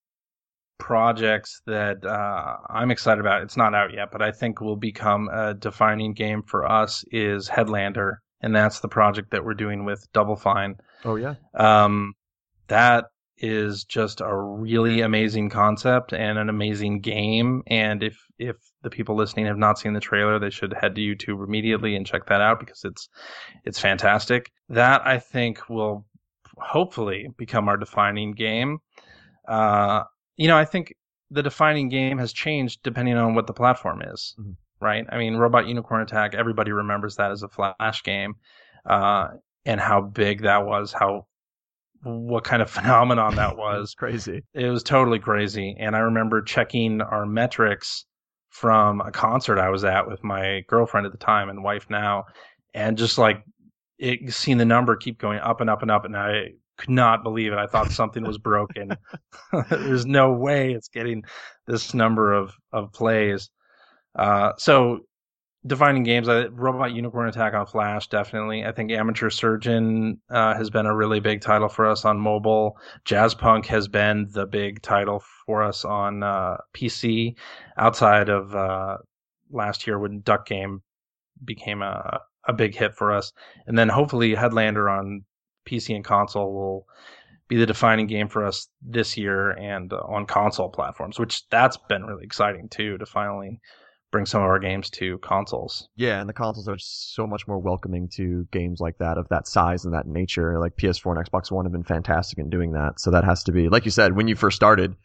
projects 0.77 1.63
that 1.65 2.05
uh, 2.05 2.57
I'm 2.69 2.91
excited 2.91 3.21
about. 3.21 3.41
It's 3.41 3.57
not 3.57 3.75
out 3.75 3.95
yet, 3.95 4.11
but 4.13 4.21
I 4.21 4.31
think 4.31 4.61
will 4.61 4.77
become 4.77 5.31
a 5.33 5.55
defining 5.55 6.13
game 6.13 6.43
for 6.43 6.71
us 6.71 7.03
is 7.11 7.49
Headlander, 7.49 8.17
and 8.43 8.55
that's 8.55 8.81
the 8.81 8.89
project 8.89 9.31
that 9.31 9.43
we're 9.43 9.55
doing 9.55 9.87
with 9.87 10.07
Double 10.13 10.37
Fine. 10.37 10.77
Oh 11.07 11.17
yeah. 11.17 11.37
Um, 11.55 12.13
that 12.67 13.07
is 13.41 13.85
just 13.85 14.21
a 14.21 14.37
really 14.37 15.01
amazing 15.01 15.51
concept 15.51 16.13
and 16.13 16.39
an 16.39 16.49
amazing 16.49 17.01
game. 17.01 17.63
And 17.67 18.03
if 18.03 18.19
if 18.39 18.57
the 18.83 18.91
people 18.91 19.17
listening 19.17 19.47
have 19.47 19.59
not 19.59 19.79
seen 19.79 19.93
the 19.93 20.01
trailer, 20.01 20.39
they 20.39 20.51
should 20.51 20.73
head 20.73 20.95
to 20.95 21.01
YouTube 21.01 21.47
immediately 21.47 21.97
and 21.97 22.07
check 22.07 22.27
that 22.27 22.41
out 22.41 22.61
because 22.61 22.85
it's 22.85 23.09
it's 23.65 23.79
fantastic. 23.79 24.51
That 24.69 25.07
I 25.07 25.19
think 25.19 25.69
will 25.69 26.07
hopefully 26.59 27.29
become 27.37 27.69
our 27.69 27.77
defining 27.77 28.33
game. 28.33 28.79
Uh, 29.47 30.05
you 30.37 30.49
know, 30.49 30.57
I 30.57 30.65
think 30.65 30.95
the 31.31 31.43
defining 31.43 31.89
game 31.89 32.19
has 32.19 32.33
changed 32.33 32.83
depending 32.83 33.17
on 33.17 33.35
what 33.35 33.47
the 33.47 33.53
platform 33.53 34.03
is. 34.03 34.35
Mhm. 34.39 34.57
Right? 34.81 35.05
I 35.11 35.19
mean, 35.19 35.37
Robot 35.37 35.67
Unicorn 35.67 36.03
Attack, 36.03 36.35
everybody 36.35 36.71
remembers 36.71 37.17
that 37.17 37.33
as 37.33 37.43
a 37.43 37.49
flash 37.49 38.03
game. 38.05 38.35
Uh, 38.87 39.29
and 39.65 39.81
how 39.81 40.01
big 40.01 40.43
that 40.43 40.65
was, 40.65 40.93
how 40.93 41.27
what 42.03 42.45
kind 42.45 42.63
of 42.63 42.71
phenomenon 42.71 43.37
that 43.37 43.57
was. 43.59 43.95
crazy. 43.95 44.43
It 44.55 44.69
was 44.69 44.83
totally 44.83 45.19
crazy. 45.19 45.77
And 45.79 45.97
I 45.97 46.01
remember 46.01 46.43
checking 46.43 47.01
our 47.01 47.27
metrics 47.27 48.05
from 48.51 49.01
a 49.01 49.11
concert 49.11 49.59
I 49.59 49.69
was 49.69 49.85
at 49.85 50.09
with 50.09 50.25
my 50.25 50.63
girlfriend 50.69 51.07
at 51.07 51.13
the 51.13 51.19
time 51.19 51.49
and 51.49 51.63
wife 51.63 51.87
now, 51.91 52.25
and 52.75 52.97
just 52.97 53.19
like 53.19 53.43
it, 53.99 54.33
seeing 54.33 54.59
the 54.59 54.65
number 54.65 54.97
keep 54.97 55.19
going 55.19 55.39
up 55.41 55.61
and 55.61 55.69
up 55.71 55.83
and 55.83 55.91
up, 55.91 56.05
and 56.05 56.17
I 56.17 56.53
could 56.79 56.91
not 56.91 57.23
believe 57.23 57.53
it. 57.53 57.59
I 57.59 57.67
thought 57.67 57.91
something 57.91 58.25
was 58.25 58.39
broken. 58.39 58.97
There's 59.71 60.07
no 60.07 60.33
way 60.33 60.73
it's 60.73 60.89
getting 60.89 61.25
this 61.67 61.93
number 61.93 62.33
of 62.33 62.55
of 62.73 62.93
plays. 62.93 63.51
Uh, 64.15 64.53
so 64.57 65.01
defining 65.69 66.03
games, 66.03 66.29
I, 66.29 66.47
Robot 66.47 66.93
Unicorn 66.93 67.29
Attack 67.29 67.55
on 67.55 67.67
Flash, 67.67 68.09
definitely. 68.09 68.65
I 68.65 68.73
think 68.73 68.91
Amateur 68.91 69.31
Surgeon 69.31 70.21
uh, 70.31 70.55
has 70.55 70.71
been 70.71 70.87
a 70.87 70.97
really 70.97 71.21
big 71.21 71.41
title 71.41 71.69
for 71.69 71.87
us 71.87 72.05
on 72.05 72.19
mobile. 72.19 72.77
Jazzpunk 73.05 73.67
has 73.67 73.87
been 73.87 74.29
the 74.33 74.47
big 74.47 74.83
title 74.83 75.23
for 75.47 75.63
us 75.63 75.85
on 75.85 76.23
uh, 76.23 76.57
PC, 76.75 77.37
outside 77.77 78.29
of 78.29 78.55
uh, 78.55 78.97
last 79.51 79.87
year 79.87 79.99
when 79.99 80.21
Duck 80.21 80.47
Game 80.47 80.83
became 81.45 81.83
a 81.83 82.21
a 82.49 82.53
big 82.53 82.75
hit 82.75 82.95
for 82.95 83.13
us, 83.13 83.33
and 83.67 83.79
then 83.79 83.91
hopefully 83.91 84.35
Headlander 84.35 84.91
on 84.91 85.23
PC 85.69 85.95
and 85.95 86.05
console 86.05 86.53
will 86.53 86.87
be 87.47 87.57
the 87.57 87.67
defining 87.67 88.07
game 88.07 88.29
for 88.29 88.45
us 88.45 88.69
this 88.83 89.17
year 89.17 89.51
and 89.51 89.93
uh, 89.93 89.99
on 90.09 90.27
console 90.27 90.71
platforms, 90.71 91.19
which 91.19 91.47
that's 91.51 91.77
been 91.89 92.05
really 92.05 92.25
exciting 92.25 92.69
too 92.69 92.99
to 92.99 93.07
finally 93.07 93.61
bring 94.11 94.27
some 94.27 94.43
of 94.43 94.49
our 94.49 94.59
games 94.59 94.91
to 94.91 95.19
consoles. 95.19 95.89
Yeah, 95.97 96.21
and 96.21 96.29
the 96.29 96.35
consoles 96.35 96.69
are 96.69 96.79
so 96.79 97.27
much 97.27 97.47
more 97.47 97.59
welcoming 97.59 98.09
to 98.15 98.47
games 98.51 98.81
like 98.81 98.99
that 98.99 99.19
of 99.19 99.29
that 99.29 99.47
size 99.47 99.85
and 99.85 99.95
that 99.95 100.07
nature. 100.07 100.59
Like 100.59 100.77
PS4 100.77 101.17
and 101.17 101.27
Xbox 101.27 101.51
One 101.51 101.65
have 101.65 101.73
been 101.73 101.85
fantastic 101.85 102.39
in 102.39 102.51
doing 102.51 102.73
that. 102.73 103.01
So 103.01 103.11
that 103.11 103.25
has 103.25 103.45
to 103.45 103.53
be, 103.53 103.69
like 103.69 103.85
you 103.85 103.91
said, 103.91 104.17
when 104.17 104.29
you 104.29 104.37
first 104.37 104.57
started, 104.57 104.97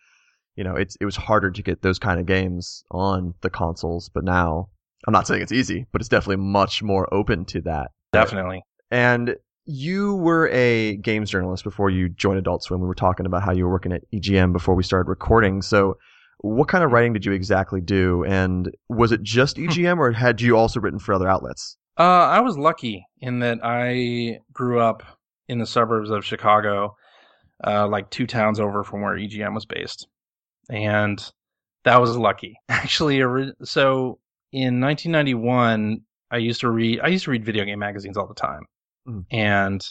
you 0.55 0.63
know, 0.63 0.75
it's 0.75 0.95
it 1.01 1.05
was 1.05 1.15
harder 1.15 1.51
to 1.51 1.61
get 1.61 1.81
those 1.81 1.99
kind 1.99 2.19
of 2.19 2.25
games 2.25 2.83
on 2.91 3.33
the 3.41 3.49
consoles, 3.49 4.09
but 4.09 4.23
now 4.23 4.69
I'm 5.07 5.13
not 5.13 5.27
saying 5.27 5.41
it's 5.41 5.51
easy, 5.51 5.85
but 5.91 6.01
it's 6.01 6.09
definitely 6.09 6.43
much 6.43 6.81
more 6.81 7.13
open 7.13 7.45
to 7.45 7.61
that. 7.61 7.91
Definitely. 8.11 8.63
And 8.91 9.35
you 9.65 10.15
were 10.15 10.49
a 10.49 10.97
games 10.97 11.29
journalist 11.29 11.63
before 11.63 11.89
you 11.89 12.09
joined 12.09 12.39
Adult 12.39 12.63
Swim. 12.63 12.81
We 12.81 12.87
were 12.87 12.93
talking 12.93 13.25
about 13.25 13.43
how 13.43 13.51
you 13.51 13.65
were 13.65 13.71
working 13.71 13.93
at 13.93 14.01
EGM 14.13 14.53
before 14.53 14.75
we 14.75 14.83
started 14.83 15.09
recording. 15.09 15.61
So, 15.61 15.97
what 16.43 16.67
kind 16.67 16.83
of 16.83 16.91
writing 16.91 17.13
did 17.13 17.25
you 17.25 17.31
exactly 17.31 17.79
do? 17.81 18.23
And 18.25 18.69
was 18.89 19.11
it 19.11 19.23
just 19.23 19.55
EGM, 19.57 19.97
or 19.97 20.11
had 20.11 20.41
you 20.41 20.57
also 20.57 20.79
written 20.79 20.99
for 20.99 21.13
other 21.13 21.27
outlets? 21.27 21.77
Uh, 21.97 22.03
I 22.03 22.41
was 22.41 22.57
lucky 22.57 23.05
in 23.21 23.39
that 23.39 23.59
I 23.63 24.39
grew 24.51 24.79
up 24.79 25.03
in 25.47 25.59
the 25.59 25.65
suburbs 25.65 26.09
of 26.09 26.25
Chicago, 26.25 26.95
uh, 27.65 27.87
like 27.87 28.09
two 28.09 28.27
towns 28.27 28.59
over 28.59 28.83
from 28.83 29.01
where 29.01 29.15
EGM 29.15 29.53
was 29.53 29.65
based, 29.65 30.05
and 30.69 31.23
that 31.85 32.01
was 32.01 32.17
lucky. 32.17 32.55
Actually, 32.69 33.19
so 33.63 34.19
in 34.51 34.81
1991, 34.81 36.01
I 36.29 36.37
used 36.37 36.59
to 36.61 36.69
read. 36.69 36.99
I 37.01 37.07
used 37.07 37.23
to 37.25 37.31
read 37.31 37.45
video 37.45 37.63
game 37.63 37.79
magazines 37.79 38.17
all 38.17 38.27
the 38.27 38.33
time, 38.35 38.63
Mm. 39.07 39.25
and 39.31 39.81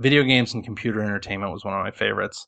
video 0.00 0.22
games 0.24 0.54
and 0.54 0.64
computer 0.64 1.02
entertainment 1.02 1.52
was 1.52 1.64
one 1.64 1.74
of 1.74 1.84
my 1.84 1.90
favorites. 1.90 2.46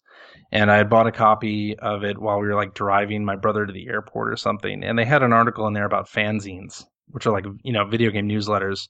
And 0.50 0.70
I 0.70 0.78
had 0.78 0.90
bought 0.90 1.06
a 1.06 1.12
copy 1.12 1.78
of 1.78 2.02
it 2.02 2.18
while 2.18 2.40
we 2.40 2.48
were 2.48 2.54
like 2.54 2.74
driving 2.74 3.24
my 3.24 3.36
brother 3.36 3.66
to 3.66 3.72
the 3.72 3.88
airport 3.88 4.32
or 4.32 4.36
something, 4.36 4.82
and 4.82 4.98
they 4.98 5.04
had 5.04 5.22
an 5.22 5.32
article 5.32 5.66
in 5.66 5.74
there 5.74 5.84
about 5.84 6.08
fanzines, 6.08 6.84
which 7.08 7.26
are 7.26 7.32
like 7.32 7.44
you 7.62 7.72
know 7.72 7.84
video 7.84 8.10
game 8.10 8.28
newsletters, 8.28 8.88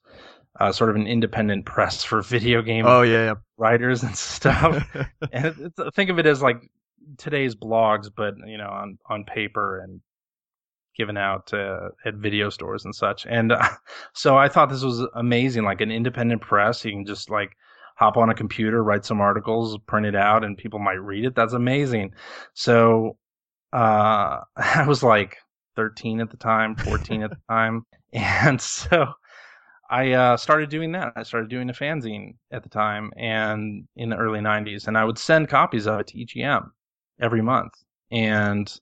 uh, 0.61 0.72
sort 0.72 0.90
of 0.90 0.96
an 0.96 1.07
independent 1.07 1.66
press 1.66 2.03
for 2.03 2.22
video 2.37 2.62
game 2.62 2.87
Oh 2.87 3.03
yeah, 3.03 3.25
yeah. 3.25 3.35
writers 3.57 4.03
and 4.03 4.16
stuff. 4.16 4.85
and 5.33 5.46
it, 5.46 5.94
think 5.94 6.11
of 6.11 6.18
it 6.18 6.27
as 6.27 6.42
like 6.42 6.62
today's 7.18 7.55
blogs, 7.55 8.09
but 8.16 8.35
you 8.46 8.59
know 8.59 8.68
on 8.68 8.98
on 9.09 9.25
paper 9.25 9.81
and 9.81 10.01
given 10.96 11.16
out 11.16 11.53
uh, 11.55 11.88
at 12.05 12.14
video 12.14 12.51
stores 12.51 12.85
and 12.85 12.94
such. 12.94 13.27
And 13.27 13.53
uh, 13.53 13.68
so 14.14 14.37
I 14.37 14.48
thought 14.48 14.68
this 14.68 14.83
was 14.83 15.07
amazing, 15.14 15.64
like 15.64 15.81
an 15.81 15.90
independent 15.90 16.42
press. 16.42 16.85
You 16.85 16.92
can 16.92 17.07
just 17.07 17.31
like 17.31 17.57
hop 17.96 18.16
on 18.16 18.31
a 18.31 18.35
computer, 18.35 18.83
write 18.83 19.05
some 19.05 19.20
articles, 19.20 19.78
print 19.87 20.07
it 20.07 20.14
out, 20.16 20.44
and 20.44 20.57
people 20.57 20.78
might 20.78 20.94
read 20.94 21.24
it. 21.24 21.35
That's 21.35 21.52
amazing. 21.52 22.12
So 22.55 23.16
uh, 23.72 24.40
I 24.57 24.85
was 24.87 25.02
like 25.02 25.38
13 25.76 26.20
at 26.20 26.31
the 26.31 26.37
time, 26.37 26.76
14 26.76 27.22
at 27.22 27.31
the 27.31 27.37
time, 27.48 27.87
and 28.12 28.61
so. 28.61 29.07
I 29.90 30.12
uh, 30.12 30.37
started 30.38 30.70
doing 30.70 30.92
that. 30.92 31.12
I 31.16 31.22
started 31.22 31.50
doing 31.50 31.68
a 31.68 31.74
fanzine 31.74 32.37
at 32.50 32.62
the 32.62 32.70
time 32.70 33.12
and 33.14 33.87
in 33.94 34.09
the 34.09 34.16
early 34.16 34.40
90s, 34.40 34.88
and 34.88 34.96
I 34.96 35.05
would 35.05 35.18
send 35.18 35.50
copies 35.50 35.87
of 35.87 36.00
it 36.00 36.07
to 36.07 36.16
EGM 36.16 36.70
every 37.20 37.42
month. 37.42 37.74
And 38.11 38.74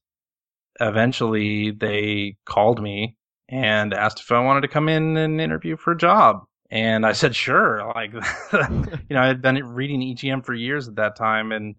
eventually 0.81 1.73
they 1.73 2.37
called 2.47 2.83
me 2.83 3.17
and 3.49 3.93
asked 3.93 4.21
if 4.21 4.31
I 4.31 4.41
wanted 4.41 4.63
to 4.63 4.69
come 4.69 4.89
in 4.89 5.17
and 5.17 5.41
interview 5.41 5.77
for 5.77 5.93
a 5.93 5.99
job. 5.99 6.45
And 6.71 7.05
I 7.05 7.13
said, 7.13 7.35
sure. 7.35 7.93
Like, 7.95 8.13
you 8.53 9.15
know, 9.17 9.23
I 9.23 9.27
had 9.27 9.43
been 9.43 9.65
reading 9.67 10.01
EGM 10.01 10.45
for 10.45 10.55
years 10.55 10.89
at 10.89 10.97
that 10.97 11.17
time 11.17 11.53
and 11.53 11.75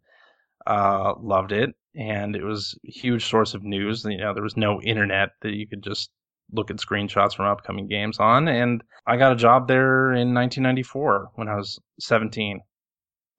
uh, 0.68 1.14
loved 1.20 1.52
it. 1.52 1.74
And 1.96 2.36
it 2.36 2.44
was 2.44 2.78
a 2.88 2.92
huge 2.92 3.26
source 3.30 3.54
of 3.54 3.64
news. 3.64 4.04
You 4.04 4.18
know, 4.18 4.34
there 4.34 4.44
was 4.44 4.58
no 4.58 4.82
internet 4.82 5.30
that 5.42 5.54
you 5.54 5.68
could 5.68 5.84
just 5.84 6.10
look 6.52 6.70
at 6.70 6.78
screenshots 6.78 7.36
from 7.36 7.46
upcoming 7.46 7.88
games 7.88 8.20
on. 8.20 8.48
And 8.48 8.84
I 9.08 9.18
got 9.18 9.32
a 9.32 9.38
job 9.38 9.68
there 9.68 10.12
in 10.12 10.34
1994 10.34 11.32
when 11.36 11.48
I 11.48 11.56
was 11.56 11.80
17. 12.00 12.60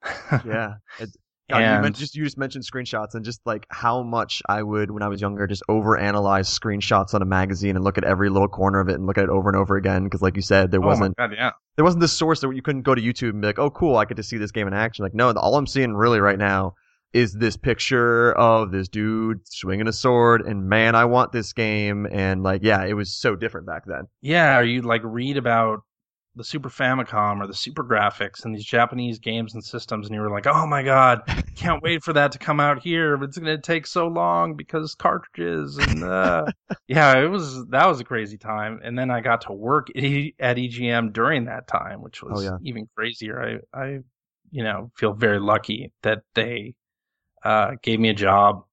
yeah. 0.47 0.75
It, 0.99 1.11
God, 1.53 1.59
you, 1.59 1.65
And- 1.65 1.83
men- 1.83 1.93
just 1.93 2.15
you 2.17 2.25
just 2.25 2.39
mentioned 2.39 2.65
screenshots 2.65 3.15
and 3.15 3.25
just 3.25 3.41
like 3.47 3.67
how 3.71 4.03
much 4.03 4.43
I 4.49 4.63
would 4.63 4.91
when 4.91 5.03
I 5.03 5.09
was 5.09 5.21
younger 5.21 5.47
just 5.47 5.63
overanalyze 5.69 6.49
screenshots 6.59 7.15
on 7.15 7.23
a 7.23 7.25
magazine 7.25 7.77
and 7.77 7.85
look 7.85 7.99
at 7.99 8.05
every 8.05 8.29
little 8.31 8.49
corner 8.49 8.81
of 8.81 8.89
it 8.89 8.95
and 8.95 9.07
look 9.07 9.19
at 9.19 9.25
it 9.25 9.31
over 9.31 9.49
and 9.49 9.57
over 9.57 9.77
again 9.77 10.05
because 10.05 10.23
like 10.23 10.37
you 10.37 10.43
said 10.43 10.71
there 10.71 10.83
Oh 10.83 10.87
wasn't 10.87 11.17
God, 11.17 11.33
yeah. 11.37 11.51
there 11.77 11.85
wasn't 11.85 12.01
this 12.01 12.13
source 12.13 12.41
that 12.41 12.51
you 12.55 12.63
couldn't 12.63 12.83
go 12.83 12.95
to 12.95 13.03
YouTube 13.03 13.31
and 13.31 13.41
be 13.41 13.47
like 13.47 13.59
oh 13.59 13.71
cool 13.71 13.97
I 13.97 14.05
get 14.05 14.17
to 14.17 14.23
see 14.23 14.39
this 14.39 14.51
game 14.53 14.67
in 14.67 14.75
action. 14.75 15.05
Like 15.05 15.15
no 15.15 15.31
all 15.33 15.57
I'm 15.57 15.67
seeing 15.67 15.95
really 15.95 16.21
right 16.21 16.39
now 16.39 16.75
is 17.13 17.35
this 17.35 17.59
picture 17.59 18.33
of 18.33 18.71
this 18.73 18.89
dude 18.89 19.41
swinging 19.47 19.87
a 19.87 19.93
sword 19.93 20.41
and 20.41 20.69
man 20.69 20.95
I 20.95 21.05
want 21.05 21.31
this 21.33 21.53
game. 21.53 22.07
And 22.11 22.43
like 22.43 22.63
yeah 22.63 22.85
it 22.85 22.95
was 22.95 23.13
so 23.13 23.37
different 23.37 23.67
back 23.67 23.83
then. 23.87 24.09
Yeah, 24.23 24.57
or 24.59 24.63
you 24.63 24.83
like 24.83 25.03
read 25.05 25.37
about 25.37 25.81
the 26.35 26.45
Super 26.45 26.71
Famicom 26.71 27.41
or 27.43 27.47
the 27.47 27.53
SuperGrafx 27.53 28.45
and 28.45 28.55
these 28.55 28.65
Japanese 28.65 29.19
games 29.19 29.55
and 29.55 29.63
systems, 29.63 30.07
and 30.07 30.15
you 30.15 30.21
were 30.21 30.31
like, 30.31 30.47
"Oh 30.47 30.67
my 30.67 30.83
god, 30.83 31.23
can't 31.57 31.83
wait 31.83 32.03
for 32.03 32.13
that 32.15 32.33
to 32.33 32.39
come 32.39 32.59
out 32.61 32.83
here! 32.83 33.17
But 33.17 33.29
it's 33.29 33.39
going 33.39 33.55
to 33.55 33.61
take 33.61 33.87
so 33.87 34.09
long 34.09 34.55
because 34.55 34.95
cartridges." 34.95 35.77
And 35.79 36.03
uh, 36.05 36.47
yeah, 36.89 37.19
it 37.19 37.29
was 37.29 37.67
that 37.69 37.87
was 37.87 38.01
a 38.01 38.05
crazy 38.05 38.39
time. 38.39 38.81
And 38.83 38.99
then 38.99 39.11
I 39.11 39.21
got 39.21 39.43
to 39.43 39.53
work 39.53 39.89
at 39.91 40.57
EGM 40.57 41.13
during 41.13 41.45
that 41.47 41.69
time, 41.69 42.03
which 42.03 42.23
was 42.23 42.41
Oh, 42.41 42.51
yeah. 42.53 42.59
even 42.63 42.89
crazier. 42.97 43.61
I 43.75 43.79
I 43.79 43.99
you 44.51 44.65
know 44.65 44.91
feel 44.97 45.13
very 45.13 45.41
lucky 45.41 45.93
that 46.03 46.23
they 46.35 46.75
uh, 47.45 47.73
gave 47.83 48.01
me 48.01 48.09
a 48.09 48.15
job 48.15 48.65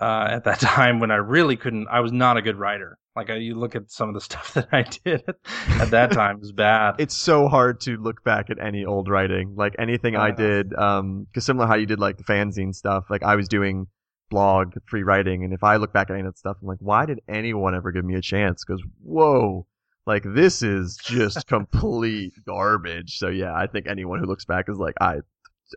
uh, 0.00 0.28
at 0.30 0.44
that 0.44 0.60
time 0.60 1.00
when 1.00 1.10
I 1.10 1.16
really 1.16 1.56
couldn't. 1.56 1.88
I 1.88 2.00
was 2.00 2.12
not 2.12 2.36
a 2.36 2.42
good 2.42 2.56
writer. 2.56 2.98
Like 3.18 3.30
I, 3.30 3.36
you 3.36 3.54
look 3.54 3.74
at 3.76 3.90
some 3.90 4.08
of 4.08 4.14
the 4.14 4.20
stuff 4.28 4.54
that 4.54 4.68
I 4.72 4.82
did 4.82 5.22
at, 5.28 5.36
at 5.80 5.90
that 5.90 6.12
time 6.12 6.40
was 6.40 6.52
bad. 6.52 6.94
It's 6.98 7.14
so 7.16 7.48
hard 7.48 7.80
to 7.82 7.96
look 7.96 8.22
back 8.24 8.48
at 8.50 8.58
any 8.58 8.84
old 8.84 9.08
writing, 9.08 9.54
like 9.56 9.74
anything 9.78 10.16
I 10.16 10.30
Uh. 10.30 10.34
did. 10.36 10.74
Um, 10.74 11.24
because 11.24 11.44
similar 11.44 11.66
how 11.66 11.74
you 11.74 11.86
did 11.86 11.98
like 12.00 12.16
the 12.16 12.24
fanzine 12.24 12.74
stuff, 12.74 13.04
like 13.10 13.22
I 13.22 13.36
was 13.36 13.48
doing 13.48 13.86
blog 14.30 14.74
free 14.86 15.02
writing, 15.02 15.42
and 15.44 15.52
if 15.52 15.62
I 15.64 15.76
look 15.76 15.92
back 15.92 16.10
at 16.10 16.14
any 16.14 16.20
of 16.20 16.26
that 16.26 16.38
stuff, 16.38 16.56
I'm 16.62 16.68
like, 16.68 16.78
why 16.80 17.06
did 17.06 17.20
anyone 17.28 17.74
ever 17.74 17.92
give 17.92 18.04
me 18.04 18.14
a 18.14 18.20
chance? 18.20 18.64
Because 18.64 18.82
whoa, 19.02 19.66
like 20.06 20.22
this 20.24 20.62
is 20.62 20.96
just 21.02 21.46
complete 21.56 22.32
garbage. 22.46 23.18
So 23.18 23.28
yeah, 23.28 23.54
I 23.54 23.66
think 23.66 23.86
anyone 23.88 24.20
who 24.20 24.26
looks 24.26 24.44
back 24.44 24.66
is 24.68 24.78
like, 24.78 24.94
I 25.00 25.16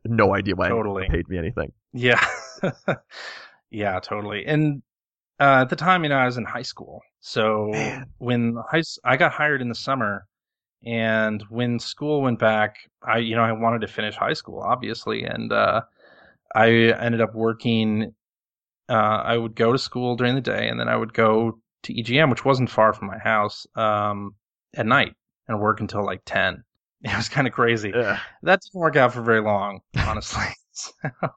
no 0.05 0.33
idea 0.35 0.55
why 0.55 0.69
Totally. 0.69 1.07
paid 1.09 1.27
me 1.27 1.37
anything. 1.37 1.71
Yeah. 1.93 2.23
yeah, 3.71 3.99
totally. 3.99 4.45
And 4.45 4.81
uh, 5.41 5.61
at 5.61 5.69
the 5.69 5.75
time, 5.75 6.03
you 6.03 6.09
know, 6.09 6.17
I 6.17 6.25
was 6.25 6.37
in 6.37 6.45
high 6.45 6.61
school. 6.61 7.01
So 7.19 7.69
Man. 7.71 8.05
when 8.19 8.57
high, 8.69 8.83
I 9.03 9.17
got 9.17 9.31
hired 9.31 9.61
in 9.61 9.69
the 9.69 9.75
summer, 9.75 10.27
and 10.85 11.43
when 11.49 11.79
school 11.79 12.21
went 12.21 12.37
back, 12.37 12.75
I, 13.01 13.17
you 13.17 13.35
know, 13.35 13.41
I 13.41 13.51
wanted 13.51 13.81
to 13.81 13.87
finish 13.87 14.15
high 14.15 14.33
school, 14.33 14.61
obviously, 14.61 15.23
and 15.23 15.51
uh, 15.51 15.81
I 16.53 16.69
ended 16.69 17.21
up 17.21 17.33
working. 17.33 18.13
Uh, 18.87 18.93
I 19.23 19.37
would 19.37 19.55
go 19.55 19.71
to 19.71 19.79
school 19.79 20.15
during 20.15 20.35
the 20.35 20.41
day, 20.41 20.67
and 20.67 20.79
then 20.79 20.87
I 20.87 20.95
would 20.95 21.13
go 21.13 21.59
to 21.83 21.93
EGM, 21.93 22.29
which 22.29 22.45
wasn't 22.45 22.69
far 22.69 22.93
from 22.93 23.07
my 23.07 23.17
house, 23.17 23.65
um, 23.75 24.35
at 24.75 24.85
night, 24.85 25.15
and 25.47 25.59
work 25.59 25.79
until 25.79 26.05
like 26.05 26.21
ten. 26.25 26.63
It 27.03 27.17
was 27.17 27.29
kind 27.29 27.47
of 27.47 27.53
crazy 27.53 27.91
Ugh. 27.91 28.19
that 28.43 28.61
didn't 28.61 28.79
work 28.79 28.95
out 28.95 29.11
for 29.11 29.23
very 29.23 29.41
long, 29.41 29.79
honestly. 29.97 30.45
so 30.71 30.91
I 31.01 31.29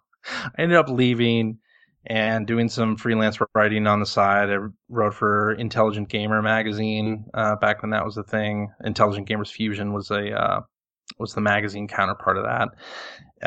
ended 0.59 0.77
up 0.77 0.91
leaving 0.91 1.59
and 2.07 2.47
doing 2.47 2.69
some 2.69 2.97
freelance 2.97 3.39
writing 3.55 3.87
on 3.87 4.01
the 4.01 4.07
side. 4.07 4.51
I 4.51 4.59
wrote 4.89 5.15
for 5.15 5.53
Intelligent 5.53 6.09
Gamer 6.09 6.43
magazine 6.43 7.27
uh, 7.35 7.57
back 7.57 7.83
when 7.83 7.91
that 7.91 8.05
was 8.05 8.17
a 8.17 8.23
thing. 8.23 8.71
Intelligent 8.85 9.29
Gamers 9.29 9.51
Fusion 9.51 9.93
was 9.93 10.11
a 10.11 10.31
uh, 10.39 10.61
was 11.19 11.35
the 11.35 11.41
magazine 11.41 11.89
counterpart 11.89 12.37
of 12.37 12.45
that. 12.45 12.69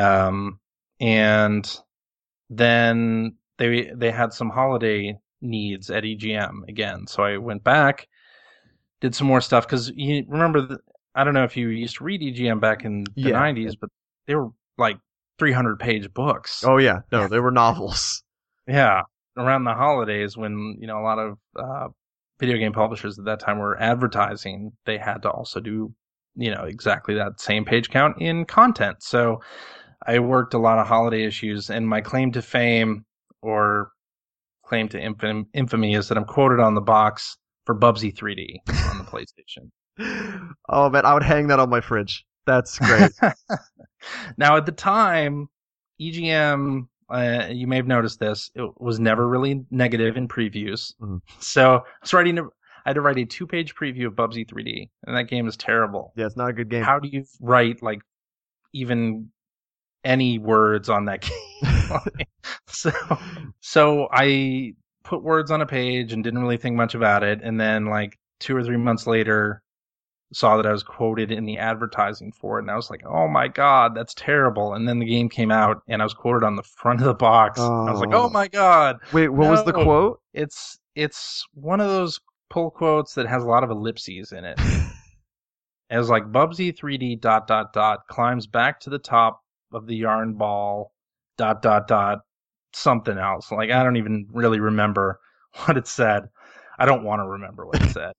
Um, 0.02 0.60
and 1.00 1.80
then 2.50 3.36
they 3.58 3.92
they 3.96 4.12
had 4.12 4.34
some 4.34 4.50
holiday 4.50 5.18
needs 5.42 5.90
at 5.90 6.04
EGM 6.04 6.68
again, 6.68 7.06
so 7.08 7.24
I 7.24 7.38
went 7.38 7.64
back, 7.64 8.08
did 9.02 9.14
some 9.14 9.28
more 9.28 9.42
stuff 9.42 9.68
because 9.68 9.92
you 9.96 10.26
remember 10.28 10.62
the, 10.62 10.80
I 11.14 11.24
don't 11.24 11.34
know 11.34 11.44
if 11.44 11.58
you 11.58 11.70
used 11.70 11.98
to 11.98 12.04
read 12.04 12.22
EGM 12.22 12.60
back 12.60 12.86
in 12.86 13.04
the 13.16 13.30
Yeah. 13.30 13.42
90s, 13.42 13.76
but 13.80 13.90
they 14.26 14.36
were 14.36 14.50
like 14.78 14.98
300 15.40 15.80
page 15.80 16.12
books. 16.14 16.64
Oh 16.66 16.78
yeah, 16.78 17.02
no, 17.12 17.28
they 17.28 17.40
were 17.40 17.52
novels. 17.52 18.24
Yeah, 18.68 19.04
around 19.38 19.64
the 19.64 19.74
holidays 19.74 20.36
when 20.36 20.78
you 20.80 20.88
know 20.88 21.00
a 21.00 21.04
lot 21.04 21.20
of 21.20 21.38
uh, 21.58 21.88
video 22.40 22.58
game 22.58 22.74
publishers 22.74 23.18
at 23.18 23.26
that 23.26 23.40
time 23.40 23.60
were 23.60 23.80
advertising, 23.82 24.72
they 24.86 24.98
had 24.98 25.22
to 25.24 25.32
also 25.32 25.60
do 25.60 25.94
you 26.36 26.54
know 26.54 26.64
exactly 26.64 27.16
that 27.16 27.40
same 27.40 27.66
page 27.66 27.90
count 27.90 28.22
in 28.22 28.46
content. 28.46 29.02
So 29.02 29.42
I 30.06 30.20
worked 30.20 30.54
a 30.54 30.60
lot 30.60 30.80
of 30.80 30.88
holiday 30.88 31.24
issues, 31.24 31.70
and 31.70 31.88
my 31.88 32.02
claim 32.02 32.32
to 32.34 32.42
fame 32.42 33.06
or 33.42 33.92
claim 34.66 34.90
to 34.90 35.00
infam- 35.00 35.46
infamy 35.54 35.96
is 35.96 36.10
that 36.10 36.18
I'm 36.18 36.26
quoted 36.26 36.60
on 36.60 36.76
the 36.76 36.82
box 36.82 37.38
for 37.66 37.78
Bubsy 37.78 38.14
3D 38.14 38.60
on 38.92 38.98
the 38.98 39.04
PlayStation. 39.04 39.70
oh 40.70 40.90
man, 40.90 41.06
I 41.06 41.14
would 41.14 41.24
hang 41.24 41.48
that 41.48 41.60
on 41.60 41.70
my 41.70 41.82
fridge. 41.82 42.26
That's 42.46 42.80
great. 42.80 43.12
now, 44.38 44.56
at 44.56 44.66
the 44.66 44.72
time, 44.72 45.50
EGM, 46.00 46.88
uh, 47.10 47.48
you 47.50 47.68
may 47.68 47.76
have 47.78 47.88
noticed 47.88 48.20
this, 48.20 48.52
it 48.56 48.70
was 48.80 49.00
never 49.00 49.28
really 49.28 49.66
negative 49.72 50.18
in 50.18 50.28
previews. 50.28 50.94
Mhm. 51.02 51.22
So 51.40 51.78
I 51.78 51.82
was 52.02 52.14
writing, 52.14 52.38
a, 52.40 52.44
I 52.44 52.90
had 52.90 52.94
to 52.96 53.02
write 53.02 53.18
a 53.18 53.26
two-page 53.26 53.76
preview 53.76 54.08
of 54.08 54.14
Bubsy 54.14 54.48
3D, 54.48 54.90
and 55.06 55.16
that 55.16 55.24
game 55.30 55.48
is 55.48 55.58
terrible. 55.58 56.14
yeah, 56.16 56.26
it's 56.26 56.38
not 56.38 56.50
a 56.50 56.54
good 56.54 56.70
game. 56.70 56.84
How 56.84 57.00
do 57.00 57.08
you 57.10 57.26
write 57.42 57.82
like 57.82 58.00
even 58.74 59.30
any 60.04 60.40
words 60.40 60.90
on 60.90 61.06
that 61.06 61.22
game? 61.62 62.00
so, 62.68 62.92
so 63.60 64.08
I 64.12 64.74
put 65.04 65.24
words 65.24 65.52
on 65.52 65.62
a 65.62 65.66
page 65.66 66.14
and 66.14 66.24
didn't 66.24 66.40
really 66.42 66.58
think 66.58 66.76
much 66.76 66.96
about 66.96 67.24
it, 67.24 67.40
and 67.44 67.60
then 67.60 67.86
like 67.86 68.18
two 68.40 68.56
or 68.56 68.64
three 68.64 68.78
months 68.78 69.08
later, 69.08 69.62
saw 70.34 70.58
that 70.58 70.66
I 70.66 70.72
was 70.72 70.84
quoted 70.84 71.32
in 71.32 71.46
the 71.46 71.58
advertising 71.58 72.32
for 72.32 72.60
it, 72.60 72.64
and 72.64 72.72
I 72.72 72.76
was 72.76 72.90
like, 72.90 73.04
"Oh 73.06 73.28
my 73.28 73.48
god, 73.48 73.96
that's 73.96 74.14
terrible!" 74.14 74.74
And 74.74 74.88
then 74.88 75.00
the 75.00 75.06
game 75.06 75.30
came 75.30 75.52
out, 75.52 75.82
and 75.88 76.02
I 76.02 76.06
was 76.06 76.14
quoted 76.14 76.46
on 76.46 76.56
the 76.56 76.64
front 76.64 77.00
of 77.00 77.06
the 77.06 77.14
box. 77.14 77.60
I 77.60 77.92
was 77.92 78.00
like, 78.00 78.14
Oh. 78.14 78.24
"Oh 78.24 78.30
my 78.30 78.48
god!" 78.48 78.98
Wait, 79.14 79.30
what 79.30 79.50
was 79.50 79.64
the 79.64 79.74
quote? 79.74 80.22
It's 80.34 80.80
it's 80.96 81.46
one 81.54 81.80
of 81.80 81.88
those 81.88 82.20
pull 82.50 82.72
quotes 82.72 83.14
that 83.16 83.28
has 83.28 83.44
a 83.44 83.48
lot 83.48 83.64
of 83.64 83.70
ellipses 83.70 84.32
in 84.32 84.46
it. 84.46 84.60
It 85.90 85.98
was 85.98 86.10
like 86.10 86.26
Bubsy 86.26 86.78
3D 86.78 87.22
dot 87.22 87.48
dot 87.48 87.72
dot 87.72 88.00
climbs 88.10 88.46
back 88.46 88.80
to 88.82 88.90
the 88.90 89.00
top 89.00 89.42
of 89.72 89.88
the 89.88 89.96
yarn 89.96 90.34
ball 90.34 90.92
dot 91.38 91.62
dot 91.62 91.88
dot 91.88 92.20
something 92.74 93.18
else. 93.18 93.52
Like 93.52 93.72
I 93.72 93.84
don't 93.84 93.96
even 93.96 94.28
really 94.32 94.60
remember 94.60 95.20
what 95.66 95.78
it 95.78 95.88
said. 95.88 96.28
I 96.78 96.86
don't 96.86 97.04
want 97.04 97.22
to 97.22 97.26
remember 97.26 97.66
what 97.66 97.82
it 97.82 97.90
said. 97.90 98.14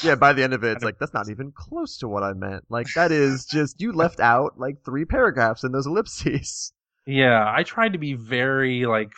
yeah, 0.02 0.16
by 0.16 0.32
the 0.32 0.42
end 0.42 0.54
of 0.54 0.64
it, 0.64 0.72
it's 0.76 0.84
like 0.84 0.98
that's 0.98 1.14
not 1.14 1.28
even 1.30 1.52
close 1.52 1.98
to 1.98 2.08
what 2.08 2.22
I 2.22 2.32
meant. 2.32 2.64
Like 2.68 2.88
that 2.94 3.12
is 3.12 3.46
just 3.46 3.80
you 3.80 3.92
left 3.92 4.20
out 4.20 4.58
like 4.58 4.84
three 4.84 5.04
paragraphs 5.04 5.64
in 5.64 5.72
those 5.72 5.86
ellipses. 5.86 6.72
Yeah, 7.06 7.44
I 7.46 7.62
tried 7.62 7.92
to 7.92 7.98
be 7.98 8.14
very 8.14 8.86
like 8.86 9.12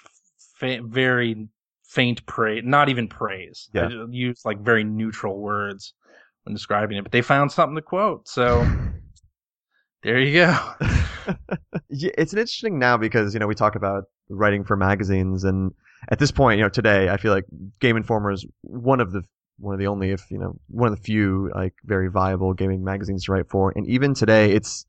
fa- 0.58 0.82
very 0.82 1.48
faint 1.84 2.24
praise, 2.26 2.62
not 2.64 2.88
even 2.88 3.08
praise. 3.08 3.68
Yeah. 3.72 3.88
I 3.88 4.06
used 4.10 4.44
like 4.44 4.60
very 4.60 4.84
neutral 4.84 5.38
words 5.38 5.94
when 6.44 6.54
describing 6.54 6.98
it, 6.98 7.02
but 7.02 7.12
they 7.12 7.22
found 7.22 7.52
something 7.52 7.76
to 7.76 7.82
quote. 7.82 8.28
So 8.28 8.66
there 10.02 10.20
you 10.20 10.34
go. 10.34 10.58
yeah, 11.88 12.10
it's 12.18 12.32
an 12.32 12.38
interesting 12.38 12.78
now 12.78 12.96
because 12.96 13.32
you 13.32 13.40
know 13.40 13.46
we 13.46 13.54
talk 13.54 13.76
about 13.76 14.04
writing 14.28 14.64
for 14.64 14.76
magazines, 14.76 15.44
and 15.44 15.72
at 16.08 16.18
this 16.18 16.30
point, 16.30 16.58
you 16.58 16.64
know, 16.64 16.68
today 16.68 17.08
I 17.08 17.16
feel 17.16 17.32
like 17.32 17.44
Game 17.80 17.96
Informer 17.96 18.30
is 18.30 18.46
one 18.62 19.00
of 19.00 19.12
the 19.12 19.22
one 19.58 19.72
of 19.74 19.78
the 19.78 19.86
only, 19.86 20.10
if 20.10 20.22
you 20.30 20.38
know, 20.38 20.58
one 20.68 20.90
of 20.92 20.96
the 20.96 21.02
few 21.02 21.50
like 21.54 21.74
very 21.84 22.08
viable 22.10 22.54
gaming 22.54 22.82
magazines 22.82 23.24
to 23.24 23.32
write 23.32 23.48
for. 23.48 23.72
And 23.76 23.86
even 23.86 24.14
today, 24.14 24.52
it's 24.52 24.84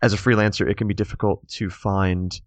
as 0.00 0.12
a 0.12 0.16
freelancer, 0.16 0.68
it 0.70 0.76
can 0.76 0.88
be 0.88 0.94
difficult 0.94 1.46
to 1.48 1.68
find 1.68 2.40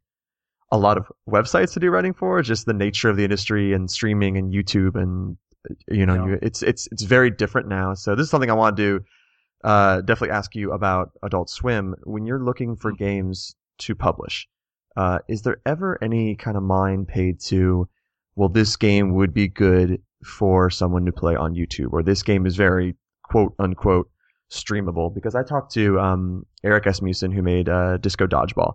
a 0.72 0.78
lot 0.78 0.98
of 0.98 1.12
websites 1.30 1.74
to 1.74 1.80
do 1.80 1.90
writing 1.92 2.14
for. 2.14 2.42
Just 2.42 2.66
the 2.66 2.74
nature 2.74 3.10
of 3.10 3.18
the 3.18 3.24
industry 3.24 3.74
and 3.74 3.92
streaming 3.92 4.38
and 4.38 4.54
YouTube 4.54 4.96
and 4.96 5.38
you 5.88 6.06
know, 6.08 6.16
Yeah. 6.16 6.26
you, 6.26 6.40
it's 6.42 6.64
it's 6.64 6.88
it's 6.92 7.04
very 7.04 7.30
different 7.30 7.68
now. 7.68 7.94
So 7.94 8.16
this 8.16 8.24
is 8.24 8.30
something 8.32 8.50
I 8.50 8.54
want 8.56 8.76
to 8.78 8.84
do. 9.00 9.06
Uh, 9.64 10.02
definitely 10.02 10.32
ask 10.32 10.56
you 10.56 10.72
about 10.72 11.12
Adult 11.22 11.50
Swim 11.52 11.94
when 12.04 12.26
you're 12.26 12.44
looking 12.44 12.76
for 12.76 12.92
Mhm. 12.92 12.98
games 12.98 13.56
to 13.80 13.94
publish. 13.94 14.48
Uh, 14.98 15.20
is 15.30 15.44
there 15.44 15.58
ever 15.68 16.00
any 16.04 16.36
kind 16.36 16.58
of 16.58 16.64
mind 16.64 17.08
paid 17.08 17.40
to, 17.42 17.88
well, 18.36 18.50
this 18.50 18.76
game 18.76 19.14
would 19.16 19.34
be 19.34 19.48
good 19.48 20.02
for 20.26 20.70
someone 20.70 21.06
to 21.06 21.12
play 21.12 21.36
on 21.36 21.54
YouTube, 21.56 21.92
or 21.94 22.04
this 22.04 22.24
game 22.24 22.46
is 22.46 22.56
very 22.56 22.96
quote 23.24 23.54
unquote 23.60 24.10
streamable? 24.50 25.14
Because 25.14 25.36
I 25.36 25.44
talked 25.44 25.74
to 25.74 26.00
um, 26.00 26.46
Eric 26.64 26.86
Asmussen 26.86 27.32
who 27.32 27.42
made 27.42 27.70
uh, 27.70 27.98
Disco 27.98 28.28
Dodgeball, 28.28 28.74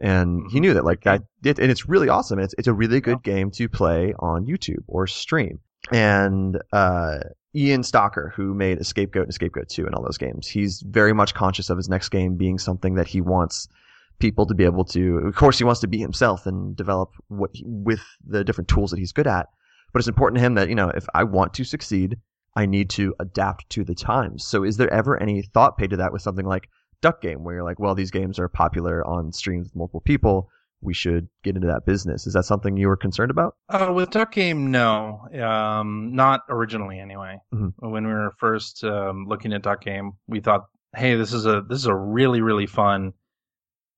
and 0.00 0.42
he 0.50 0.58
Mhm. 0.58 0.60
knew 0.62 0.74
that 0.74 0.84
like 0.84 1.02
that, 1.04 1.22
it, 1.44 1.58
and 1.58 1.70
it's 1.70 1.88
really 1.88 2.08
awesome. 2.08 2.38
It's 2.38 2.54
it's 2.58 2.68
a 2.68 2.72
really 2.74 3.00
good 3.00 3.22
game 3.22 3.50
to 3.52 3.68
play 3.68 4.14
on 4.18 4.46
YouTube 4.46 4.82
or 4.86 5.06
stream. 5.06 5.58
And 5.92 6.60
uh, 6.72 7.18
Ian 7.54 7.82
Stallings, 7.84 8.32
who 8.34 8.54
made 8.54 8.78
Escape 8.80 9.12
Goat 9.12 9.22
and 9.22 9.30
Escape 9.30 9.52
Goat 9.52 9.68
2 9.68 9.86
and 9.86 9.94
all 9.94 10.02
those 10.02 10.18
games, 10.18 10.48
he's 10.48 10.82
very 10.82 11.12
much 11.12 11.32
conscious 11.34 11.70
of 11.70 11.76
his 11.76 11.88
next 11.88 12.08
game 12.08 12.36
being 12.36 12.58
something 12.58 12.94
that 12.96 13.06
he 13.06 13.20
wants 13.20 13.68
people 14.18 14.46
to 14.46 14.54
be 14.54 14.64
able 14.64 14.84
to. 14.86 15.18
Of 15.18 15.34
course, 15.34 15.58
he 15.58 15.64
wants 15.64 15.80
to 15.80 15.86
be 15.88 15.98
himself 15.98 16.46
and 16.46 16.76
develop 16.76 17.10
what 17.28 17.50
he, 17.52 17.64
with 17.66 18.02
the 18.26 18.44
different 18.44 18.68
tools 18.68 18.90
that 18.90 18.98
he's 18.98 19.12
good 19.12 19.26
at. 19.26 19.46
But 19.92 20.00
it's 20.00 20.08
important 20.08 20.38
to 20.38 20.44
him 20.44 20.54
that 20.54 20.68
you 20.68 20.74
know, 20.74 20.90
if 20.90 21.06
I 21.14 21.24
want 21.24 21.54
to 21.54 21.64
succeed, 21.64 22.18
I 22.54 22.66
need 22.66 22.90
to 22.90 23.14
adapt 23.20 23.68
to 23.70 23.84
the 23.84 23.94
times. 23.94 24.44
So, 24.46 24.64
is 24.64 24.76
there 24.76 24.92
ever 24.92 25.20
any 25.20 25.42
thought 25.42 25.78
paid 25.78 25.90
to 25.90 25.96
that 25.98 26.12
with 26.12 26.22
something 26.22 26.46
like 26.46 26.68
Duck 27.02 27.20
Game, 27.20 27.44
where 27.44 27.54
you're 27.56 27.64
like, 27.64 27.78
well, 27.78 27.94
these 27.94 28.10
games 28.10 28.38
are 28.38 28.48
popular 28.48 29.06
on 29.06 29.32
streams 29.32 29.66
with 29.66 29.76
multiple 29.76 30.00
people. 30.00 30.48
We 30.82 30.94
should 30.94 31.28
get 31.42 31.56
into 31.56 31.68
that 31.68 31.86
business. 31.86 32.26
Is 32.26 32.34
that 32.34 32.44
something 32.44 32.76
you 32.76 32.88
were 32.88 32.96
concerned 32.96 33.30
about? 33.30 33.56
Uh, 33.68 33.92
with 33.94 34.10
Duck 34.10 34.32
Game, 34.32 34.70
no, 34.70 35.20
um, 35.42 36.14
not 36.14 36.42
originally 36.48 36.98
anyway. 36.98 37.38
Mhm. 37.52 37.72
When 37.78 38.06
we 38.06 38.12
were 38.12 38.32
first 38.38 38.84
um, 38.84 39.26
looking 39.26 39.52
at 39.52 39.62
Duck 39.62 39.82
Game, 39.82 40.12
we 40.26 40.40
thought, 40.40 40.66
"Hey, 40.94 41.14
this 41.14 41.32
is 41.32 41.46
a 41.46 41.62
this 41.68 41.78
is 41.78 41.86
a 41.86 41.94
really 41.94 42.40
really 42.42 42.66
fun, 42.66 43.14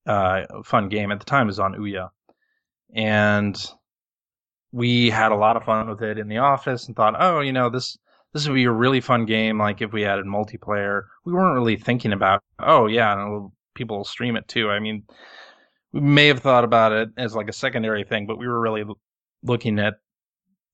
uh, 0.09 0.45
fun 0.63 0.89
game." 0.89 1.11
At 1.11 1.19
the 1.19 1.25
time, 1.25 1.47
was 1.47 1.59
on 1.59 1.75
Ouya, 1.75 2.09
and 2.93 3.55
we 4.71 5.09
had 5.09 5.31
a 5.31 5.35
lot 5.35 5.57
of 5.57 5.63
fun 5.63 5.89
with 5.89 6.01
it 6.01 6.17
in 6.17 6.27
the 6.27 6.37
office, 6.37 6.87
and 6.87 6.95
thought, 6.95 7.15
"Oh, 7.19 7.39
you 7.41 7.53
know 7.53 7.69
this." 7.69 7.97
This 8.33 8.47
would 8.47 8.53
be 8.53 8.65
a 8.65 8.71
really 8.71 9.01
fun 9.01 9.25
game. 9.25 9.57
Like 9.57 9.81
if 9.81 9.91
we 9.91 10.05
added 10.05 10.25
multiplayer, 10.25 11.01
we 11.25 11.33
weren't 11.33 11.55
really 11.55 11.77
thinking 11.77 12.13
about. 12.13 12.43
Oh 12.59 12.85
yeah, 12.85 13.13
and 13.13 13.51
people 13.73 13.97
will 13.97 14.05
stream 14.05 14.35
it 14.35 14.47
too. 14.47 14.69
I 14.69 14.79
mean, 14.79 15.03
we 15.93 16.01
may 16.01 16.27
have 16.27 16.39
thought 16.39 16.63
about 16.63 16.91
it 16.91 17.09
as 17.17 17.35
like 17.35 17.49
a 17.49 17.53
secondary 17.53 18.03
thing, 18.03 18.27
but 18.27 18.37
we 18.37 18.47
were 18.47 18.59
really 18.59 18.83
looking 19.41 19.79
at 19.79 19.95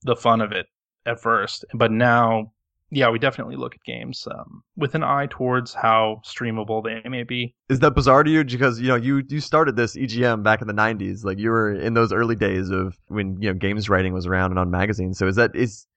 the 0.02 0.15
fun 0.15 0.41
of 0.41 0.52
it 0.52 0.65
at 1.06 1.21
first. 1.21 1.63
But 1.74 1.91
now, 1.91 2.52
yeah, 2.91 3.10
we 3.10 3.19
definitely 3.19 3.56
look 3.56 3.74
at 3.74 3.84
games 3.84 4.28
um, 4.32 4.63
with 4.76 4.95
an 4.95 5.04
eye 5.04 5.28
towards 5.30 5.74
how 5.74 6.21
streamable 6.24 6.84
they 6.84 7.08
may 7.10 7.24
be. 7.24 7.56
Is 7.67 7.80
that 7.80 7.95
bizarre 7.95 8.24
to 8.24 8.30
you? 8.30 8.43
Because 8.43 8.80
you 8.80 8.88
know 8.88 8.95
you 8.95 9.24
you 9.28 9.39
started 9.39 9.76
this 9.76 9.95
EGM 9.95 10.43
back 10.43 10.62
in 10.62 10.67
the 10.67 10.74
'90s, 10.74 11.24
like 11.24 11.39
you 11.39 11.50
were 11.50 11.74
in 11.74 11.93
those 11.93 12.13
early 12.13 12.36
days 12.36 12.69
of 12.69 12.98
when 13.08 13.41
you 13.41 13.50
know 13.50 13.58
games 13.58 13.89
writing 13.89 14.13
was 14.13 14.28
around 14.28 14.52
and 14.52 14.60
on 14.60 14.69
magazines. 14.69 15.17
So 15.17 15.28
is 15.28 15.36
that 15.36 15.56
is 15.56 15.88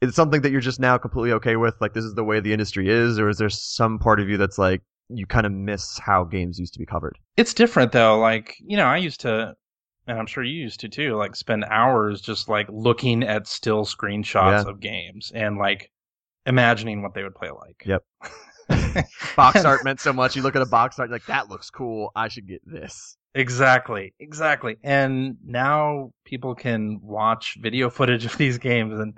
is 0.00 0.14
something 0.14 0.40
that 0.40 0.50
you're 0.50 0.60
just 0.62 0.80
now 0.80 0.96
completely 0.96 1.32
okay 1.32 1.56
with? 1.56 1.74
Like 1.80 1.92
this 1.92 2.04
is 2.04 2.14
the 2.14 2.24
way 2.24 2.40
the 2.40 2.52
industry 2.52 2.88
is, 2.88 3.18
or 3.18 3.28
is 3.28 3.38
there 3.38 3.50
some 3.50 3.98
part 3.98 4.18
of 4.18 4.28
you 4.28 4.38
that's 4.38 4.58
like 4.58 4.82
you 5.10 5.26
kind 5.26 5.44
of 5.44 5.52
miss 5.52 5.98
how 5.98 6.24
games 6.24 6.58
used 6.58 6.72
to 6.72 6.78
be 6.78 6.86
covered? 6.86 7.18
It's 7.36 7.52
different 7.52 7.92
though. 7.92 8.18
Like 8.18 8.56
you 8.60 8.78
know, 8.78 8.86
I 8.86 8.96
used 8.96 9.20
to 9.20 9.54
and 10.06 10.18
I'm 10.18 10.26
sure 10.26 10.42
you 10.42 10.62
used 10.62 10.80
to 10.80 10.88
too, 10.88 11.16
like 11.16 11.36
spend 11.36 11.64
hours 11.64 12.20
just 12.20 12.48
like 12.48 12.66
looking 12.70 13.22
at 13.22 13.46
still 13.46 13.84
screenshots 13.84 14.64
yeah. 14.64 14.70
of 14.70 14.80
games 14.80 15.30
and 15.34 15.58
like 15.58 15.90
imagining 16.46 17.02
what 17.02 17.14
they 17.14 17.22
would 17.22 17.34
play 17.34 17.50
like. 17.50 17.82
Yep. 17.84 18.04
box 19.36 19.64
art 19.64 19.84
meant 19.84 20.00
so 20.00 20.12
much. 20.12 20.36
You 20.36 20.42
look 20.42 20.56
at 20.56 20.62
a 20.62 20.66
box 20.66 20.98
art, 20.98 21.10
like 21.10 21.26
that 21.26 21.48
looks 21.48 21.70
cool. 21.70 22.10
I 22.14 22.28
should 22.28 22.46
get 22.46 22.62
this. 22.64 23.16
Exactly, 23.34 24.14
exactly. 24.18 24.76
And 24.82 25.36
now 25.44 26.12
people 26.24 26.54
can 26.54 27.00
watch 27.02 27.56
video 27.60 27.90
footage 27.90 28.24
of 28.24 28.36
these 28.36 28.58
games 28.58 28.98
and 28.98 29.16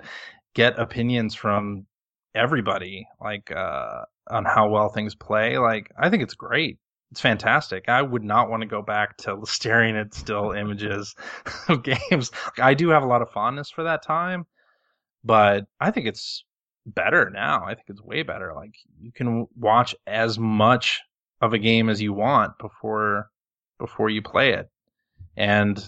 get 0.53 0.77
opinions 0.79 1.35
from 1.35 1.85
everybody, 2.35 3.07
like 3.19 3.51
uh, 3.51 4.01
on 4.29 4.45
how 4.45 4.69
well 4.69 4.89
things 4.89 5.15
play. 5.15 5.57
Like, 5.57 5.91
I 5.99 6.09
think 6.09 6.23
it's 6.23 6.35
great 6.35 6.77
it's 7.13 7.21
fantastic. 7.21 7.89
I 7.89 8.01
would 8.01 8.23
not 8.23 8.49
want 8.49 8.61
to 8.61 8.67
go 8.67 8.81
back 8.81 9.17
to 9.17 9.39
staring 9.45 9.95
at 9.95 10.15
still 10.15 10.51
images 10.51 11.13
of 11.69 11.83
games. 11.83 12.31
I 12.57 12.73
do 12.73 12.89
have 12.89 13.03
a 13.03 13.05
lot 13.05 13.21
of 13.21 13.29
fondness 13.29 13.69
for 13.69 13.83
that 13.83 14.01
time, 14.01 14.47
but 15.23 15.65
I 15.79 15.91
think 15.91 16.07
it's 16.07 16.43
better 16.85 17.29
now. 17.29 17.63
I 17.65 17.75
think 17.75 17.85
it's 17.89 18.01
way 18.01 18.23
better. 18.23 18.53
Like 18.53 18.75
you 18.99 19.11
can 19.11 19.47
watch 19.57 19.95
as 20.07 20.37
much 20.37 21.01
of 21.41 21.53
a 21.53 21.59
game 21.59 21.89
as 21.89 22.01
you 22.01 22.13
want 22.13 22.57
before 22.57 23.29
before 23.79 24.09
you 24.09 24.21
play 24.21 24.53
it. 24.53 24.69
And 25.35 25.83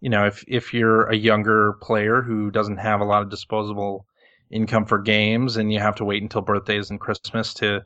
you 0.00 0.10
know, 0.10 0.26
if 0.26 0.44
if 0.48 0.72
you're 0.72 1.04
a 1.04 1.16
younger 1.16 1.74
player 1.74 2.22
who 2.22 2.50
doesn't 2.50 2.78
have 2.78 3.00
a 3.00 3.04
lot 3.04 3.22
of 3.22 3.30
disposable 3.30 4.06
income 4.50 4.84
for 4.84 4.98
games 4.98 5.56
and 5.56 5.72
you 5.72 5.78
have 5.78 5.94
to 5.96 6.04
wait 6.04 6.22
until 6.22 6.40
birthdays 6.40 6.90
and 6.90 7.00
Christmas 7.00 7.54
to 7.54 7.84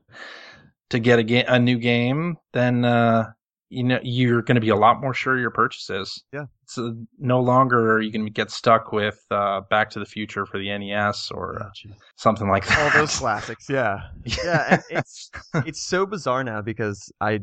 to 0.91 0.99
get 0.99 1.19
a, 1.19 1.23
ga- 1.23 1.45
a 1.49 1.59
new 1.59 1.79
game, 1.79 2.37
then 2.53 2.85
uh, 2.85 3.31
you 3.69 3.83
know 3.83 3.99
you're 4.03 4.43
going 4.43 4.55
to 4.55 4.61
be 4.61 4.69
a 4.69 4.77
lot 4.77 5.01
more 5.01 5.15
sure 5.15 5.39
your 5.39 5.51
purchases. 5.51 6.23
Yeah. 6.33 6.47
So 6.67 6.97
no 7.19 7.41
longer 7.41 7.93
are 7.93 8.01
you 8.01 8.13
going 8.13 8.25
to 8.25 8.31
get 8.31 8.51
stuck 8.51 8.93
with 8.93 9.25
uh, 9.31 9.63
Back 9.71 9.91
to 9.91 9.99
the 9.99 10.07
Future 10.07 10.47
for 10.47 10.59
the 10.59 10.77
NES 10.77 11.31
or 11.31 11.63
uh, 11.63 11.71
something 12.17 12.49
like 12.49 12.67
that. 12.67 12.95
All 12.95 13.01
those 13.01 13.17
classics. 13.19 13.69
Yeah. 13.69 14.01
Yeah. 14.45 14.81
it's 14.91 15.31
it's 15.55 15.83
so 15.83 16.07
bizarre 16.07 16.45
now 16.45 16.63
because 16.63 17.13
I 17.21 17.41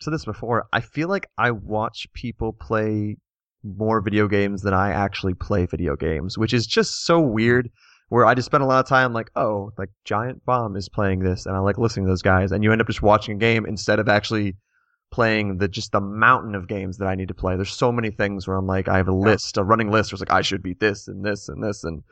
said 0.00 0.12
this 0.12 0.24
before. 0.24 0.66
I 0.72 0.80
feel 0.80 1.08
like 1.08 1.28
I 1.38 1.50
watch 1.50 2.06
people 2.14 2.52
play 2.52 3.16
more 3.62 4.00
video 4.00 4.28
games 4.28 4.62
than 4.62 4.74
I 4.74 4.90
actually 4.92 5.34
play 5.34 5.66
video 5.66 5.96
games, 5.96 6.36
which 6.36 6.52
is 6.52 6.66
just 6.66 7.04
so 7.04 7.20
weird 7.20 7.70
where 8.08 8.26
I 8.26 8.34
just 8.34 8.46
spend 8.46 8.62
a 8.62 8.66
lot 8.66 8.80
of 8.80 8.88
time 8.88 9.12
like, 9.12 9.30
oh, 9.34 9.72
like 9.78 9.88
Giant 10.04 10.44
Bomb 10.44 10.76
is 10.76 10.88
playing 10.88 11.20
this, 11.20 11.46
and 11.46 11.56
I 11.56 11.60
like 11.60 11.78
listening 11.78 12.06
to 12.06 12.10
those 12.10 12.22
guys, 12.22 12.52
and 12.52 12.62
you 12.62 12.70
end 12.70 12.80
up 12.80 12.86
just 12.86 13.02
watching 13.02 13.36
a 13.36 13.38
game 13.38 13.66
instead 13.66 13.98
of 13.98 14.08
actually 14.08 14.56
playing 15.14 15.58
the 15.58 15.68
just 15.68 15.92
the 15.92 16.00
mountain 16.00 16.56
of 16.56 16.66
games 16.66 16.98
that 16.98 17.06
I 17.06 17.14
need 17.14 17.28
to 17.28 17.34
play. 17.34 17.54
There's 17.54 17.72
so 17.72 17.92
many 17.92 18.10
things 18.10 18.48
where 18.48 18.56
I'm 18.56 18.66
like, 18.66 18.88
I 18.88 18.96
have 18.96 19.06
a 19.06 19.14
list, 19.14 19.56
a 19.56 19.62
running 19.62 19.92
list, 19.92 20.10
where 20.10 20.16
it's 20.16 20.28
like 20.28 20.36
I 20.36 20.42
should 20.42 20.60
beat 20.60 20.80
this 20.80 21.06
and 21.06 21.24
this 21.24 21.48
and 21.48 21.62
this, 21.62 21.84
and 21.84 22.02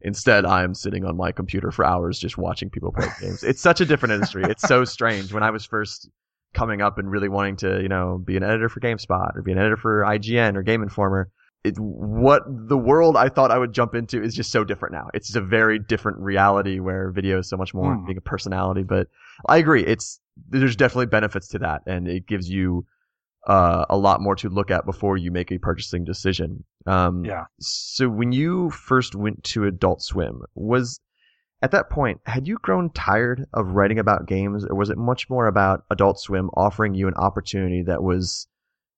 instead 0.00 0.46
I'm 0.46 0.72
sitting 0.72 1.04
on 1.04 1.18
my 1.18 1.32
computer 1.32 1.70
for 1.70 1.84
hours 1.84 2.18
just 2.18 2.38
watching 2.38 2.70
people 2.70 2.92
play 2.92 3.08
games. 3.20 3.42
It's 3.42 3.60
such 3.60 3.82
a 3.82 3.84
different 3.84 4.14
industry. 4.14 4.42
It's 4.44 4.66
so 4.66 4.86
strange. 4.86 5.34
When 5.34 5.42
I 5.42 5.50
was 5.50 5.66
first 5.66 6.08
coming 6.54 6.80
up 6.80 6.96
and 6.96 7.10
really 7.10 7.28
wanting 7.28 7.56
to, 7.56 7.82
you 7.82 7.88
know, 7.88 8.16
be 8.24 8.38
an 8.38 8.42
editor 8.42 8.70
for 8.70 8.80
GameSpot 8.80 9.36
or 9.36 9.42
be 9.42 9.52
an 9.52 9.58
editor 9.58 9.76
for 9.76 10.00
IGN 10.00 10.56
or 10.56 10.62
Game 10.62 10.82
Informer, 10.82 11.28
it, 11.64 11.78
what 11.78 12.42
the 12.46 12.76
world 12.76 13.16
I 13.16 13.28
thought 13.28 13.50
I 13.50 13.58
would 13.58 13.72
jump 13.72 13.94
into 13.94 14.22
is 14.22 14.34
just 14.34 14.52
so 14.52 14.64
different 14.64 14.94
now. 14.94 15.08
It's 15.14 15.34
a 15.34 15.40
very 15.40 15.78
different 15.78 16.18
reality 16.18 16.78
where 16.78 17.10
video 17.10 17.38
is 17.38 17.48
so 17.48 17.56
much 17.56 17.74
more 17.74 17.96
mm. 17.96 18.06
being 18.06 18.18
a 18.18 18.22
personality. 18.22 18.82
But 18.84 19.08
I 19.48 19.56
agree, 19.56 19.84
it's 19.84 20.20
there's 20.48 20.76
definitely 20.76 21.06
benefits 21.06 21.48
to 21.48 21.58
that, 21.60 21.82
and 21.86 22.06
it 22.06 22.26
gives 22.26 22.48
you 22.48 22.86
uh, 23.46 23.86
a 23.88 23.96
lot 23.96 24.20
more 24.20 24.36
to 24.36 24.48
look 24.48 24.70
at 24.70 24.84
before 24.84 25.16
you 25.16 25.30
make 25.30 25.50
a 25.50 25.58
purchasing 25.58 26.04
decision. 26.04 26.64
Um, 26.86 27.24
yeah. 27.24 27.44
So 27.60 28.08
when 28.08 28.32
you 28.32 28.70
first 28.70 29.14
went 29.14 29.42
to 29.44 29.64
Adult 29.64 30.02
Swim, 30.02 30.42
was 30.54 31.00
at 31.62 31.70
that 31.70 31.90
point 31.90 32.20
had 32.26 32.46
you 32.46 32.58
grown 32.60 32.90
tired 32.90 33.46
of 33.54 33.68
writing 33.68 33.98
about 33.98 34.26
games, 34.26 34.64
or 34.64 34.76
was 34.76 34.90
it 34.90 34.98
much 34.98 35.30
more 35.30 35.46
about 35.46 35.84
Adult 35.90 36.20
Swim 36.20 36.50
offering 36.54 36.94
you 36.94 37.08
an 37.08 37.14
opportunity 37.14 37.82
that 37.82 38.02
was 38.02 38.46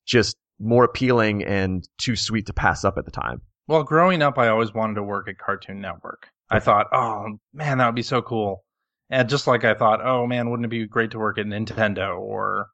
just 0.04 0.36
more 0.58 0.84
appealing 0.84 1.44
and 1.44 1.88
too 1.98 2.16
sweet 2.16 2.46
to 2.46 2.52
pass 2.52 2.84
up 2.84 2.98
at 2.98 3.04
the 3.04 3.10
time. 3.10 3.40
Well, 3.66 3.82
growing 3.82 4.22
up, 4.22 4.38
I 4.38 4.48
always 4.48 4.72
wanted 4.72 4.94
to 4.94 5.02
work 5.02 5.28
at 5.28 5.38
Cartoon 5.38 5.80
Network. 5.80 6.28
I 6.50 6.60
thought, 6.60 6.86
oh 6.92 7.38
man, 7.52 7.78
that 7.78 7.86
would 7.86 7.94
be 7.94 8.02
so 8.02 8.22
cool. 8.22 8.64
And 9.10 9.28
just 9.28 9.46
like 9.46 9.64
I 9.64 9.74
thought, 9.74 10.04
oh 10.04 10.26
man, 10.26 10.50
wouldn't 10.50 10.66
it 10.66 10.70
be 10.70 10.86
great 10.86 11.12
to 11.12 11.18
work 11.18 11.38
at 11.38 11.46
Nintendo 11.46 12.18
or 12.18 12.68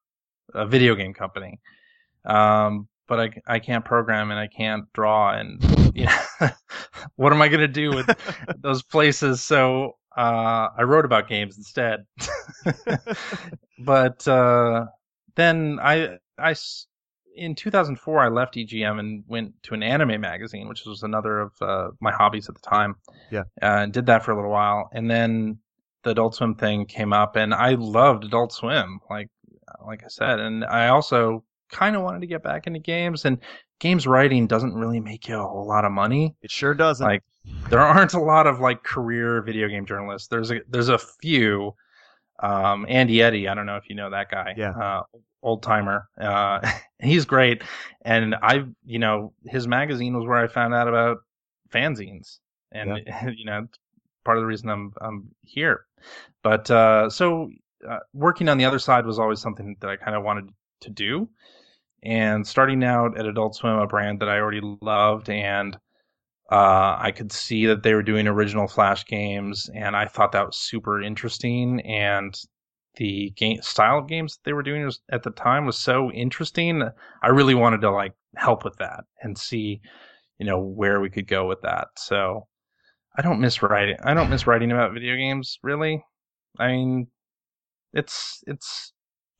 a 0.55 0.67
video 0.67 0.95
game 0.95 1.15
company? 1.15 1.61
Um, 2.25 2.89
but 3.07 3.21
I, 3.21 3.55
I 3.55 3.59
can't 3.59 3.85
program 3.85 4.31
and 4.31 4.41
I 4.41 4.47
can't 4.47 4.85
draw 4.93 5.33
and 5.33 5.63
you 5.95 6.07
know, 6.41 6.49
what 7.17 7.33
am 7.33 7.43
I 7.43 7.49
going 7.49 7.61
to 7.61 7.69
do 7.69 7.91
with 7.91 8.11
those 8.61 8.83
places? 8.83 9.43
So 9.43 9.97
uh, 10.17 10.69
I 10.77 10.83
wrote 10.83 11.05
about 11.05 11.29
games 11.29 11.57
instead. 11.57 12.05
but 13.79 14.27
uh, 14.27 14.87
then 15.35 15.79
I 15.83 16.19
I 16.39 16.55
in 17.35 17.55
2004, 17.55 18.21
I 18.21 18.29
left 18.29 18.55
EGM 18.55 18.99
and 18.99 19.25
went 19.27 19.55
to 19.65 19.75
an 19.75 19.83
anime 19.83 20.21
magazine, 20.21 20.69
which 20.69 20.85
was 20.85 21.03
another 21.03 21.41
of 21.41 21.53
uh, 21.61 21.89
my 22.01 22.13
hobbies 22.13 22.49
at 22.49 22.55
the 22.55 22.61
time. 22.61 22.97
Yeah. 23.31 23.43
Uh, 23.63 23.83
and 23.83 23.93
did 23.93 24.07
that 24.07 24.25
for 24.25 24.33
a 24.33 24.37
little 24.37 24.51
while. 24.51 24.89
And 24.93 25.11
then 25.11 25.59
the 26.03 26.11
Adult 26.11 26.35
Swim 26.35 26.55
thing 26.55 26.87
came 26.87 27.13
up, 27.13 27.37
and 27.37 27.53
I 27.53 27.71
loved 27.71 28.25
Adult 28.25 28.53
Swim, 28.53 29.01
like 29.11 29.29
like 29.87 30.05
I 30.05 30.09
said. 30.09 30.39
And 30.39 30.65
I 30.65 30.89
also 30.89 31.45
kind 31.71 31.97
of 31.97 32.03
wanted 32.03 32.21
to 32.21 32.27
get 32.27 32.43
back 32.43 32.67
into 32.67 32.79
games, 32.79 33.25
and 33.25 33.39
games 33.81 34.07
writing 34.07 34.47
doesn't 34.47 34.75
really 34.75 35.01
make 35.01 35.27
you 35.29 35.39
a 35.39 35.43
whole 35.43 35.67
lot 35.67 35.85
of 35.85 35.93
money. 35.93 36.37
It 36.43 36.51
sure 36.51 36.75
doesn't. 36.75 37.05
Like 37.05 37.23
there 37.69 37.81
aren't 37.81 38.15
a 38.15 38.21
lot 38.21 38.47
of 38.47 38.61
like 38.61 38.83
career 38.83 39.43
video 39.43 39.69
game 39.69 39.87
journalists. 39.87 40.29
There's 40.29 40.51
a 40.51 40.61
there's 40.69 40.89
a 40.91 40.99
few. 40.99 41.75
Um, 42.43 42.85
Andy 42.89 43.23
Eddy, 43.23 43.49
I 43.49 43.55
don't 43.55 43.65
know 43.65 43.77
if 43.77 43.89
you 43.89 43.95
know 43.95 44.11
that 44.11 44.31
guy. 44.31 44.55
Yeah. 44.57 44.71
Uh, 44.71 45.03
old 45.45 45.63
timer. 45.63 46.09
Uh, 46.21 46.59
he's 46.99 47.25
great, 47.25 47.63
and 48.03 48.35
I, 48.35 48.65
you 48.85 48.99
know, 48.99 49.33
his 49.47 49.69
magazine 49.69 50.17
was 50.17 50.27
where 50.27 50.39
I 50.39 50.49
found 50.49 50.75
out 50.75 50.89
about 50.89 51.19
fanzines, 51.73 52.39
and 52.73 53.01
yeah. 53.07 53.29
you 53.37 53.45
know, 53.45 53.67
part 54.25 54.39
of 54.39 54.43
the 54.43 54.47
reason 54.47 54.69
I'm 54.71 54.93
I'm 55.01 55.29
here. 55.43 55.85
But 56.43 56.69
uh, 56.71 57.11
so 57.11 57.51
uh, 57.89 57.99
working 58.13 58.49
on 58.49 58.59
the 58.59 58.65
other 58.65 58.81
side 58.81 59.07
was 59.07 59.19
always 59.19 59.41
something 59.41 59.77
that 59.81 59.91
I 59.91 59.97
kind 59.97 60.17
of 60.17 60.25
wanted 60.25 60.49
to 60.81 60.91
do, 60.91 61.29
and 62.03 62.45
starting 62.45 62.83
out 62.83 63.17
at 63.17 63.27
Adult 63.27 63.55
Swim, 63.55 63.75
a 63.75 63.87
brand 63.87 64.21
that 64.21 64.29
I 64.29 64.39
already 64.39 64.61
loved, 64.81 65.31
and 65.31 65.77
uh, 66.51 66.97
I 66.99 67.13
could 67.15 67.33
see 67.33 67.67
that 67.67 67.83
they 67.83 67.95
were 67.95 68.03
doing 68.03 68.27
original 68.27 68.67
Flash 68.67 69.07
games, 69.07 69.71
and 69.75 69.97
I 69.97 70.07
thought 70.07 70.33
that 70.33 70.47
was 70.47 70.57
super 70.57 71.03
interesting. 71.03 71.81
And 71.81 72.35
the 72.97 73.31
game 73.37 73.61
style 73.63 73.99
of 73.99 74.09
games 74.09 74.35
that 74.35 74.45
they 74.45 74.53
were 74.53 74.63
doing 74.63 74.85
was, 74.85 75.01
at 75.11 75.23
the 75.23 75.31
time 75.31 75.67
was 75.67 75.79
so 75.79 76.11
interesting. 76.13 76.83
I 77.23 77.29
really 77.29 77.55
wanted 77.55 77.81
to 77.83 77.91
like 77.91 78.13
help 78.37 78.65
with 78.65 78.77
that 78.79 79.05
and 79.23 79.37
see, 79.37 79.81
you 80.39 80.47
know, 80.47 80.59
where 80.59 81.01
we 81.01 81.11
could 81.11 81.27
go 81.27 81.47
with 81.47 81.63
that. 81.63 81.89
So 81.97 82.47
I 83.17 83.23
don't 83.23 83.41
miss 83.41 83.63
writing. 83.63 83.97
I 84.05 84.15
don't 84.15 84.31
miss 84.31 84.47
writing 84.47 84.73
about 84.73 84.93
video 84.95 85.17
games 85.17 85.59
really. 85.63 86.05
I 86.59 86.69
mean, 86.69 87.09
it's 87.93 88.43
it's 88.47 88.93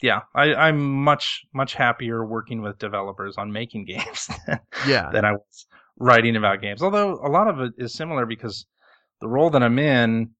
yeah. 0.03 0.21
I, 0.35 0.55
I'm 0.55 1.03
much 1.03 1.43
much 1.53 1.75
happier 1.75 2.25
working 2.25 2.63
with 2.63 2.79
developers 2.79 3.37
on 3.37 3.53
making 3.53 3.85
games 3.87 4.29
than, 4.47 4.61
yeah. 4.87 5.11
than 5.13 5.25
I 5.25 5.33
was 5.33 5.67
writing 5.99 6.37
about 6.37 6.61
games. 6.61 6.83
Although 6.83 7.21
a 7.25 7.29
lot 7.29 7.49
of 7.49 7.61
it 7.61 7.73
is 7.79 7.95
similar 7.95 8.27
because 8.27 8.67
the 9.21 9.29
role 9.29 9.51
that 9.51 9.63
I'm 9.63 9.79
in 9.79 10.31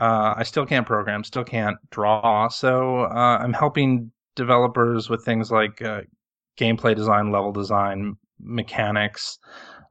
uh, 0.00 0.34
I 0.36 0.42
still 0.44 0.66
can't 0.66 0.86
program, 0.86 1.24
still 1.24 1.44
can't 1.44 1.76
draw. 1.90 2.48
So 2.48 3.00
uh, 3.00 3.38
I'm 3.40 3.52
helping 3.52 4.10
developers 4.34 5.08
with 5.08 5.24
things 5.24 5.50
like 5.50 5.82
uh, 5.82 6.02
gameplay 6.58 6.96
design, 6.96 7.30
level 7.30 7.52
design, 7.52 8.16
mechanics, 8.40 9.38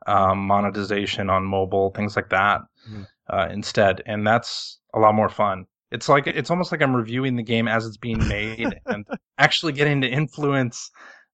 um, 0.07 0.39
monetization 0.39 1.29
on 1.29 1.43
mobile, 1.43 1.91
things 1.91 2.15
like 2.15 2.29
that 2.29 2.61
mm. 2.89 3.51
instead. 3.51 4.01
And 4.05 4.25
that's 4.25 4.79
a 4.93 4.99
lot 4.99 5.13
more 5.13 5.29
fun. 5.29 5.65
It's 5.91 6.09
like 6.09 6.27
it's 6.27 6.51
almost 6.51 6.71
like 6.71 6.81
I'm 6.81 6.95
reviewing 6.95 7.35
the 7.35 7.43
game 7.43 7.67
as 7.67 7.85
it's 7.85 7.97
being 7.97 8.27
made 8.27 8.79
and 8.85 9.05
actually 9.37 9.73
getting 9.73 10.01
to 10.01 10.07
influence 10.07 10.91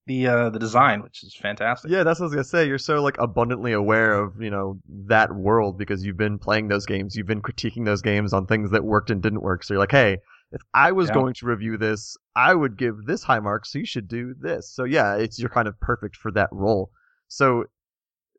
the 0.08 0.28
uh, 0.28 0.50
the 0.50 0.60
design, 0.60 1.02
which 1.02 1.24
is 1.24 1.36
fantastic. 1.36 1.92
Yeah, 1.92 2.04
that's 2.04 2.20
what 2.20 2.26
I 2.26 2.28
was 2.28 2.34
gonna 2.36 2.44
say. 2.44 2.68
You're 2.68 2.78
so 2.78 3.02
like 3.02 3.18
abundantly 3.20 3.74
aware 3.74 4.14
of 4.14 4.42
you 4.42 4.50
know 4.50 4.80
that 5.08 5.34
world 5.34 5.78
because 5.78 6.06
you've 6.06 6.18
been 6.18 6.38
playing 6.40 6.68
those 6.68 6.86
games, 6.86 7.16
you've 7.16 7.28
been 7.28 7.42
critiquing 7.42 7.86
those 7.86 8.02
games 8.02 8.34
on 8.34 8.46
things 8.46 8.72
that 8.72 8.84
worked 8.84 9.10
and 9.10 9.22
didn't 9.22 9.42
work. 9.42 9.64
So 9.64 9.74
you're 9.74 9.80
like, 9.82 9.92
hey, 9.92 10.18
if 10.52 10.62
I 10.74 10.92
was 10.92 11.10
Yeah. 11.10 11.14
going 11.14 11.34
to 11.36 11.46
review 11.46 11.78
this, 11.78 12.16
I 12.36 12.54
would 12.54 12.78
give 12.78 13.06
this 13.06 13.24
high 13.24 13.40
mark, 13.40 13.66
so 13.66 13.80
you 13.80 13.86
should 13.86 14.08
do 14.08 14.36
this. 14.40 14.72
So 14.72 14.84
yeah, 14.84 15.16
it's 15.16 15.40
you're 15.40 15.50
kind 15.50 15.68
of 15.68 15.80
perfect 15.80 16.16
for 16.16 16.32
that 16.32 16.50
role. 16.52 16.92
So 17.28 17.66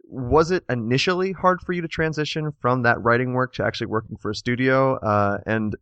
was 0.08 0.50
it 0.52 0.64
initially 0.70 1.32
hard 1.32 1.60
for 1.60 1.72
you 1.72 1.82
to 1.82 1.88
transition 1.88 2.52
from 2.60 2.82
that 2.82 3.02
writing 3.02 3.32
work 3.32 3.52
to 3.54 3.64
actually 3.64 3.88
working 3.88 4.16
for 4.16 4.30
a 4.30 4.34
studio? 4.34 4.96
Uh, 4.98 5.38
and 5.46 5.74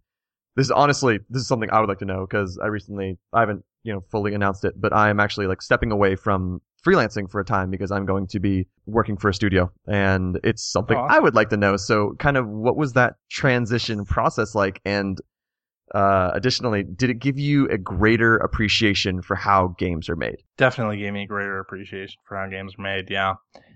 this 0.56 0.66
is 0.66 0.70
honestly, 0.70 1.18
this 1.28 1.42
is 1.42 1.48
something 1.48 1.70
I 1.70 1.80
would 1.80 1.88
like 1.88 1.98
to 1.98 2.04
know 2.04 2.26
because 2.26 2.58
I 2.62 2.66
recently, 2.68 3.18
I 3.32 3.40
haven't, 3.40 3.64
you 3.84 3.92
know, 3.92 4.00
fully 4.10 4.34
announced 4.34 4.64
it, 4.64 4.74
but 4.80 4.92
I 4.92 5.10
am 5.10 5.20
actually 5.20 5.46
like 5.46 5.62
stepping 5.62 5.92
away 5.92 6.16
from 6.16 6.60
freelancing 6.84 7.30
for 7.30 7.40
a 7.40 7.44
time 7.44 7.70
because 7.70 7.90
I'm 7.90 8.04
going 8.04 8.26
to 8.28 8.40
be 8.40 8.66
working 8.86 9.16
for 9.16 9.28
a 9.28 9.34
studio 9.34 9.70
and 9.86 10.38
it's 10.42 10.62
something. 10.70 10.96
I 10.96 11.18
would 11.18 11.34
like 11.34 11.50
to 11.50 11.56
know. 11.56 11.76
So 11.76 12.14
kind 12.18 12.36
of 12.36 12.48
what 12.48 12.76
was 12.76 12.94
that 12.94 13.14
transition 13.30 14.04
process 14.04 14.54
like? 14.54 14.80
And, 14.84 15.18
uh, 15.94 16.30
additionally, 16.34 16.82
did 16.82 17.10
it 17.10 17.18
give 17.18 17.38
you 17.38 17.68
a 17.68 17.78
greater 17.78 18.36
appreciation 18.36 19.22
for 19.22 19.36
how 19.36 19.74
games 19.78 20.08
are 20.08 20.16
made? 20.16 20.36
Definitely 20.56 20.96
gave 20.96 21.12
me 21.12 21.24
a 21.24 21.26
greater 21.26 21.60
appreciation 21.60 22.16
for 22.26 22.36
how 22.36 22.48
games 22.48 22.74
are 22.78 22.82
made. 22.82 23.10
Yeah, 23.10 23.34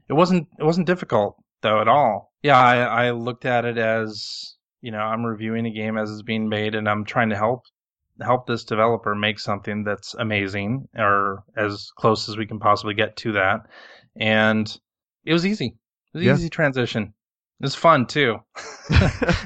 it 0.09 0.15
wasn't 0.15 0.49
it 0.59 0.65
wasn't 0.65 0.87
difficult 0.87 1.37
though 1.61 1.81
at 1.81 1.87
all. 1.87 2.33
Yeah, 2.43 2.59
I, 2.59 3.07
I 3.07 3.11
looked 3.11 3.45
at 3.45 3.67
it 3.67 3.77
as 3.77 4.57
you 4.81 4.91
know 4.91 4.99
I'm 4.99 5.25
reviewing 5.25 5.67
a 5.67 5.71
game 5.71 5.99
as 5.99 6.11
it's 6.11 6.23
being 6.23 6.49
made, 6.49 6.75
and 6.75 6.89
I'm 6.89 7.05
trying 7.05 7.29
to 7.29 7.37
help 7.37 7.65
help 8.21 8.47
this 8.47 8.65
developer 8.65 9.15
make 9.15 9.39
something 9.39 9.85
that's 9.85 10.15
amazing 10.15 10.89
or 10.97 11.45
as 11.57 11.91
close 11.97 12.29
as 12.29 12.37
we 12.37 12.47
can 12.47 12.59
possibly 12.59 12.95
get 12.95 13.17
to 13.17 13.33
that. 13.33 13.61
And 14.17 14.77
it 15.25 15.33
was 15.33 15.47
easy. 15.47 15.77
It 16.15 16.19
was 16.19 16.27
Yeah. 16.27 16.35
easy 16.35 16.49
transition. 16.51 17.15
It 17.61 17.65
was 17.65 17.75
fun 17.75 18.07
too. 18.07 18.39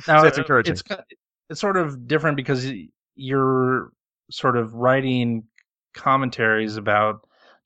So 0.04 0.24
it's 0.24 0.38
encouraging. 0.38 0.72
It's, 0.74 0.82
it's 1.50 1.61
sort 1.61 1.76
of 1.76 2.06
different 2.06 2.37
because 2.37 2.70
you're 3.16 3.90
sort 4.30 4.56
of 4.56 4.72
writing 4.74 5.44
commentaries 5.94 6.76
about 6.76 7.20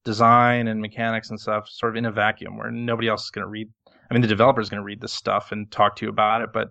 design 0.04 0.68
and 0.68 0.80
mechanics 0.80 1.30
and 1.30 1.38
stuff 1.38 1.68
sort 1.68 1.92
of 1.92 1.96
in 1.96 2.06
a 2.06 2.12
vacuum 2.12 2.56
where 2.56 2.70
nobody 2.70 3.08
else 3.08 3.24
is 3.24 3.30
going 3.30 3.44
to 3.44 3.48
read. 3.48 3.68
I 4.10 4.14
mean, 4.14 4.22
the 4.22 4.28
developer 4.28 4.60
is 4.60 4.68
going 4.70 4.80
to 4.80 4.84
read 4.84 5.00
this 5.00 5.12
stuff 5.12 5.52
and 5.52 5.70
talk 5.70 5.96
to 5.96 6.06
you 6.06 6.10
about 6.10 6.40
it, 6.42 6.50
but 6.52 6.70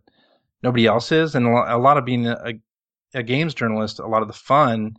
nobody 0.64 0.86
else 0.88 1.12
is. 1.12 1.36
And 1.36 1.46
a 1.46 1.78
lot 1.78 1.98
of 1.98 2.06
being 2.06 2.28
a, 2.28 2.54
a 3.16 3.24
games 3.24 3.54
journalist, 3.56 3.98
a 4.00 4.06
lot 4.08 4.22
of 4.22 4.28
the 4.28 4.34
fun 4.34 4.96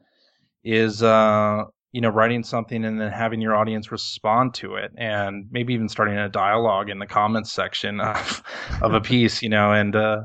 is, 0.65 1.03
uh, 1.03 1.63
you 1.93 2.01
know, 2.01 2.09
writing 2.09 2.43
something 2.43 2.85
and 2.85 3.01
then 3.01 3.13
having 3.13 3.41
your 3.41 3.55
audience 3.55 3.93
respond 3.93 4.55
to 4.55 4.75
it, 4.75 4.91
and 4.97 5.47
maybe 5.51 5.73
even 5.75 5.89
starting 5.89 6.17
a 6.17 6.29
dialogue 6.29 6.91
in 6.91 6.99
the 6.99 7.07
comments 7.07 7.53
section 7.53 8.01
of 8.13 8.43
of 8.83 8.93
a 8.95 9.01
piece, 9.13 9.43
you 9.43 9.49
know, 9.49 9.73
and 9.73 9.95
uh, 9.95 10.23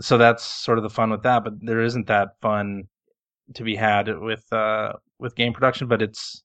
so 0.00 0.18
that's 0.18 0.44
sort 0.44 0.78
of 0.78 0.82
the 0.82 0.90
fun 0.90 1.10
with 1.10 1.22
that. 1.22 1.44
But 1.44 1.54
there 1.60 1.80
isn't 1.80 2.08
that 2.08 2.30
fun 2.42 2.84
to 3.54 3.62
be 3.62 3.76
had 3.76 4.08
with 4.18 4.44
uh, 4.52 4.94
with 5.20 5.36
game 5.36 5.52
production, 5.52 5.86
but 5.86 6.02
it's 6.02 6.42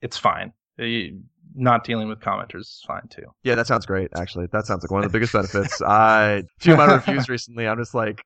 it's 0.00 0.16
fine. 0.16 0.52
You- 0.78 1.20
Not 1.58 1.84
dealing 1.84 2.08
with 2.08 2.20
commenters 2.20 2.60
is 2.60 2.84
fine 2.86 3.08
too. 3.08 3.26
Yeah, 3.42 3.54
that 3.54 3.66
sounds 3.66 3.86
great. 3.86 4.10
Actually, 4.14 4.46
that 4.52 4.66
sounds 4.66 4.82
like 4.84 4.90
one 4.90 5.02
of 5.04 5.10
the 5.10 5.16
biggest 5.18 5.32
benefits. 5.32 5.80
I 5.86 6.42
few 6.58 6.72
of 6.72 6.78
my 6.78 6.92
reviews 6.94 7.28
recently, 7.30 7.66
I'm 7.66 7.78
just 7.78 7.94
like, 7.94 8.22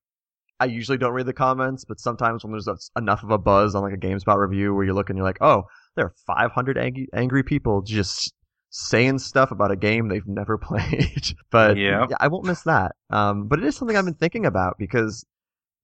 I 0.60 0.66
usually 0.66 0.98
don't 0.98 1.12
read 1.14 1.26
the 1.26 1.32
comments, 1.32 1.84
but 1.84 1.98
sometimes 1.98 2.44
when 2.44 2.52
there's 2.52 2.68
a- 2.68 2.76
enough 2.98 3.22
of 3.22 3.30
a 3.30 3.38
buzz 3.38 3.74
on 3.74 3.82
like 3.82 3.94
a 3.94 3.96
GameSpot 3.96 4.36
review 4.36 4.74
where 4.74 4.84
you 4.84 4.92
look 4.92 5.08
and 5.10 5.16
you're 5.16 5.26
like, 5.26 5.40
oh, 5.40 5.64
there 5.96 6.04
are 6.06 6.14
500 6.26 6.76
angry, 6.78 7.08
angry 7.14 7.42
people 7.42 7.82
just 7.82 8.32
saying 8.68 9.18
stuff 9.18 9.50
about 9.50 9.70
a 9.72 9.76
game 9.76 10.08
they've 10.08 10.26
never 10.26 10.58
played. 10.62 11.34
but 11.50 11.76
Yep. 11.76 12.10
yeah, 12.10 12.16
I 12.20 12.28
won't 12.28 12.44
miss 12.44 12.62
that. 12.62 12.92
Um, 13.10 13.48
but 13.48 13.58
it 13.58 13.64
is 13.64 13.74
something 13.76 13.96
I've 13.96 14.04
been 14.04 14.14
thinking 14.14 14.46
about 14.46 14.76
because 14.78 15.24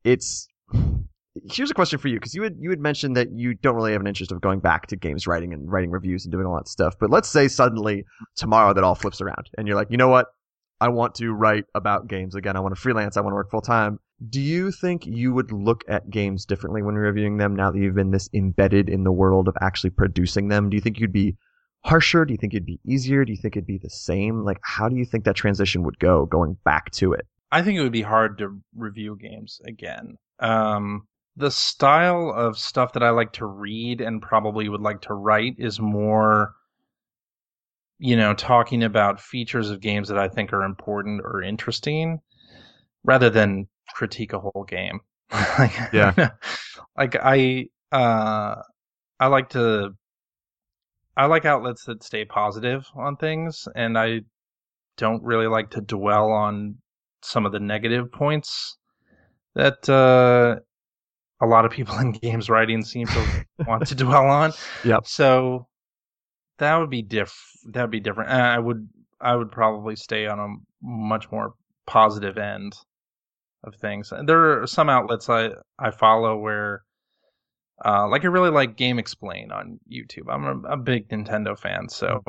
it's. 0.05 0.47
Here's 1.51 1.71
a 1.71 1.75
question 1.75 1.99
for 1.99 2.09
you 2.09 2.15
because 2.15 2.35
you 2.35 2.43
had 2.45 2.55
you 2.59 2.71
had 2.71 2.81
mentioned 2.81 3.15
that 3.17 3.29
you 3.31 3.53
don't 3.55 3.75
really 3.75 3.93
have 3.93 4.01
an 4.01 4.07
interest 4.07 4.33
of 4.33 4.41
going 4.41 4.59
back 4.59 4.87
to 4.87 4.97
games 4.97 5.27
writing 5.27 5.53
and 5.53 5.71
writing 5.71 5.91
reviews 5.91 6.25
and 6.25 6.33
doing 6.33 6.47
all 6.47 6.57
that 6.57 6.67
stuff. 6.67 6.95
But 6.99 7.11
let's 7.11 7.29
say 7.29 7.47
suddenly 7.47 8.05
tomorrow 8.37 8.73
that 8.73 8.83
all 8.83 8.95
flips 8.95 9.21
around 9.21 9.51
and 9.59 9.69
you're 9.69 9.77
like, 9.77 9.89
you 9.91 9.99
know 9.99 10.09
what? 10.09 10.29
I 10.81 10.89
want 10.89 11.15
to 11.17 11.33
write 11.33 11.65
about 11.75 12.09
games 12.09 12.35
again. 12.35 12.57
I 12.57 12.61
want 12.61 12.75
to 12.75 12.81
freelance. 12.81 13.19
I 13.19 13.21
want 13.21 13.33
to 13.33 13.37
work 13.37 13.51
full 13.51 13.61
time. 13.61 13.99
Do 14.31 14.40
you 14.40 14.70
think 14.70 15.05
you 15.05 15.35
would 15.35 15.52
look 15.52 15.85
at 15.88 16.09
games 16.09 16.46
differently 16.46 16.83
when 16.83 16.94
reviewing 16.94 17.37
them 17.37 17.55
now 17.55 17.70
that 17.70 17.79
you've 17.79 17.94
been 17.94 18.12
this 18.12 18.31
embedded 18.33 18.88
in 18.88 19.05
the 19.05 19.12
world 19.12 19.46
of 19.46 19.57
actually 19.61 19.90
producing 19.90 20.48
them? 20.48 20.70
Do 20.70 20.76
you 20.76 20.81
think 20.81 20.98
you'd 20.98 21.12
be 21.12 21.37
harsher? 21.85 22.24
Do 22.24 22.33
you 22.33 22.38
think 22.38 22.55
it'd 22.55 22.64
be 22.64 22.81
easier? 22.87 23.26
Do 23.26 23.33
you 23.33 23.38
think 23.38 23.57
it'd 23.57 23.66
be 23.66 23.79
the 23.79 23.90
same? 23.90 24.42
Like, 24.42 24.59
how 24.62 24.88
do 24.88 24.96
you 24.96 25.05
think 25.05 25.24
that 25.24 25.37
transition 25.37 25.83
would 25.83 25.98
go 25.98 26.24
going 26.24 26.57
back 26.64 26.90
to 26.92 27.12
it? 27.12 27.26
I 27.52 27.62
think 27.62 27.79
it 27.79 27.83
would 27.83 27.92
be 27.92 28.02
hard 28.02 28.38
to 28.38 28.59
review 28.74 29.18
games 29.20 29.61
again. 29.66 30.16
Um, 30.40 31.07
the 31.37 31.50
style 31.50 32.33
of 32.35 32.59
stuff 32.59 32.94
that 32.94 33.02
I 33.02 33.11
like 33.11 33.33
to 33.35 33.46
read 33.46 34.00
and 34.00 34.22
probably 34.22 34.70
would 34.70 34.81
like 34.81 35.02
to 35.02 35.14
write 35.14 35.57
is 35.59 35.79
more, 35.79 36.55
you 37.98 38.16
know, 38.16 38.33
talking 38.33 38.83
about 38.83 39.20
features 39.20 39.70
of 39.70 39.81
games 39.81 40.09
that 40.09 40.18
I 40.18 40.29
think 40.29 40.55
are 40.55 40.64
important 40.64 41.20
or 41.22 41.42
interesting 41.42 42.20
rather 43.05 43.29
than 43.29 43.68
critique 43.97 44.35
a 44.35 44.39
whole 44.39 44.65
game. 44.69 45.01
like, 45.59 45.73
Yeah. 45.93 46.29
like 46.97 47.17
I, 47.17 47.69
uh, 47.91 48.57
I 49.19 49.27
like 49.29 49.49
to, 49.51 49.91
I 51.17 51.27
like 51.27 51.47
outlets 51.47 51.85
that 51.87 52.05
stay 52.05 52.27
positive 52.27 52.85
on 52.95 53.17
things 53.17 53.67
and 53.75 53.97
I 53.99 54.21
don't 54.99 55.23
really 55.25 55.47
like 55.47 55.71
to 55.71 55.81
dwell 55.81 56.31
on 56.31 56.77
some 57.23 57.47
of 57.47 57.53
the 57.53 57.59
negative 57.61 58.13
points 58.13 58.77
that 59.55 59.89
uh, 59.89 60.57
a 61.41 61.47
lot 61.47 61.65
of 61.65 61.73
people 61.73 61.97
in 62.05 62.13
games 62.13 62.51
writing 62.51 62.83
seem 62.85 63.07
to 63.07 63.45
want 63.67 63.87
to 63.87 63.95
dwell 63.95 64.27
on. 64.27 64.53
Yep. 64.85 65.07
So 65.07 65.67
that 66.59 66.77
would 66.77 66.91
be 66.91 67.03
diff. 67.03 67.35
That 67.73 67.83
would 67.83 67.91
be 67.91 68.01
different. 68.01 68.31
I 68.31 68.59
would. 68.59 68.89
I 69.19 69.35
would 69.35 69.51
probably 69.51 69.97
stay 69.97 70.27
on 70.27 70.39
a 70.39 70.47
much 70.83 71.33
more 71.33 71.55
positive 71.87 72.37
end 72.37 72.75
of 73.66 73.74
things. 73.76 74.12
And 74.12 74.29
there 74.29 74.62
are 74.62 74.66
some 74.66 74.88
outlets 74.88 75.29
I 75.29 75.50
I 75.79 75.90
follow 75.90 76.37
where. 76.38 76.83
Uh, 77.85 78.09
like 78.09 78.24
I 78.24 78.29
really 78.29 78.50
like 78.50 78.79
GameXplain 78.79 79.52
on 79.52 79.79
YouTube. 79.92 80.33
I'm 80.33 80.64
a, 80.64 80.72
a 80.72 80.76
big 80.79 81.11
Nintendo 81.11 81.59
fan, 81.59 81.90
so 81.90 82.22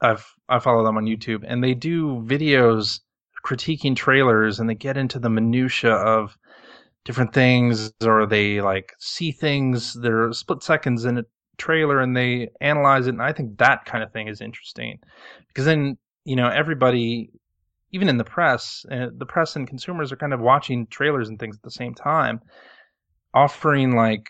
I've 0.00 0.26
I 0.48 0.58
follow 0.58 0.84
them 0.84 0.96
on 0.96 1.06
YouTube, 1.06 1.44
and 1.46 1.62
they 1.64 1.74
do 1.74 2.22
videos 2.26 3.00
critiquing 3.44 3.96
trailers, 3.96 4.60
and 4.60 4.68
they 4.68 4.74
get 4.74 4.96
into 4.96 5.18
the 5.18 5.30
minutia 5.30 5.92
of 5.92 6.36
different 7.04 7.32
things, 7.32 7.92
or 8.04 8.26
they 8.26 8.60
like 8.60 8.92
see 8.98 9.32
things 9.32 9.94
that 9.94 10.12
are 10.12 10.32
split 10.32 10.62
seconds 10.62 11.04
in 11.04 11.18
a 11.18 11.24
trailer, 11.56 12.00
and 12.00 12.16
they 12.16 12.50
analyze 12.60 13.06
it. 13.06 13.14
And 13.14 13.22
I 13.22 13.32
think 13.32 13.58
that 13.58 13.84
kind 13.86 14.04
of 14.04 14.12
thing 14.12 14.28
is 14.28 14.40
interesting 14.40 14.98
because 15.48 15.64
then 15.64 15.96
you 16.24 16.36
know 16.36 16.48
everybody, 16.48 17.30
even 17.96 18.10
in 18.10 18.18
the 18.18 18.24
press, 18.24 18.84
uh, 18.90 19.06
the 19.16 19.24
press 19.24 19.56
and 19.56 19.66
consumers 19.66 20.12
are 20.12 20.16
kind 20.16 20.34
of 20.34 20.40
watching 20.40 20.86
trailers 20.88 21.30
and 21.30 21.38
things 21.38 21.56
at 21.56 21.62
the 21.62 21.70
same 21.70 21.94
time, 21.94 22.40
offering 23.32 23.96
like 23.96 24.26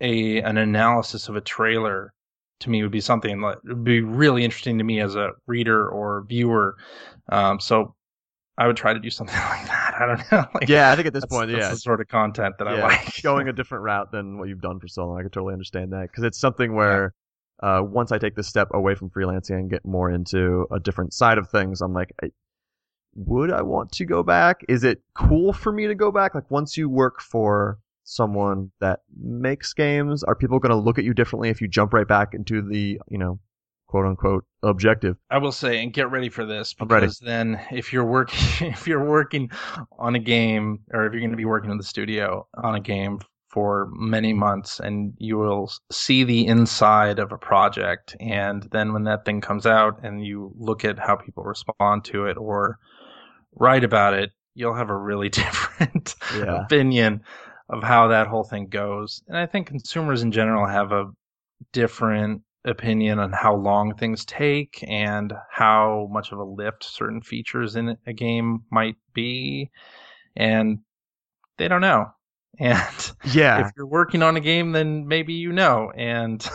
a 0.00 0.40
an 0.40 0.56
analysis 0.56 1.28
of 1.28 1.36
a 1.36 1.42
trailer 1.42 2.14
to 2.60 2.70
me 2.70 2.82
would 2.82 2.90
be 2.90 3.02
something 3.02 3.42
that 3.42 3.58
would 3.64 3.84
be 3.84 4.00
really 4.00 4.44
interesting 4.44 4.78
to 4.78 4.84
me 4.84 4.98
as 5.00 5.14
a 5.14 5.32
reader 5.46 5.86
or 5.90 6.24
viewer. 6.26 6.74
Um, 7.28 7.60
so 7.60 7.94
I 8.56 8.66
would 8.66 8.78
try 8.78 8.94
to 8.94 8.98
do 8.98 9.10
something 9.10 9.36
like 9.50 9.66
that. 9.66 9.94
I 10.00 10.06
don't 10.06 10.32
know. 10.32 10.44
Like, 10.54 10.68
Yeah, 10.70 10.90
I 10.90 10.96
think 10.96 11.06
at 11.06 11.12
this 11.12 11.26
point, 11.26 11.50
yeah, 11.50 11.68
the 11.68 11.76
sort 11.76 12.00
of 12.00 12.08
content 12.08 12.54
that 12.60 12.66
I 12.66 12.76
yeah, 12.78 12.86
like. 12.86 13.12
going 13.22 13.48
a 13.48 13.52
different 13.52 13.84
route 13.84 14.10
than 14.10 14.38
what 14.38 14.48
you've 14.48 14.62
done 14.62 14.80
for 14.80 14.88
so 14.88 15.06
long. 15.06 15.18
I 15.18 15.22
could 15.22 15.32
totally 15.34 15.52
understand 15.52 15.92
that 15.92 16.08
because 16.10 16.24
it's 16.24 16.38
something 16.38 16.74
where 16.74 17.12
uh, 17.62 17.82
once 17.84 18.10
I 18.10 18.18
take 18.18 18.36
this 18.36 18.48
step 18.48 18.68
away 18.72 18.94
from 18.94 19.10
freelancing 19.10 19.58
and 19.58 19.70
get 19.70 19.84
more 19.84 20.10
into 20.10 20.66
a 20.70 20.80
different 20.80 21.12
side 21.12 21.36
of 21.36 21.50
things, 21.50 21.82
I'm 21.82 21.92
like, 21.92 22.12
I, 22.22 22.30
would 23.14 23.52
I 23.52 23.62
want 23.62 23.92
to 23.92 24.04
go 24.04 24.22
back? 24.22 24.64
Is 24.68 24.84
it 24.84 25.02
cool 25.14 25.52
for 25.52 25.72
me 25.72 25.86
to 25.86 25.94
go 25.94 26.10
back? 26.12 26.34
Like 26.34 26.50
once 26.50 26.76
you 26.76 26.88
work 26.88 27.20
for 27.20 27.78
someone 28.04 28.70
that 28.80 29.00
makes 29.16 29.72
games, 29.72 30.22
are 30.22 30.34
people 30.34 30.58
going 30.58 30.70
to 30.70 30.76
look 30.76 30.98
at 30.98 31.04
you 31.04 31.14
differently 31.14 31.48
if 31.48 31.60
you 31.60 31.68
jump 31.68 31.92
right 31.92 32.08
back 32.08 32.34
into 32.34 32.62
the, 32.62 33.00
you 33.08 33.18
know, 33.18 33.38
quote 33.86 34.06
unquote 34.06 34.44
objective? 34.62 35.16
I 35.30 35.38
will 35.38 35.52
say, 35.52 35.82
and 35.82 35.92
get 35.92 36.10
ready 36.10 36.28
for 36.28 36.46
this 36.46 36.74
because 36.74 37.18
then 37.18 37.60
if 37.70 37.92
you're 37.92 38.06
working 38.06 38.38
if 38.68 38.86
you're 38.86 39.04
working 39.04 39.50
on 39.98 40.14
a 40.14 40.20
game 40.20 40.80
or 40.92 41.06
if 41.06 41.12
you're 41.12 41.20
going 41.20 41.32
to 41.32 41.36
be 41.36 41.44
working 41.44 41.70
in 41.70 41.76
the 41.76 41.84
studio 41.84 42.46
on 42.62 42.74
a 42.74 42.80
game 42.80 43.20
for 43.48 43.88
many 43.92 44.32
months 44.32 44.78
and 44.78 45.12
you 45.18 45.36
will 45.36 45.70
see 45.90 46.22
the 46.22 46.46
inside 46.46 47.18
of 47.18 47.32
a 47.32 47.38
project 47.38 48.16
and 48.20 48.68
then 48.70 48.92
when 48.92 49.02
that 49.02 49.24
thing 49.24 49.40
comes 49.40 49.66
out 49.66 49.98
and 50.04 50.24
you 50.24 50.52
look 50.56 50.84
at 50.84 51.00
how 51.00 51.16
people 51.16 51.42
respond 51.42 52.04
to 52.04 52.26
it 52.26 52.36
or 52.36 52.78
write 53.54 53.84
about 53.84 54.14
it 54.14 54.32
you'll 54.54 54.74
have 54.74 54.90
a 54.90 54.96
really 54.96 55.28
different 55.30 56.14
Yeah. 56.30 56.68
opinion 56.68 57.22
of 57.68 57.82
how 57.84 58.08
that 58.08 58.26
whole 58.26 58.42
thing 58.42 58.66
goes. 58.66 59.22
And 59.28 59.36
I 59.38 59.46
think 59.46 59.68
consumers 59.68 60.22
in 60.22 60.32
general 60.32 60.66
have 60.66 60.90
a 60.92 61.06
different 61.72 62.42
opinion 62.64 63.18
on 63.18 63.32
how 63.32 63.54
long 63.54 63.94
things 63.94 64.24
take 64.24 64.84
and 64.88 65.32
how 65.50 66.08
much 66.12 66.32
of 66.32 66.38
a 66.38 66.44
lift 66.44 66.84
certain 66.84 67.22
features 67.22 67.76
in 67.76 67.96
a 68.06 68.12
game 68.12 68.64
might 68.70 68.96
be. 69.14 69.70
And 70.36 70.80
they 71.58 71.68
don't 71.68 71.80
know. 71.80 72.06
And 72.58 73.12
Yeah. 73.22 73.70
if 73.70 73.72
you're 73.76 73.86
working 73.86 74.22
on 74.22 74.36
a 74.36 74.40
game, 74.40 74.72
then 74.72 75.06
maybe 75.08 75.32
you 75.32 75.52
know. 75.52 75.90
And 75.96 76.46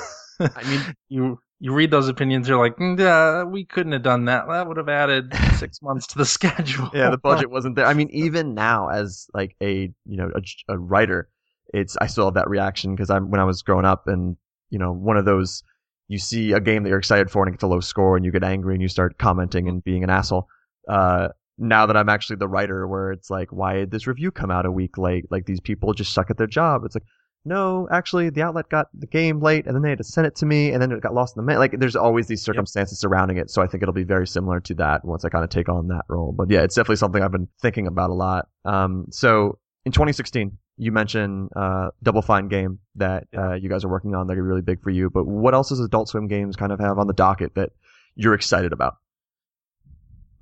I 0.55 0.63
mean, 0.63 0.87
you 1.09 1.39
you 1.59 1.73
read 1.73 1.91
those 1.91 2.07
opinions, 2.07 2.47
you're 2.47 2.59
like, 2.59 2.75
"Mm, 2.77 2.99
uh, 2.99 3.47
we 3.47 3.65
couldn't 3.65 3.93
have 3.93 4.03
done 4.03 4.25
that. 4.25 4.47
That 4.47 4.67
would 4.67 4.77
have 4.77 4.89
added 4.89 5.33
six 5.57 5.81
months 5.81 6.07
to 6.07 6.17
the 6.17 6.25
schedule. 6.37 6.89
yeah, 6.93 7.09
the 7.09 7.17
budget 7.17 7.49
wasn't 7.49 7.75
there. 7.75 7.85
I 7.85 7.93
mean, 7.93 8.09
even 8.13 8.53
now, 8.53 8.89
as 8.89 9.27
like 9.33 9.55
a 9.61 9.91
you 10.05 10.17
know 10.17 10.31
a, 10.35 10.73
a 10.73 10.77
writer, 10.77 11.29
it's 11.73 11.95
I 11.97 12.07
still 12.07 12.25
have 12.25 12.33
that 12.35 12.49
reaction 12.49 12.95
because 12.95 13.09
I'm 13.09 13.31
when 13.31 13.39
I 13.39 13.45
was 13.45 13.61
growing 13.61 13.85
up, 13.85 14.07
and 14.07 14.37
you 14.69 14.79
know, 14.79 14.91
one 14.91 15.17
of 15.17 15.25
those 15.25 15.63
you 16.07 16.19
see 16.19 16.51
a 16.51 16.59
game 16.59 16.83
that 16.83 16.89
you're 16.89 16.99
excited 16.99 17.31
for 17.31 17.41
and 17.43 17.49
it 17.49 17.53
gets 17.53 17.63
a 17.63 17.67
low 17.67 17.79
score, 17.79 18.15
and 18.15 18.25
you 18.25 18.31
get 18.31 18.43
angry 18.43 18.75
and 18.75 18.81
you 18.81 18.87
start 18.89 19.17
commenting 19.17 19.67
and 19.67 19.83
being 19.83 20.03
an 20.03 20.09
asshole. 20.09 20.47
Uh, 20.89 21.29
now 21.57 21.85
that 21.85 21.95
I'm 21.95 22.09
actually 22.09 22.35
the 22.35 22.49
writer, 22.49 22.85
where 22.87 23.11
it's 23.11 23.29
like, 23.29 23.51
why 23.51 23.75
did 23.75 23.91
this 23.91 24.07
review 24.07 24.29
come 24.29 24.51
out 24.51 24.65
a 24.65 24.71
week 24.71 24.97
late? 24.97 25.25
Like 25.31 25.45
these 25.45 25.61
people 25.61 25.93
just 25.93 26.13
suck 26.13 26.29
at 26.29 26.37
their 26.37 26.47
job. 26.47 26.83
It's 26.85 26.95
like. 26.95 27.05
No, 27.47 27.87
actually, 27.91 28.31
the 28.31 28.41
outlet 28.41 28.69
got 28.69 28.87
the 28.93 29.05
game 29.05 29.39
late, 29.39 29.67
and 29.67 29.75
then 29.75 29.83
they 29.83 29.89
had 29.89 29.99
to 29.99 30.03
send 30.03 30.25
it 30.25 30.35
to 30.37 30.47
me, 30.47 30.71
and 30.71 30.81
then 30.81 30.91
it 30.91 30.99
got 31.01 31.13
lost 31.13 31.37
in 31.37 31.43
the 31.43 31.45
mail. 31.45 31.59
Like, 31.59 31.79
there's 31.79 31.95
always 31.95 32.25
these 32.25 32.41
circumstances 32.41 32.99
surrounding 32.99 33.37
it, 33.37 33.51
so 33.51 33.61
I 33.61 33.67
think 33.67 33.83
it'll 33.83 33.93
be 33.93 34.03
very 34.03 34.25
similar 34.25 34.59
to 34.61 34.73
that 34.75 35.05
once 35.05 35.23
I 35.23 35.29
kind 35.29 35.43
of 35.43 35.51
take 35.51 35.69
on 35.69 35.87
that 35.89 36.05
role. 36.09 36.31
But 36.31 36.49
yeah, 36.49 36.63
it's 36.63 36.73
definitely 36.73 36.95
something 36.95 37.21
I've 37.21 37.31
been 37.31 37.47
thinking 37.61 37.85
about 37.85 38.09
a 38.09 38.15
lot. 38.15 38.49
Um, 38.65 39.05
so 39.11 39.59
in 39.85 39.91
2016, 39.91 40.57
you 40.77 40.91
mentioned 40.91 41.51
uh, 41.55 41.89
Double 42.01 42.23
Fine 42.23 42.47
game 42.47 42.79
that 42.95 43.27
uh, 43.37 43.53
you 43.53 43.69
guys 43.69 43.85
are 43.85 43.89
working 43.89 44.15
on. 44.15 44.25
They're 44.25 44.41
really 44.41 44.63
big 44.63 44.81
for 44.81 44.89
you. 44.89 45.11
But 45.11 45.25
what 45.27 45.53
else 45.53 45.69
does 45.69 45.79
Adult 45.79 46.09
Swim 46.09 46.27
Games 46.27 46.55
kind 46.55 46.71
of 46.71 46.79
have 46.79 46.97
on 46.97 47.05
the 47.05 47.13
docket 47.13 47.53
that 47.55 47.69
you're 48.15 48.33
excited 48.33 48.73
about? 48.73 48.95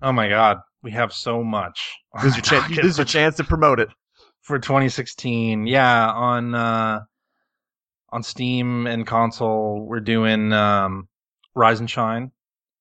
Oh 0.01 0.11
my 0.11 0.29
god, 0.29 0.59
we 0.81 0.91
have 0.91 1.13
so 1.13 1.43
much. 1.43 1.91
This 2.21 2.31
is 2.31 2.37
your, 2.37 2.43
chance. 2.43 2.75
this 2.75 2.85
is 2.85 2.97
your 2.97 3.05
chance 3.05 3.35
to 3.37 3.43
promote 3.43 3.79
it. 3.79 3.89
For 4.43 4.59
2016. 4.59 5.65
Yeah, 5.65 6.11
on 6.11 6.53
uh, 6.53 7.01
on 8.09 8.23
Steam 8.23 8.85
and 8.85 9.07
console, 9.07 9.85
we're 9.87 9.99
doing 9.99 10.53
um, 10.53 11.07
Rise 11.55 11.79
and 11.79 11.89
Shine 11.89 12.31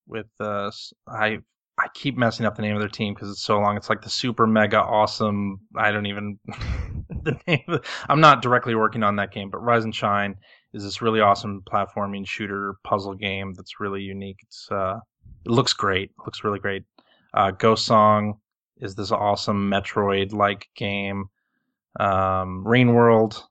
with 0.07 0.27
uh, 0.39 0.71
I 1.09 1.39
I 1.79 1.89
keep 1.95 2.19
messing 2.19 2.45
up 2.45 2.57
the 2.57 2.63
name 2.63 2.75
of 2.75 2.81
their 2.81 2.89
team 2.89 3.15
because 3.15 3.31
it's 3.31 3.43
so 3.43 3.59
long. 3.59 3.77
It's 3.77 3.89
like 3.89 4.03
the 4.03 4.11
super 4.11 4.47
mega 4.47 4.79
awesome. 4.81 5.61
I 5.75 5.91
don't 5.91 6.07
even 6.07 6.39
the 7.09 7.39
name. 7.47 7.65
Of, 7.69 7.85
I'm 8.09 8.21
not 8.21 8.43
directly 8.43 8.75
working 8.75 9.03
on 9.03 9.17
that 9.17 9.33
game, 9.33 9.49
but 9.49 9.63
Rise 9.63 9.85
and 9.85 9.95
Shine 9.95 10.37
is 10.75 10.85
this 10.85 11.01
really 11.01 11.21
awesome 11.21 11.63
platforming 11.63 12.27
shooter 12.27 12.75
puzzle 12.85 13.15
game 13.15 13.55
that's 13.55 13.81
really 13.81 14.03
unique. 14.03 14.41
It's 14.43 14.69
uh, 14.71 14.99
it 15.47 15.51
looks 15.51 15.73
great. 15.73 16.11
It 16.11 16.27
looks 16.27 16.45
really 16.45 16.59
great. 16.59 16.85
Uh, 17.35 17.53
Ghost 17.53 17.87
Song 17.87 18.35
is 18.79 18.95
this 18.95 19.13
awesome 19.13 19.71
Metroid 19.71 20.33
like 20.33 20.69
game. 20.77 21.27
Um, 22.01 22.67
Rain 22.67 22.95
World, 22.95 23.43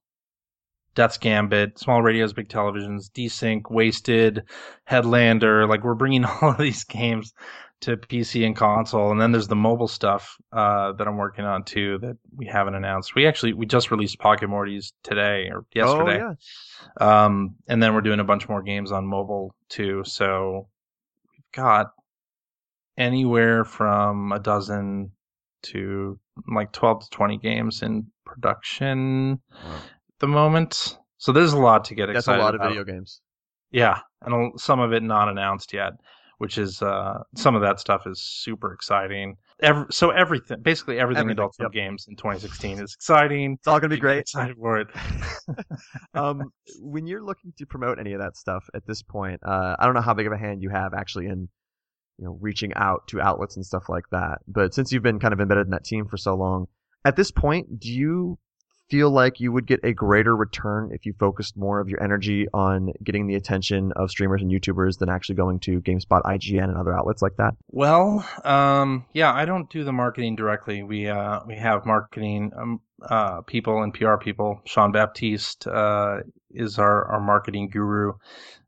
Death's 0.96 1.18
Gambit, 1.18 1.80
Small 1.80 2.02
Radios, 2.02 2.34
Big 2.34 2.50
Televisions, 2.50 3.10
Desync, 3.12 3.70
Wasted, 3.70 4.44
Headlander. 4.90 5.68
Like 5.68 5.84
we're 5.84 5.96
bringing 5.96 6.26
all 6.42 6.52
of 6.52 6.58
these 6.58 6.84
games 6.84 7.34
to 7.82 7.98
PC 7.98 8.46
and 8.46 8.56
console, 8.56 9.12
and 9.12 9.20
then 9.20 9.32
there's 9.32 9.48
the 9.48 9.56
mobile 9.56 9.88
stuff 9.88 10.38
uh, 10.54 10.92
that 10.94 11.08
I'm 11.08 11.18
working 11.18 11.46
on 11.46 11.64
too 11.64 11.98
that 12.00 12.18
we 12.36 12.46
haven't 12.46 12.76
announced. 12.76 13.16
We 13.16 13.26
actually 13.26 13.54
we 13.54 13.66
just 13.66 13.90
released 13.90 14.20
Pocket 14.20 14.50
Mortys 14.50 14.92
today 15.04 15.50
or 15.52 15.66
yesterday, 15.74 16.22
Oh 16.22 16.36
yeah. 17.00 17.26
um, 17.26 17.56
and 17.68 17.82
then 17.82 17.94
we're 17.94 18.02
doing 18.02 18.20
a 18.20 18.24
bunch 18.24 18.48
more 18.48 18.62
games 18.62 18.92
on 18.92 19.08
mobile 19.08 19.56
too. 19.70 20.04
So 20.06 20.68
we've 21.34 21.52
got 21.54 21.88
anywhere 22.98 23.64
from 23.66 24.32
a 24.32 24.40
dozen 24.40 25.12
to 25.64 26.20
like 26.54 26.72
12 26.72 27.04
to 27.04 27.10
20 27.10 27.38
games 27.38 27.82
in 27.82 28.08
production 28.26 29.42
Wow. 29.52 29.76
at 29.76 30.20
the 30.20 30.28
moment. 30.28 30.98
So 31.18 31.32
there's 31.32 31.54
a 31.54 31.60
lot 31.60 31.86
to 31.86 31.96
get 31.96 32.08
That's 32.08 32.20
excited 32.20 32.40
about. 32.40 32.52
That's 32.54 32.62
a 32.62 32.64
lot 32.64 32.68
of 32.68 32.74
about. 32.76 32.86
video 32.86 32.94
games. 32.96 33.22
Yeah, 33.72 34.00
and 34.24 34.60
some 34.60 34.80
of 34.80 34.92
it 34.92 35.04
not 35.04 35.30
announced 35.30 35.72
yet, 35.74 35.94
which 36.40 36.58
is 36.58 36.82
uh, 36.82 37.20
some 37.36 37.56
of 37.56 37.62
that 37.62 37.80
stuff 37.80 38.06
is 38.06 38.22
super 38.22 38.74
exciting. 38.74 39.38
Every, 39.62 39.86
so 39.92 40.10
everything, 40.10 40.62
basically 40.62 41.00
everything, 41.00 41.22
Everything, 41.22 41.38
Adult 41.38 41.56
Swim 41.56 41.66
yep. 41.66 41.72
Games 41.72 42.08
in 42.10 42.16
2016 42.16 42.80
is 42.80 42.94
exciting. 42.96 43.54
It's 43.54 43.68
all 43.68 43.80
gonna 43.80 43.90
be 43.90 44.00
great. 44.00 44.20
Excited 44.22 44.58
for 44.58 44.80
it. 44.80 44.88
um, 46.16 46.52
when 46.80 47.06
you're 47.06 47.22
looking 47.24 47.54
to 47.60 47.66
promote 47.68 48.00
any 48.00 48.14
of 48.14 48.20
that 48.20 48.36
stuff 48.36 48.64
at 48.74 48.86
this 48.88 49.04
point, 49.04 49.40
uh, 49.46 49.76
I 49.78 49.86
don't 49.86 49.94
know 49.94 50.02
how 50.02 50.16
big 50.16 50.26
of 50.28 50.34
a 50.34 50.38
hand 50.38 50.62
you 50.64 50.70
have 50.70 50.94
actually 50.96 51.28
in, 51.28 51.48
you 52.22 52.28
know, 52.28 52.38
reaching 52.40 52.72
out 52.76 53.08
to 53.08 53.20
outlets 53.20 53.56
and 53.56 53.66
stuff 53.66 53.90
like 53.90 54.08
that. 54.12 54.40
But 54.48 54.76
since 54.76 54.92
you've 54.92 55.04
been 55.04 55.20
kind 55.20 55.34
of 55.34 55.42
embedded 55.42 55.66
in 55.66 55.72
that 55.72 55.84
team 55.84 56.06
for 56.08 56.18
so 56.18 56.36
long, 56.36 56.68
at 57.04 57.16
this 57.16 57.32
point, 57.32 57.80
do 57.80 57.92
you 57.92 58.38
feel 58.92 59.10
like 59.10 59.40
you 59.40 59.52
would 59.52 59.66
get 59.66 59.80
a 59.84 59.94
greater 59.94 60.36
return 60.36 60.90
if 60.92 61.06
you 61.06 61.14
focused 61.18 61.58
more 61.58 61.80
of 61.80 61.88
your 61.88 62.04
energy 62.04 62.46
on 62.54 62.92
getting 63.04 63.26
the 63.26 63.36
attention 63.36 63.92
of 63.96 64.12
streamers 64.12 64.42
and 64.42 64.52
YouTubers 64.52 65.00
than 65.00 65.10
actually 65.10 65.36
going 65.36 65.62
to 65.62 65.82
GameSpot, 65.82 66.22
IGN, 66.24 66.66
and 66.66 66.78
other 66.78 66.94
outlets 66.94 67.22
like 67.22 67.38
that? 67.38 67.54
Well, 67.70 68.28
um, 68.44 69.06
yeah, 69.14 69.34
I 69.34 69.46
don't 69.46 69.70
do 69.70 69.84
the 69.84 69.94
marketing 69.94 70.36
directly. 70.36 70.84
We 70.84 71.08
uh, 71.08 71.40
we 71.48 71.56
have 71.56 71.86
marketing 71.86 72.52
um, 72.56 72.82
uh, 73.02 73.42
people 73.42 73.82
and 73.82 73.94
PR 73.94 74.18
people. 74.18 74.62
Sean 74.66 74.92
Baptiste 74.92 75.66
uh, 75.68 76.18
is 76.52 76.78
our, 76.78 77.06
our 77.14 77.22
marketing 77.22 77.70
guru 77.70 78.12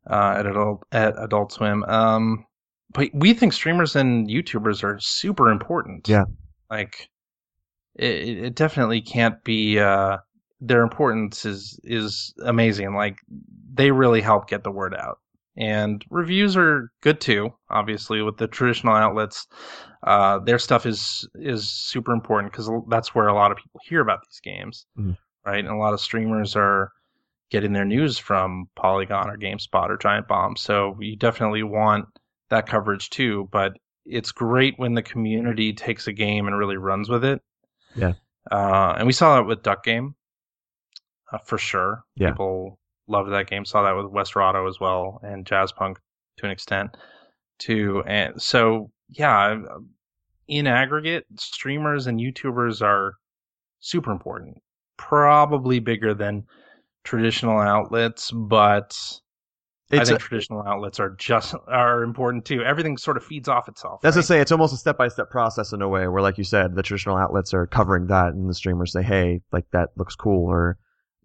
uh, 0.10 0.36
at 0.40 0.46
Adult 0.48 0.84
at 0.92 1.16
Adult 1.22 1.52
Swim. 1.52 1.84
Um, 1.84 2.46
but 2.94 3.10
we 3.14 3.34
think 3.34 3.54
streamers 3.54 3.96
and 3.96 4.28
YouTubers 4.30 4.84
are 4.84 4.98
super 5.00 5.50
important. 5.50 6.08
Yeah. 6.08 6.26
like 6.70 7.10
it, 7.96 8.06
it 8.46 8.56
definitely 8.56 9.02
can't 9.02 9.44
be. 9.44 9.80
Uh, 9.80 10.18
their 10.62 10.82
importance 10.82 11.46
is 11.46 11.80
is 11.84 12.34
amazing. 12.46 12.96
Like 12.96 13.18
they 13.74 13.92
really 13.92 14.22
help 14.22 14.48
get 14.48 14.64
the 14.64 14.72
word 14.72 14.96
out 14.96 15.18
and 15.56 16.04
reviews 16.10 16.58
are 16.58 16.90
good 17.02 17.22
too 17.22 17.48
obviously 17.70 18.24
with 18.24 18.38
the 18.38 18.48
traditional 18.48 18.96
outlets 18.96 19.46
uh, 20.02 20.40
their 20.40 20.58
stuff 20.58 20.86
is 20.88 21.28
is 21.36 21.70
super 21.70 22.12
important 22.12 22.52
because 22.52 22.68
that's 22.90 23.14
where 23.14 23.28
a 23.28 23.34
lot 23.36 23.52
of 23.52 23.58
people 23.58 23.80
hear 23.84 24.02
about 24.02 24.20
these 24.24 24.40
games 24.44 24.88
Mhm. 24.98 25.16
right 25.46 25.60
and 25.60 25.68
a 25.68 25.76
lot 25.78 25.94
of 25.94 26.00
streamers 26.02 26.56
are 26.56 26.92
getting 27.52 27.72
their 27.74 27.86
news 27.86 28.18
from 28.18 28.66
polygon 28.76 29.30
or 29.30 29.38
gamespot 29.38 29.90
or 29.90 29.98
giant 29.98 30.28
bomb 30.28 30.56
so 30.56 30.98
you 31.00 31.16
definitely 31.16 31.62
want 31.62 32.06
that 32.54 32.68
coverage 32.68 33.10
too 33.10 33.48
but 33.52 33.74
it's 34.06 34.32
great 34.32 34.74
when 34.78 34.94
the 34.94 35.02
community 35.02 35.74
takes 35.74 36.08
a 36.08 36.14
game 36.14 36.48
and 36.48 36.58
really 36.58 36.78
runs 36.78 37.10
with 37.10 37.24
it 37.26 37.42
Yeah. 37.96 38.14
uh, 38.52 38.96
and 38.98 39.06
we 39.08 39.14
saw 39.14 39.36
that 39.36 39.46
with 39.48 39.64
duck 39.64 39.84
game 39.84 40.16
uh, 41.32 41.38
for 41.46 41.58
sure 41.58 42.04
Yeah. 42.16 42.32
people 42.32 42.80
loved 43.08 43.32
that 43.32 43.48
game. 43.48 43.66
Saw 43.66 43.84
that 43.84 43.92
with 43.98 44.12
Westerado 44.12 44.68
as 44.68 44.80
well 44.80 45.20
and 45.24 45.46
Jazzpunk 45.46 45.98
to 46.38 46.46
an 46.46 46.52
extent 46.52 46.96
too. 47.60 48.02
And 48.08 48.42
so 48.42 48.92
yeah, 49.10 49.58
in 50.48 50.68
aggregate, 50.68 51.26
streamers 51.38 52.08
and 52.08 52.20
YouTubers 52.20 52.82
are 52.82 53.16
super 53.82 54.12
important. 54.12 54.58
Probably 54.98 55.80
bigger 55.80 56.14
than 56.14 56.46
traditional 57.04 57.60
outlets, 57.60 58.32
but 58.32 58.98
I 60.02 60.06
think 60.06 60.20
a- 60.20 60.22
traditional 60.22 60.64
outlets 60.64 61.00
are 61.00 61.12
just 61.12 61.56
are 61.68 62.04
important 62.04 62.46
too. 62.46 62.64
Everything 62.64 62.98
sort 62.98 63.18
of 63.18 63.24
feeds 63.24 63.48
off 63.48 63.68
itself. 63.68 64.02
That's 64.02 64.16
to 64.16 64.24
say, 64.24 64.40
it's 64.40 64.52
almost 64.52 64.74
a 64.74 64.78
step 64.78 64.98
by 64.98 65.08
step 65.08 65.30
process 65.30 65.74
in 65.74 65.82
a 65.82 65.88
way 65.88 66.08
where, 66.08 66.22
like 66.22 66.38
you 66.38 66.44
said, 66.44 66.76
the 66.76 66.84
traditional 66.84 67.18
outlets 67.18 67.54
are 67.54 67.68
covering 67.68 68.08
that, 68.08 68.34
and 68.34 68.50
the 68.50 68.54
streamers 68.54 68.92
say, 68.92 69.04
"Hey, 69.04 69.42
like 69.52 69.66
that 69.72 69.90
looks 69.96 70.16
cool," 70.16 70.50
or 70.50 70.78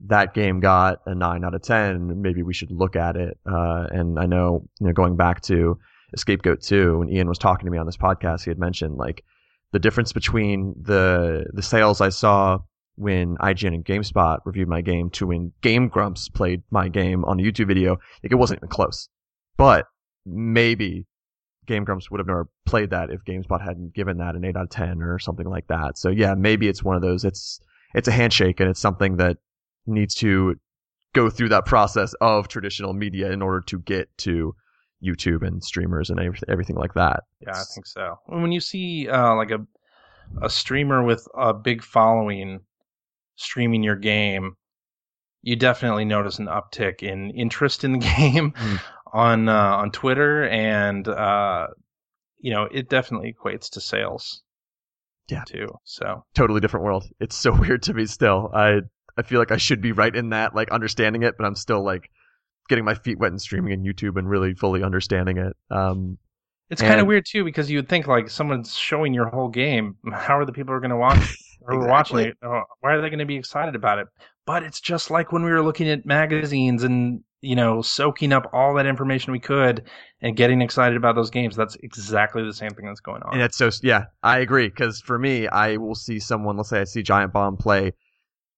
"That 0.06 0.34
game 0.34 0.60
got 0.60 1.00
a 1.06 1.14
nine 1.14 1.44
out 1.44 1.54
of 1.54 1.62
ten. 1.62 2.20
Maybe 2.22 2.42
we 2.42 2.54
should 2.54 2.70
look 2.70 2.96
at 2.96 3.16
it." 3.16 3.38
Uh, 3.46 3.86
and 3.90 4.18
I 4.18 4.26
know, 4.26 4.68
you 4.80 4.86
know, 4.86 4.92
going 4.92 5.16
back 5.16 5.40
to 5.42 5.78
Scapegoat 6.16 6.62
Two, 6.62 6.98
when 6.98 7.08
Ian 7.10 7.28
was 7.28 7.38
talking 7.38 7.66
to 7.66 7.70
me 7.70 7.78
on 7.78 7.86
this 7.86 7.96
podcast, 7.96 8.44
he 8.44 8.50
had 8.50 8.58
mentioned 8.58 8.96
like 8.96 9.24
the 9.72 9.78
difference 9.78 10.12
between 10.12 10.74
the 10.80 11.46
the 11.52 11.62
sales 11.62 12.00
I 12.00 12.08
saw 12.08 12.58
when 12.98 13.36
IGN 13.36 13.74
and 13.74 13.84
GameSpot 13.84 14.38
reviewed 14.44 14.68
my 14.68 14.80
game 14.80 15.08
to 15.10 15.28
when 15.28 15.52
Game 15.62 15.88
Grumps 15.88 16.28
played 16.28 16.62
my 16.70 16.88
game 16.88 17.24
on 17.24 17.38
a 17.38 17.42
YouTube 17.42 17.68
video. 17.68 17.92
Like 18.22 18.32
it 18.32 18.34
wasn't 18.34 18.58
even 18.58 18.68
close. 18.68 19.08
But 19.56 19.86
maybe 20.26 21.06
Game 21.66 21.84
Grumps 21.84 22.10
would 22.10 22.18
have 22.18 22.26
never 22.26 22.48
played 22.66 22.90
that 22.90 23.10
if 23.10 23.24
GameSpot 23.24 23.60
hadn't 23.62 23.94
given 23.94 24.18
that 24.18 24.34
an 24.34 24.44
8 24.44 24.56
out 24.56 24.62
of 24.64 24.70
10 24.70 25.00
or 25.00 25.18
something 25.20 25.48
like 25.48 25.68
that. 25.68 25.96
So 25.96 26.08
yeah, 26.08 26.34
maybe 26.34 26.66
it's 26.66 26.82
one 26.82 26.96
of 26.96 27.02
those 27.02 27.24
it's 27.24 27.60
it's 27.94 28.08
a 28.08 28.12
handshake 28.12 28.58
and 28.58 28.68
it's 28.68 28.80
something 28.80 29.16
that 29.18 29.36
needs 29.86 30.14
to 30.16 30.56
go 31.14 31.30
through 31.30 31.50
that 31.50 31.66
process 31.66 32.14
of 32.20 32.48
traditional 32.48 32.92
media 32.92 33.30
in 33.30 33.42
order 33.42 33.60
to 33.60 33.78
get 33.78 34.08
to 34.18 34.54
YouTube 35.02 35.46
and 35.46 35.62
streamers 35.62 36.10
and 36.10 36.18
everything, 36.18 36.48
everything 36.50 36.76
like 36.76 36.94
that. 36.94 37.20
Yeah, 37.40 37.52
I 37.52 37.62
think 37.74 37.86
so. 37.86 38.16
When 38.26 38.50
you 38.50 38.60
see 38.60 39.08
uh, 39.08 39.36
like 39.36 39.52
a 39.52 39.64
a 40.42 40.50
streamer 40.50 41.02
with 41.02 41.26
a 41.36 41.54
big 41.54 41.82
following 41.82 42.60
streaming 43.38 43.82
your 43.82 43.96
game, 43.96 44.54
you 45.42 45.56
definitely 45.56 46.04
notice 46.04 46.38
an 46.38 46.46
uptick 46.46 47.02
in 47.02 47.30
interest 47.30 47.84
in 47.84 47.92
the 47.92 47.98
game 48.18 48.52
Mm. 48.52 48.80
on 49.12 49.48
uh, 49.48 49.76
on 49.76 49.90
Twitter, 49.90 50.46
and 50.48 51.08
uh, 51.08 51.68
you 52.40 52.52
know 52.52 52.68
it 52.70 52.88
definitely 52.90 53.34
equates 53.34 53.70
to 53.70 53.80
sales. 53.80 54.42
Yeah. 55.30 55.44
too. 55.46 55.68
So 55.84 56.24
Totally 56.34 56.60
different 56.60 56.84
world. 56.84 57.04
It's 57.20 57.36
so 57.36 57.52
weird 57.58 57.82
to 57.84 57.94
me 57.94 58.06
still. 58.06 58.50
I 58.54 58.80
I 59.16 59.22
feel 59.22 59.38
like 59.38 59.50
I 59.52 59.56
should 59.58 59.80
be 59.80 59.92
right 59.92 60.14
in 60.14 60.30
that, 60.30 60.54
like 60.54 60.70
understanding 60.70 61.22
it, 61.22 61.34
but 61.38 61.44
I'm 61.46 61.54
still 61.56 61.84
like 61.84 62.08
getting 62.68 62.84
my 62.84 62.94
feet 62.94 63.18
wet 63.18 63.30
and 63.30 63.40
streaming 63.40 63.72
in 63.72 63.82
YouTube 63.82 64.16
and 64.18 64.28
really 64.28 64.54
fully 64.54 64.82
understanding 64.82 65.38
it. 65.38 65.56
Um, 65.70 66.18
it's 66.70 66.82
kind 66.82 67.00
of 67.00 67.06
weird 67.06 67.24
too 67.26 67.44
because 67.44 67.70
you 67.70 67.78
would 67.78 67.88
think 67.88 68.06
like 68.06 68.28
someone's 68.28 68.76
showing 68.76 69.14
your 69.14 69.28
whole 69.28 69.48
game. 69.48 69.96
How 70.12 70.38
are 70.38 70.44
the 70.44 70.52
people 70.52 70.72
who 70.72 70.76
are 70.76 70.80
going 70.80 70.90
to 70.90 70.96
watch 70.96 71.36
or 71.60 71.86
watching 71.86 72.20
it? 72.20 72.36
uh, 72.42 72.62
Why 72.80 72.94
are 72.94 73.00
they 73.00 73.08
going 73.10 73.18
to 73.18 73.26
be 73.26 73.36
excited 73.36 73.74
about 73.74 73.98
it? 73.98 74.06
But 74.46 74.62
it's 74.62 74.80
just 74.80 75.10
like 75.10 75.32
when 75.32 75.42
we 75.44 75.50
were 75.50 75.62
looking 75.62 75.88
at 75.88 76.06
magazines 76.06 76.82
and 76.82 77.22
you 77.40 77.54
know 77.54 77.82
soaking 77.82 78.32
up 78.32 78.50
all 78.52 78.74
that 78.74 78.86
information 78.86 79.32
we 79.32 79.38
could 79.38 79.84
and 80.22 80.36
getting 80.36 80.62
excited 80.62 80.96
about 80.96 81.14
those 81.14 81.30
games. 81.30 81.56
That's 81.56 81.76
exactly 81.82 82.42
the 82.42 82.54
same 82.54 82.70
thing 82.70 82.86
that's 82.86 83.00
going 83.00 83.22
on. 83.22 83.34
And 83.34 83.42
it's 83.42 83.56
so 83.56 83.70
yeah, 83.82 84.06
I 84.22 84.38
agree. 84.38 84.68
Because 84.68 85.00
for 85.00 85.18
me, 85.18 85.46
I 85.48 85.76
will 85.76 85.94
see 85.94 86.18
someone. 86.18 86.56
Let's 86.56 86.70
say 86.70 86.80
I 86.80 86.84
see 86.84 87.02
Giant 87.02 87.32
Bomb 87.32 87.56
play 87.56 87.92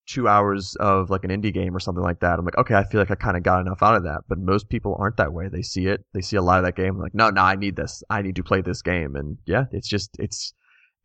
two 0.07 0.26
hours 0.26 0.76
of 0.80 1.09
like 1.11 1.22
an 1.24 1.30
indie 1.30 1.53
game 1.53 1.74
or 1.74 1.80
something 1.80 2.03
like 2.03 2.20
that. 2.20 2.38
I'm 2.38 2.44
like, 2.44 2.59
okay, 2.59 2.74
I 2.74 2.84
feel 2.84 3.01
like 3.01 3.11
I 3.11 3.14
kind 3.14 3.36
of 3.36 3.42
got 3.42 3.61
enough 3.61 3.82
out 3.82 3.94
of 3.96 4.03
that. 4.05 4.22
But 4.28 4.38
most 4.38 4.68
people 4.68 4.96
aren't 4.98 5.16
that 5.18 5.32
way. 5.32 5.48
They 5.48 5.62
see 5.62 5.86
it, 5.86 6.05
they 6.14 6.20
see 6.20 6.36
a 6.36 6.42
lot 6.42 6.59
of 6.59 6.64
that 6.64 6.76
game. 6.76 6.98
Like, 6.98 7.14
no, 7.14 7.30
no, 7.30 7.42
I 7.42 7.57
need 7.57 7.76
this. 7.76 8.03
I 8.11 8.22
need 8.22 8.36
to 8.36 8.42
play 8.42 8.61
this 8.61 8.82
game. 8.82 9.14
And 9.16 9.38
yeah, 9.46 9.64
it's 9.72 9.88
just 9.88 10.11
it's 10.18 10.53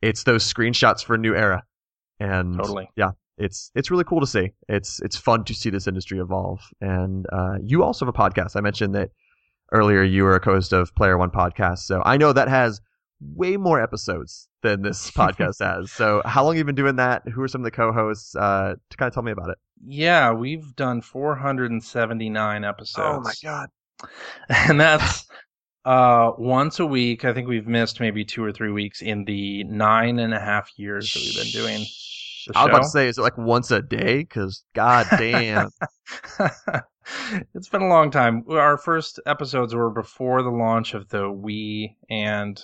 it's 0.01 0.23
those 0.23 0.51
screenshots 0.51 1.03
for 1.03 1.15
a 1.15 1.19
new 1.19 1.35
era. 1.35 1.63
And 2.19 2.57
Totally. 2.57 2.89
yeah, 2.95 3.11
it's 3.37 3.71
it's 3.75 3.91
really 3.91 4.03
cool 4.03 4.21
to 4.21 4.27
see. 4.27 4.51
It's 4.69 5.01
it's 5.01 5.17
fun 5.17 5.43
to 5.45 5.53
see 5.53 5.69
this 5.69 5.87
industry 5.87 6.19
evolve. 6.19 6.61
And 6.81 7.25
uh, 7.31 7.55
you 7.61 7.83
also 7.83 8.05
have 8.05 8.15
a 8.15 8.17
podcast. 8.17 8.55
I 8.55 8.61
mentioned 8.61 8.95
that 8.95 9.09
earlier. 9.71 10.03
You 10.03 10.23
were 10.23 10.35
a 10.35 10.39
co-host 10.39 10.73
of 10.73 10.93
Player 10.95 11.17
One 11.17 11.31
podcast, 11.31 11.79
so 11.79 12.01
I 12.05 12.17
know 12.17 12.33
that 12.33 12.47
has 12.47 12.81
way 13.21 13.57
more 13.57 13.81
episodes 13.81 14.47
than 14.61 14.81
this 14.81 15.11
podcast 15.17 15.59
has. 15.59 15.91
So 15.91 16.21
how 16.25 16.43
long 16.43 16.53
have 16.53 16.59
you 16.59 16.63
been 16.65 16.75
doing 16.75 16.95
that? 16.97 17.23
Who 17.27 17.41
are 17.41 17.47
some 17.47 17.61
of 17.61 17.65
the 17.65 17.71
co-hosts? 17.71 18.35
Uh, 18.35 18.75
to 18.89 18.97
kind 18.97 19.07
of 19.07 19.13
tell 19.13 19.23
me 19.23 19.31
about 19.31 19.49
it. 19.49 19.57
Yeah, 19.85 20.31
we've 20.31 20.75
done 20.75 21.01
479 21.01 22.63
episodes. 22.63 22.97
Oh 22.99 23.19
my 23.21 23.33
god! 23.43 23.69
and 24.49 24.79
that's 24.79 25.25
uh 25.83 26.31
once 26.37 26.79
a 26.79 26.85
week. 26.85 27.25
I 27.25 27.33
think 27.33 27.47
we've 27.49 27.67
missed 27.67 27.99
maybe 27.99 28.23
two 28.23 28.43
or 28.43 28.53
three 28.53 28.71
weeks 28.71 29.01
in 29.01 29.25
the 29.25 29.65
nine 29.65 30.19
and 30.19 30.33
a 30.33 30.39
half 30.39 30.71
years 30.77 31.13
that 31.13 31.19
we've 31.19 31.35
been 31.35 31.61
doing 31.61 31.85
the 32.53 32.57
I 32.59 32.63
was 32.63 32.69
about 32.69 32.83
to 32.83 32.89
say, 32.89 33.07
is 33.07 33.17
it 33.17 33.21
like 33.21 33.37
once 33.37 33.71
a 33.71 33.81
day? 33.81 34.17
Because 34.19 34.63
god 34.75 35.07
damn, 35.17 35.69
it's 37.53 37.69
been 37.69 37.81
a 37.81 37.87
long 37.87 38.11
time. 38.11 38.43
Our 38.49 38.77
first 38.77 39.19
episodes 39.25 39.73
were 39.73 39.89
before 39.89 40.41
the 40.43 40.49
launch 40.49 40.93
of 40.93 41.09
the 41.09 41.23
Wii 41.23 41.95
and 42.09 42.61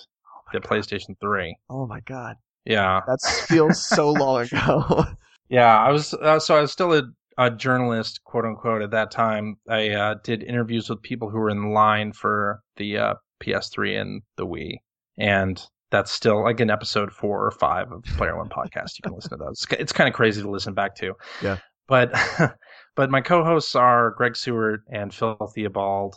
the 0.52 0.60
PlayStation 0.60 1.18
3. 1.20 1.56
oh 1.70 1.86
my 1.86 2.00
god, 2.00 2.36
Yeah. 2.64 3.00
that 3.06 3.18
feels 3.48 3.84
so 3.84 4.10
long 4.12 4.42
ago. 4.42 5.04
Yeah, 5.48 5.78
I 5.78 5.90
was 5.90 6.14
uh, 6.14 6.38
so 6.38 6.56
I 6.56 6.62
was 6.62 6.72
still 6.72 6.94
a, 6.94 7.02
a 7.36 7.50
journalist, 7.50 8.22
quote 8.24 8.46
unquote, 8.46 8.80
at 8.80 8.92
that 8.92 9.10
time. 9.10 9.56
I 9.68 9.90
uh, 9.90 10.14
did 10.24 10.42
interviews 10.42 10.88
with 10.88 11.02
people 11.02 11.28
who 11.28 11.36
were 11.38 11.50
in 11.50 11.74
line 11.74 12.12
for 12.14 12.62
the 12.78 12.96
uh, 12.96 13.14
PS3 13.44 14.00
and 14.00 14.22
the 14.38 14.46
Wii, 14.46 14.76
and 15.18 15.62
that's 15.92 16.10
still 16.10 16.42
like 16.42 16.58
an 16.58 16.70
episode 16.70 17.12
four 17.12 17.46
or 17.46 17.50
five 17.52 17.92
of 17.92 18.02
Player 18.16 18.36
One 18.36 18.48
podcast. 18.48 18.98
You 18.98 19.02
can 19.02 19.14
listen 19.14 19.30
to 19.30 19.36
those. 19.36 19.64
It's 19.70 19.92
kind 19.92 20.08
of 20.08 20.14
crazy 20.14 20.42
to 20.42 20.50
listen 20.50 20.74
back 20.74 20.96
to. 20.96 21.12
Yeah. 21.40 21.58
but 21.86 22.12
but 22.96 23.10
my 23.10 23.20
co-hosts 23.20 23.76
are 23.76 24.10
Greg 24.10 24.34
Sewart 24.34 24.80
and 24.90 25.14
Phil 25.14 25.36
Theobald, 25.54 26.16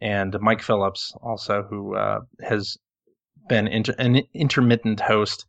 and 0.00 0.36
Mike 0.40 0.62
Phillips 0.62 1.14
also, 1.22 1.64
who 1.68 1.94
uh, 1.94 2.20
has 2.40 2.76
been 3.48 3.68
inter- 3.68 3.94
an 3.98 4.22
intermittent 4.32 5.00
host. 5.00 5.46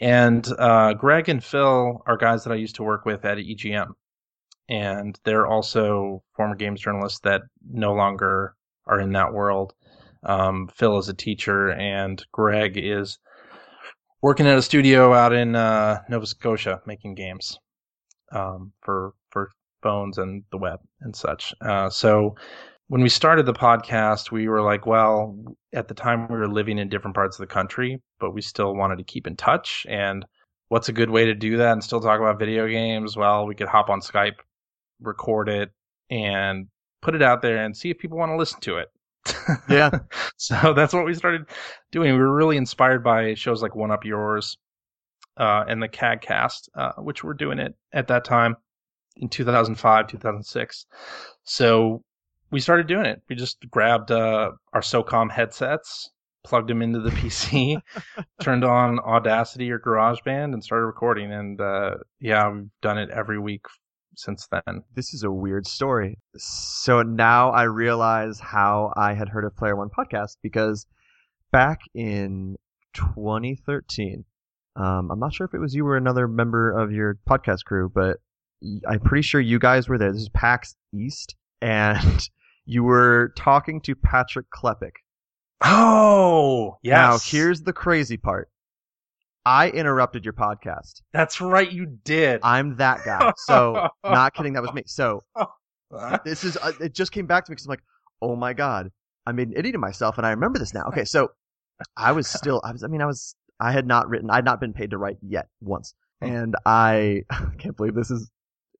And 0.00 0.46
uh, 0.58 0.92
Greg 0.94 1.28
and 1.28 1.42
Phil 1.42 2.02
are 2.06 2.16
guys 2.16 2.44
that 2.44 2.52
I 2.52 2.56
used 2.56 2.76
to 2.76 2.82
work 2.82 3.04
with 3.04 3.24
at 3.24 3.38
EGM. 3.38 3.88
And 4.68 5.18
they're 5.24 5.46
also 5.46 6.22
former 6.36 6.54
games 6.54 6.82
journalists 6.82 7.20
that 7.20 7.40
no 7.70 7.94
longer 7.94 8.54
are 8.86 9.00
in 9.00 9.12
that 9.12 9.32
world. 9.32 9.72
Um, 10.22 10.68
Phil 10.74 10.98
is 10.98 11.08
a 11.08 11.14
teacher, 11.14 11.70
and 11.70 12.24
Greg 12.32 12.76
is 12.76 13.18
working 14.22 14.46
at 14.46 14.58
a 14.58 14.62
studio 14.62 15.14
out 15.14 15.32
in 15.32 15.54
uh, 15.54 16.02
Nova 16.08 16.26
Scotia 16.26 16.80
making 16.86 17.14
games 17.14 17.58
um, 18.32 18.72
for 18.80 19.14
for 19.30 19.50
phones 19.82 20.18
and 20.18 20.42
the 20.50 20.58
web 20.58 20.80
and 21.00 21.14
such. 21.14 21.54
Uh, 21.60 21.88
so 21.88 22.34
when 22.88 23.02
we 23.02 23.08
started 23.08 23.46
the 23.46 23.52
podcast, 23.52 24.30
we 24.30 24.48
were 24.48 24.62
like, 24.62 24.86
well, 24.86 25.36
at 25.74 25.88
the 25.88 25.94
time 25.94 26.26
we 26.28 26.36
were 26.36 26.48
living 26.48 26.78
in 26.78 26.88
different 26.88 27.14
parts 27.14 27.38
of 27.38 27.46
the 27.46 27.52
country, 27.52 28.00
but 28.18 28.32
we 28.32 28.40
still 28.40 28.74
wanted 28.74 28.96
to 28.96 29.04
keep 29.04 29.26
in 29.26 29.36
touch. 29.36 29.86
And 29.88 30.24
what's 30.68 30.88
a 30.88 30.94
good 30.94 31.10
way 31.10 31.26
to 31.26 31.34
do 31.34 31.58
that 31.58 31.72
and 31.72 31.84
still 31.84 32.00
talk 32.00 32.18
about 32.18 32.38
video 32.38 32.66
games? 32.66 33.16
Well, 33.16 33.46
we 33.46 33.54
could 33.54 33.68
hop 33.68 33.90
on 33.90 34.00
Skype, 34.00 34.38
record 35.00 35.50
it, 35.50 35.70
and 36.10 36.68
put 37.02 37.14
it 37.14 37.22
out 37.22 37.42
there 37.42 37.62
and 37.62 37.76
see 37.76 37.90
if 37.90 37.98
people 37.98 38.18
want 38.18 38.30
to 38.30 38.36
listen 38.36 38.60
to 38.60 38.78
it. 38.78 38.88
Yeah. 39.68 39.90
so 40.36 40.72
that's 40.74 40.92
what 40.92 41.04
we 41.04 41.14
started 41.14 41.46
doing. 41.90 42.12
We 42.12 42.18
were 42.18 42.34
really 42.34 42.56
inspired 42.56 43.02
by 43.04 43.34
shows 43.34 43.62
like 43.62 43.72
1UP 43.72 44.04
Yours 44.04 44.56
uh, 45.36 45.64
and 45.68 45.82
the 45.82 45.88
CAGcast, 45.88 46.68
uh, 46.74 46.92
which 46.98 47.24
were 47.24 47.34
doing 47.34 47.58
it 47.58 47.74
at 47.92 48.08
that 48.08 48.24
time 48.24 48.56
in 49.16 49.28
2005, 49.28 50.06
2006. 50.08 50.86
So 51.44 52.02
we 52.50 52.60
started 52.60 52.86
doing 52.86 53.06
it. 53.06 53.22
We 53.28 53.36
just 53.36 53.58
grabbed 53.70 54.10
uh, 54.10 54.52
our 54.72 54.80
SOCOM 54.80 55.30
headsets, 55.30 56.10
plugged 56.44 56.70
them 56.70 56.82
into 56.82 57.00
the 57.00 57.10
PC, 57.10 57.80
turned 58.40 58.64
on 58.64 58.98
Audacity 59.00 59.70
or 59.70 59.78
GarageBand, 59.78 60.54
and 60.54 60.62
started 60.62 60.86
recording. 60.86 61.32
And 61.32 61.60
uh, 61.60 61.96
yeah, 62.20 62.48
we've 62.50 62.68
done 62.80 62.98
it 62.98 63.10
every 63.10 63.38
week 63.38 63.66
since 64.18 64.48
then. 64.50 64.82
this 64.94 65.14
is 65.14 65.22
a 65.22 65.30
weird 65.30 65.66
story. 65.66 66.18
So 66.36 67.02
now 67.02 67.50
I 67.50 67.62
realize 67.64 68.40
how 68.40 68.92
I 68.96 69.14
had 69.14 69.28
heard 69.28 69.44
of 69.44 69.56
Player 69.56 69.76
One 69.76 69.90
podcast 69.90 70.36
because 70.42 70.86
back 71.52 71.80
in 71.94 72.56
2013, 72.94 74.24
um, 74.74 75.10
I'm 75.10 75.20
not 75.20 75.32
sure 75.32 75.46
if 75.46 75.54
it 75.54 75.58
was 75.58 75.74
you 75.74 75.86
or 75.86 75.96
another 75.96 76.26
member 76.26 76.72
of 76.72 76.90
your 76.90 77.18
podcast 77.28 77.64
crew, 77.64 77.90
but 77.94 78.18
I'm 78.88 79.00
pretty 79.00 79.22
sure 79.22 79.40
you 79.40 79.60
guys 79.60 79.88
were 79.88 79.98
there. 79.98 80.12
This 80.12 80.22
is 80.22 80.28
PAX 80.30 80.74
East, 80.92 81.36
and 81.62 82.28
you 82.66 82.82
were 82.82 83.32
talking 83.36 83.80
to 83.82 83.94
Patrick 83.94 84.46
Klepek. 84.50 84.92
Oh, 85.62 86.78
yes. 86.82 86.92
Now, 86.92 87.18
here's 87.18 87.62
the 87.62 87.72
crazy 87.72 88.16
part. 88.16 88.50
I 89.48 89.70
interrupted 89.70 90.26
your 90.26 90.34
podcast. 90.34 91.00
That's 91.14 91.40
right, 91.40 91.72
you 91.72 91.86
did. 92.04 92.40
I'm 92.42 92.76
that 92.76 93.02
guy. 93.02 93.32
So, 93.38 93.88
not 94.04 94.34
kidding, 94.34 94.52
that 94.52 94.60
was 94.60 94.74
me. 94.74 94.82
So, 94.84 95.24
this 96.24 96.44
is 96.44 96.58
uh, 96.58 96.72
it 96.82 96.92
just 96.92 97.12
came 97.12 97.24
back 97.24 97.46
to 97.46 97.50
me 97.50 97.54
because 97.54 97.64
I'm 97.64 97.70
like, 97.70 97.82
oh 98.20 98.36
my 98.36 98.52
god, 98.52 98.90
I 99.26 99.32
made 99.32 99.48
an 99.48 99.54
idiot 99.56 99.74
of 99.74 99.80
myself, 99.80 100.18
and 100.18 100.26
I 100.26 100.30
remember 100.32 100.58
this 100.58 100.74
now. 100.74 100.82
Okay, 100.88 101.06
so 101.06 101.30
I 101.96 102.12
was 102.12 102.28
still, 102.38 102.60
I 102.62 102.72
was, 102.72 102.84
I 102.84 102.88
mean, 102.88 103.00
I 103.00 103.06
was, 103.06 103.36
I 103.58 103.72
had 103.72 103.86
not 103.86 104.10
written, 104.10 104.28
I 104.28 104.34
had 104.34 104.44
not 104.44 104.60
been 104.60 104.74
paid 104.74 104.90
to 104.90 104.98
write 104.98 105.16
yet 105.22 105.48
once, 105.62 105.94
and 106.20 106.54
I, 106.66 107.22
can't 107.58 107.74
believe 107.74 107.94
this 107.94 108.10
is, 108.10 108.30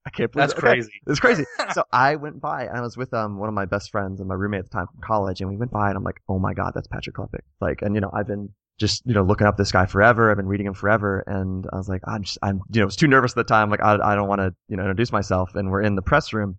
I 0.07 0.11
can't 0.11 0.31
believe 0.31 0.49
That's 0.49 0.59
okay, 0.59 0.69
crazy. 0.69 0.93
It's 1.07 1.19
crazy. 1.19 1.45
so 1.73 1.85
I 1.95 2.17
went 2.17 2.43
by, 2.43 2.65
and 2.65 2.77
I 2.77 2.83
was 2.83 2.95
with 2.95 3.15
um 3.15 3.39
one 3.39 3.49
of 3.49 3.55
my 3.55 3.65
best 3.65 3.91
friends 3.91 4.21
and 4.21 4.29
my 4.29 4.35
roommate 4.35 4.59
at 4.59 4.65
the 4.67 4.77
time 4.77 4.87
from 4.89 5.01
college, 5.03 5.41
and 5.41 5.49
we 5.49 5.57
went 5.57 5.71
by, 5.71 5.89
and 5.89 5.97
I'm 5.97 6.05
like, 6.05 6.21
oh 6.29 6.39
my 6.39 6.53
god, 6.53 6.73
that's 6.75 6.89
Patrick 6.89 7.17
Klepek. 7.17 7.41
Like, 7.59 7.81
and 7.81 7.95
you 7.95 8.03
know, 8.03 8.11
I've 8.13 8.27
been 8.27 8.51
just 8.79 9.03
you 9.05 9.15
know 9.15 9.23
looking 9.23 9.47
up 9.47 9.57
this 9.57 9.73
guy 9.73 9.87
forever. 9.87 10.31
I've 10.31 10.37
been 10.37 10.47
reading 10.47 10.67
him 10.67 10.75
forever, 10.75 11.25
and 11.27 11.67
I 11.73 11.77
was 11.77 11.89
like, 11.89 12.03
I'm 12.07 12.23
just, 12.23 12.39
I'm, 12.43 12.61
you 12.71 12.81
know, 12.81 12.83
I 12.83 12.87
was 12.87 12.97
too 12.97 13.09
nervous 13.09 13.33
at 13.33 13.37
the 13.37 13.45
time. 13.45 13.71
Like, 13.71 13.83
I, 13.83 13.99
I 14.03 14.15
don't 14.15 14.29
want 14.29 14.41
to, 14.41 14.55
you 14.69 14.77
know, 14.77 14.83
introduce 14.83 15.13
myself. 15.13 15.55
And 15.55 15.71
we're 15.71 15.83
in 15.83 15.97
the 15.97 16.03
press 16.03 16.33
room, 16.33 16.59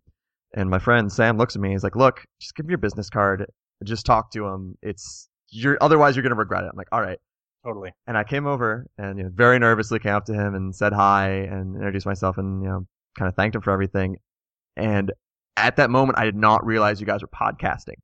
and 0.55 0.69
my 0.69 0.79
friend 0.79 1.11
Sam 1.11 1.37
looks 1.37 1.55
at 1.55 1.61
me. 1.61 1.71
He's 1.71 1.83
like, 1.83 1.95
look, 1.95 2.23
just 2.39 2.55
give 2.55 2.65
me 2.65 2.71
your 2.71 2.77
business 2.79 3.09
card. 3.09 3.45
Just 3.83 4.05
talk 4.05 4.31
to 4.31 4.45
him. 4.45 4.77
It's 4.81 5.29
you're 5.49 5.77
otherwise 5.81 6.15
you're 6.15 6.23
gonna 6.23 6.35
regret 6.35 6.63
it. 6.63 6.67
I'm 6.67 6.77
like, 6.77 6.89
all 6.91 7.01
right. 7.01 7.19
Totally. 7.65 7.91
And 8.07 8.17
I 8.17 8.23
came 8.23 8.47
over 8.47 8.87
and 8.97 9.17
you 9.17 9.25
know, 9.25 9.31
very 9.33 9.59
nervously 9.59 9.99
came 9.99 10.13
up 10.13 10.25
to 10.25 10.33
him 10.33 10.55
and 10.55 10.73
said 10.73 10.93
hi 10.93 11.29
and 11.29 11.75
introduced 11.75 12.05
myself 12.05 12.37
and 12.37 12.63
you 12.63 12.69
know 12.69 12.87
kind 13.17 13.27
of 13.27 13.35
thanked 13.35 13.55
him 13.55 13.61
for 13.61 13.71
everything. 13.71 14.17
And 14.77 15.11
at 15.57 15.75
that 15.75 15.89
moment, 15.89 16.17
I 16.17 16.25
did 16.25 16.35
not 16.35 16.65
realize 16.65 17.01
you 17.01 17.05
guys 17.05 17.21
were 17.21 17.27
podcasting 17.27 17.97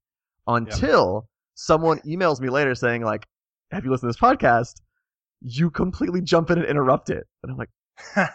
until 0.45 1.27
someone 1.55 1.99
emails 1.99 2.41
me 2.41 2.49
later 2.49 2.75
saying 2.75 3.01
like, 3.01 3.25
"Have 3.75 3.85
you 3.85 3.91
listened 3.91 4.11
to 4.13 4.17
this 4.17 4.21
podcast?" 4.21 4.75
You 5.41 5.69
completely 5.69 6.21
jump 6.21 6.49
in 6.49 6.57
and 6.57 6.67
interrupt 6.67 7.09
it, 7.09 7.27
and 7.43 7.51
I'm 7.51 7.57
like, 7.57 7.69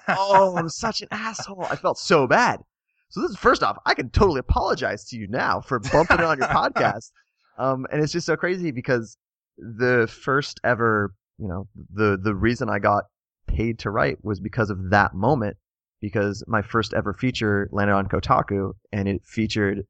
"Oh, 0.09 0.55
I'm 0.57 0.69
such 0.69 1.01
an 1.01 1.09
asshole." 1.11 1.65
I 1.65 1.77
felt 1.77 1.99
so 1.99 2.27
bad. 2.27 2.61
So 3.09 3.21
this 3.23 3.31
is 3.33 3.37
first 3.37 3.63
off, 3.63 3.77
I 3.87 3.95
can 3.95 4.11
totally 4.11 4.39
apologize 4.39 5.05
to 5.07 5.17
you 5.17 5.27
now 5.29 5.61
for 5.61 5.81
bumping 5.81 6.19
it 6.19 6.25
on 6.25 6.39
your 6.39 6.47
podcast. 6.61 7.11
Um, 7.59 7.87
and 7.91 8.03
it's 8.03 8.13
just 8.13 8.27
so 8.27 8.37
crazy 8.37 8.71
because 8.71 9.17
the 9.59 10.07
first 10.07 10.61
ever, 10.63 11.13
you 11.39 11.49
know, 11.49 11.67
the 11.93 12.19
the 12.23 12.35
reason 12.35 12.69
I 12.71 12.79
got 12.79 13.05
paid 13.47 13.81
to 13.81 13.91
write 13.91 14.19
was 14.25 14.41
because 14.41 14.71
of 14.71 14.91
that 14.91 15.15
moment. 15.15 15.57
Because 16.01 16.43
my 16.47 16.63
first 16.63 16.95
ever 16.95 17.13
feature 17.13 17.69
landed 17.73 17.93
on 17.93 18.07
Kotaku, 18.07 18.73
and 18.91 19.07
it 19.07 19.23
featured 19.25 19.85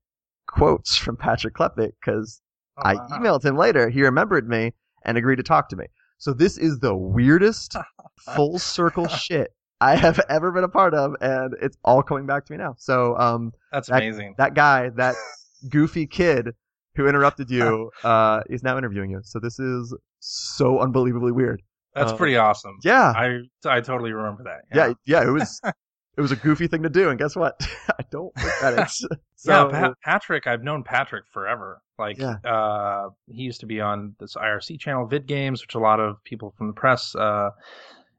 quotes 0.48 0.96
from 0.96 1.16
Patrick 1.16 1.54
Klepek 1.54 1.92
because 2.00 2.40
Oh, 2.78 2.82
I 2.88 2.94
emailed 2.94 3.44
him 3.44 3.56
later. 3.56 3.88
He 3.90 4.02
remembered 4.02 4.48
me 4.48 4.72
and 5.02 5.16
agreed 5.18 5.36
to 5.36 5.42
talk 5.42 5.68
to 5.70 5.76
me. 5.76 5.86
So 6.18 6.32
this 6.32 6.58
is 6.58 6.78
the 6.78 6.94
weirdest 6.94 7.76
full 8.36 8.58
circle 8.58 9.08
shit 9.08 9.52
I 9.80 9.96
have 9.96 10.20
ever 10.28 10.52
been 10.52 10.64
a 10.64 10.68
part 10.68 10.92
of, 10.94 11.14
and 11.20 11.54
it's 11.62 11.76
all 11.84 12.02
coming 12.02 12.26
back 12.26 12.44
to 12.46 12.52
me 12.52 12.58
now. 12.58 12.74
So 12.78 13.16
um, 13.16 13.52
That's 13.72 13.88
that- 13.88 14.02
amazing. 14.02 14.34
that 14.38 14.54
guy, 14.54 14.90
that 14.90 15.14
goofy 15.70 16.06
kid 16.06 16.54
who 16.96 17.06
interrupted 17.06 17.50
you, 17.50 17.90
uh, 18.04 18.40
is 18.50 18.62
now 18.62 18.76
interviewing 18.76 19.10
you. 19.10 19.20
So 19.22 19.38
this 19.38 19.58
is 19.58 19.94
so 20.18 20.80
unbelievably 20.80 21.32
weird. 21.32 21.62
That's 21.94 22.12
uh, 22.12 22.16
pretty 22.16 22.36
awesome. 22.36 22.76
Yeah, 22.84 23.12
I 23.16 23.40
I 23.64 23.80
totally 23.80 24.12
remember 24.12 24.44
that. 24.44 24.60
yeah, 24.74 24.92
yeah. 25.06 25.26
It 25.26 25.30
was 25.32 25.60
it 26.16 26.20
was 26.20 26.32
a 26.32 26.36
goofy 26.36 26.66
thing 26.66 26.82
to 26.82 26.90
do, 26.90 27.08
and 27.08 27.18
guess 27.18 27.36
what? 27.36 27.60
I 27.98 28.02
don't 28.10 28.32
regret 28.36 28.78
it. 29.10 29.18
so 29.36 29.70
yeah, 29.70 29.80
Pa- 29.88 29.94
Patrick, 30.04 30.46
I've 30.46 30.62
known 30.62 30.82
Patrick 30.84 31.24
forever. 31.32 31.80
Like, 31.98 32.18
Yeah. 32.18 32.36
uh, 32.44 33.10
he 33.30 33.42
used 33.42 33.60
to 33.60 33.66
be 33.66 33.80
on 33.80 34.14
this 34.18 34.34
IRC 34.34 34.80
channel, 34.80 35.06
Vid 35.06 35.26
Games, 35.26 35.62
which 35.62 35.74
a 35.74 35.78
lot 35.78 36.00
of 36.00 36.22
people 36.24 36.54
from 36.56 36.66
the 36.68 36.72
press 36.72 37.14
uh, 37.14 37.50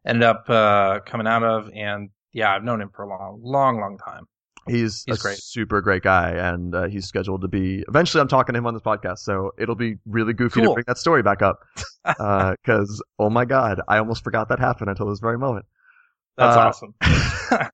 ended 0.05 0.23
up 0.23 0.45
uh, 0.49 0.99
coming 1.05 1.27
out 1.27 1.43
of. 1.43 1.69
And 1.75 2.09
yeah, 2.33 2.53
I've 2.55 2.63
known 2.63 2.81
him 2.81 2.89
for 2.95 3.03
a 3.03 3.07
long, 3.09 3.39
long, 3.43 3.79
long 3.79 3.97
time. 3.97 4.27
he's, 4.67 5.03
he's 5.07 5.17
a 5.19 5.21
great. 5.21 5.37
super 5.39 5.81
great 5.81 6.03
guy, 6.03 6.29
and 6.31 6.73
uh, 6.75 6.87
he's 6.87 7.05
scheduled 7.07 7.41
to 7.41 7.47
be. 7.47 7.83
Eventually, 7.87 8.21
I'm 8.21 8.27
talking 8.27 8.53
to 8.53 8.59
him 8.59 8.67
on 8.67 8.73
this 8.75 8.83
podcast, 8.83 9.19
so 9.19 9.51
it'll 9.57 9.73
be 9.75 9.97
really 10.05 10.33
goofy 10.33 10.61
to 10.61 10.73
bring 10.73 10.85
that 10.87 10.99
story 10.99 11.23
back 11.23 11.41
up. 11.41 11.59
Because 12.05 13.03
oh 13.19 13.29
my 13.31 13.45
god, 13.45 13.81
I 13.87 13.97
almost 13.97 14.23
forgot 14.23 14.47
that 14.49 14.59
happened 14.59 14.89
until 14.91 15.07
this 15.09 15.19
very 15.19 15.37
moment. 15.39 15.65
That's 16.37 16.55
Uh, 16.55 16.59
awesome. 16.59 17.71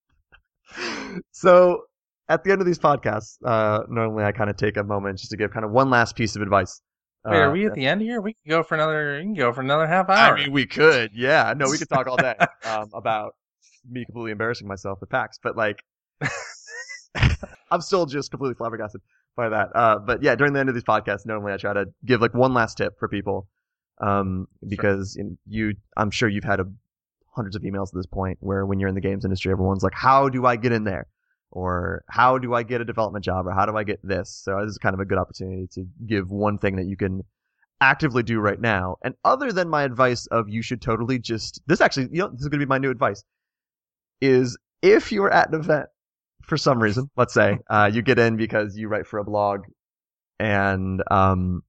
So 1.31 1.83
at 2.29 2.43
the 2.43 2.51
end 2.51 2.61
of 2.61 2.67
these 2.67 2.79
podcasts, 2.79 3.37
uh, 3.45 3.83
normally 3.89 4.23
I 4.23 4.31
kind 4.31 4.49
of 4.49 4.57
take 4.57 4.77
a 4.77 4.83
moment 4.83 5.19
just 5.19 5.31
to 5.31 5.37
give 5.37 5.51
kind 5.51 5.65
of 5.65 5.71
one 5.71 5.89
last 5.89 6.15
piece 6.15 6.35
of 6.35 6.41
advice. 6.41 6.81
Wait, 7.25 7.35
are 7.37 7.49
Uh, 7.49 7.51
we 7.51 7.65
at 7.65 7.73
the 7.73 7.85
end 7.85 8.01
here? 8.01 8.21
We 8.21 8.33
can 8.33 8.49
go 8.49 8.63
for 8.63 8.75
another. 8.75 9.17
You 9.17 9.23
can 9.23 9.33
go 9.33 9.51
for 9.53 9.61
another 9.61 9.87
half 9.87 10.09
hour. 10.09 10.35
I 10.35 10.43
mean, 10.43 10.51
we 10.51 10.65
could, 10.65 11.11
yeah. 11.13 11.53
No, 11.55 11.69
we 11.69 11.77
could 11.77 11.89
talk 11.89 12.07
all 12.07 12.17
day 12.17 12.35
um, 12.65 12.89
about 12.93 13.33
me 13.89 14.05
completely 14.05 14.31
embarrassing 14.31 14.67
myself 14.67 14.99
at 15.01 15.09
PAX, 15.09 15.39
but 15.41 15.55
like, 15.57 15.81
I'm 17.71 17.81
still 17.81 18.05
just 18.05 18.31
completely 18.31 18.55
flabbergasted 18.55 19.01
by 19.35 19.49
that. 19.49 19.69
Uh, 19.75 19.99
but 19.99 20.21
yeah, 20.23 20.35
during 20.35 20.53
the 20.53 20.59
end 20.59 20.69
of 20.69 20.75
these 20.75 20.83
podcasts, 20.83 21.25
normally 21.25 21.53
I 21.53 21.57
try 21.57 21.73
to 21.73 21.85
give 22.05 22.21
like 22.21 22.33
one 22.33 22.53
last 22.53 22.77
tip 22.77 22.97
for 22.99 23.07
people, 23.07 23.47
um, 23.99 24.47
because 24.67 25.15
in, 25.15 25.37
you, 25.47 25.73
I'm 25.95 26.11
sure 26.11 26.29
you've 26.29 26.43
had 26.43 26.59
a, 26.59 26.65
hundreds 27.37 27.55
of 27.55 27.61
emails 27.61 27.87
at 27.87 27.93
this 27.93 28.05
point 28.05 28.37
where 28.41 28.65
when 28.65 28.79
you're 28.79 28.89
in 28.89 28.95
the 28.95 29.01
games 29.01 29.23
industry, 29.23 29.51
everyone's 29.51 29.83
like, 29.83 29.93
"How 29.95 30.27
do 30.27 30.45
I 30.45 30.57
get 30.57 30.73
in 30.73 30.83
there?" 30.83 31.07
Or 31.51 32.03
how 32.09 32.37
do 32.37 32.53
I 32.53 32.63
get 32.63 32.81
a 32.81 32.85
development 32.85 33.23
job? 33.23 33.47
Or 33.47 33.51
how 33.51 33.65
do 33.65 33.77
I 33.77 33.83
get 33.83 33.99
this? 34.03 34.41
So 34.43 34.59
this 34.61 34.71
is 34.71 34.77
kind 34.77 34.93
of 34.93 34.99
a 34.99 35.05
good 35.05 35.17
opportunity 35.17 35.67
to 35.73 35.85
give 36.05 36.29
one 36.29 36.57
thing 36.57 36.75
that 36.75 36.85
you 36.85 36.97
can 36.97 37.23
actively 37.79 38.23
do 38.23 38.39
right 38.39 38.59
now. 38.59 38.97
And 39.03 39.15
other 39.23 39.51
than 39.51 39.69
my 39.69 39.83
advice 39.83 40.27
of 40.27 40.49
you 40.49 40.61
should 40.61 40.81
totally 40.81 41.19
just 41.19 41.61
this 41.67 41.79
actually, 41.81 42.09
you 42.11 42.19
know, 42.19 42.29
this 42.29 42.41
is 42.41 42.49
going 42.49 42.59
to 42.59 42.65
be 42.65 42.69
my 42.69 42.79
new 42.79 42.91
advice 42.91 43.23
is 44.19 44.57
if 44.81 45.11
you 45.11 45.23
are 45.23 45.31
at 45.31 45.49
an 45.49 45.55
event 45.55 45.87
for 46.41 46.57
some 46.57 46.81
reason, 46.81 47.09
let's 47.15 47.33
say 47.33 47.59
uh, 47.69 47.89
you 47.91 48.01
get 48.01 48.19
in 48.19 48.37
because 48.37 48.75
you 48.77 48.87
write 48.87 49.07
for 49.07 49.19
a 49.19 49.23
blog 49.23 49.61
and 50.39 51.03
um, 51.11 51.61